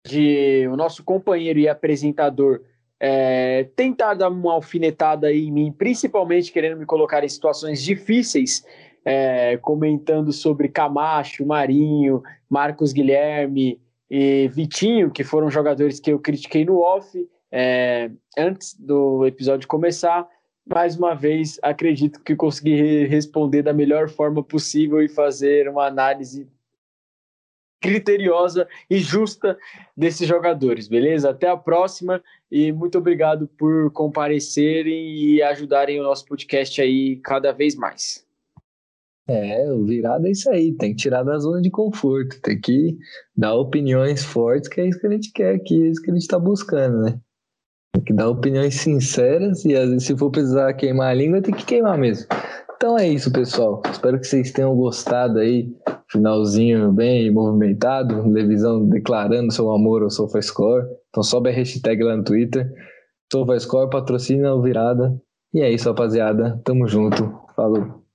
de 0.07 0.67
o 0.69 0.77
nosso 0.77 1.05
companheiro 1.05 1.59
e 1.59 1.69
apresentador 1.69 2.63
é, 2.99 3.65
tentar 3.77 4.15
dar 4.15 4.31
uma 4.31 4.55
alfinetada 4.55 5.33
em 5.33 5.53
mim, 5.53 5.73
principalmente 5.73 6.51
querendo 6.51 6.79
me 6.79 6.87
colocar 6.87 7.23
em 7.23 7.29
situações 7.29 7.83
difíceis, 7.83 8.65
é, 9.05 9.57
comentando 9.59 10.33
sobre 10.33 10.69
Camacho, 10.69 11.45
Marinho, 11.45 12.23
Marcos 12.49 12.93
Guilherme 12.93 13.81
e 14.11 14.49
Vitinho, 14.49 15.11
que 15.11 15.25
foram 15.25 15.51
jogadores 15.51 16.01
que 16.01 16.13
eu 16.13 16.19
critiquei 16.19 16.65
no 16.65 16.81
off 16.81 17.29
é, 17.51 18.11
antes 18.37 18.75
do 18.79 19.27
episódio 19.27 19.69
começar 19.69 20.29
mais 20.67 20.97
uma 20.97 21.15
vez, 21.15 21.61
acredito 21.63 22.21
que 22.21 22.35
consegui 22.35 23.07
responder 23.07 23.63
da 23.63 23.73
melhor 23.73 24.09
forma 24.09 24.43
possível 24.43 25.01
e 25.01 25.09
fazer 25.09 25.69
uma 25.69 25.87
análise 25.87 26.49
criteriosa 27.81 28.67
e 28.91 28.99
justa 28.99 29.57
desses 29.97 30.27
jogadores, 30.27 30.89
beleza? 30.89 31.31
Até 31.31 31.49
a 31.49 31.57
próxima 31.57 32.23
e 32.51 32.73
muito 32.73 32.99
obrigado 32.99 33.47
por 33.47 33.93
comparecerem 33.93 35.15
e 35.15 35.43
ajudarem 35.43 36.01
o 36.01 36.03
nosso 36.03 36.27
podcast 36.27 36.81
aí 36.83 37.17
cada 37.17 37.53
vez 37.53 37.77
mais. 37.77 38.26
É, 39.29 39.73
o 39.73 39.85
virado 39.85 40.27
é 40.27 40.31
isso 40.31 40.49
aí, 40.51 40.73
tem 40.77 40.91
que 40.91 41.03
tirar 41.03 41.25
da 41.25 41.37
zona 41.39 41.61
de 41.61 41.69
conforto, 41.69 42.41
tem 42.41 42.61
que 42.61 42.97
dar 43.37 43.55
opiniões 43.55 44.25
fortes, 44.25 44.69
que 44.69 44.81
é 44.81 44.87
isso 44.87 45.01
que 45.01 45.07
a 45.07 45.11
gente 45.11 45.33
quer 45.33 45.55
aqui, 45.57 45.83
é 45.83 45.89
isso 45.89 46.01
que 46.01 46.11
a 46.11 46.15
gente 46.15 46.23
está 46.23 46.39
buscando, 46.39 47.03
né? 47.03 47.21
Tem 47.93 48.05
que 48.05 48.13
dar 48.13 48.29
opiniões 48.29 48.75
sinceras 48.77 49.65
e 49.65 49.69
vezes 49.69 50.05
se 50.05 50.17
for 50.17 50.31
precisar 50.31 50.73
queimar 50.75 51.09
a 51.09 51.15
língua, 51.15 51.43
tem 51.43 51.55
que 51.55 51.65
queimar 51.65 51.99
mesmo. 51.99 52.27
Então 52.77 52.99
é 52.99 53.09
isso, 53.09 53.33
pessoal. 53.33 53.81
Espero 53.91 54.21
que 54.21 54.27
vocês 54.27 54.53
tenham 54.53 54.77
gostado 54.77 55.39
aí. 55.39 55.75
Finalzinho 56.11 56.93
bem 56.93 57.31
movimentado. 57.31 58.23
Televisão 58.23 58.87
declarando 58.87 59.51
seu 59.51 59.71
amor 59.73 60.03
ao 60.03 60.11
SofaScore. 60.11 60.85
Então 61.09 61.23
sobe 61.23 61.49
a 61.49 61.53
hashtag 61.53 62.03
lá 62.05 62.17
no 62.17 62.23
Twitter. 62.25 62.71
SofaScore 63.33 63.89
patrocina 63.89 64.55
o 64.55 64.61
virada. 64.61 65.19
E 65.55 65.63
é 65.63 65.71
isso, 65.71 65.89
rapaziada. 65.89 66.61
Tamo 66.65 66.87
junto. 66.87 67.33
Falou. 67.57 68.06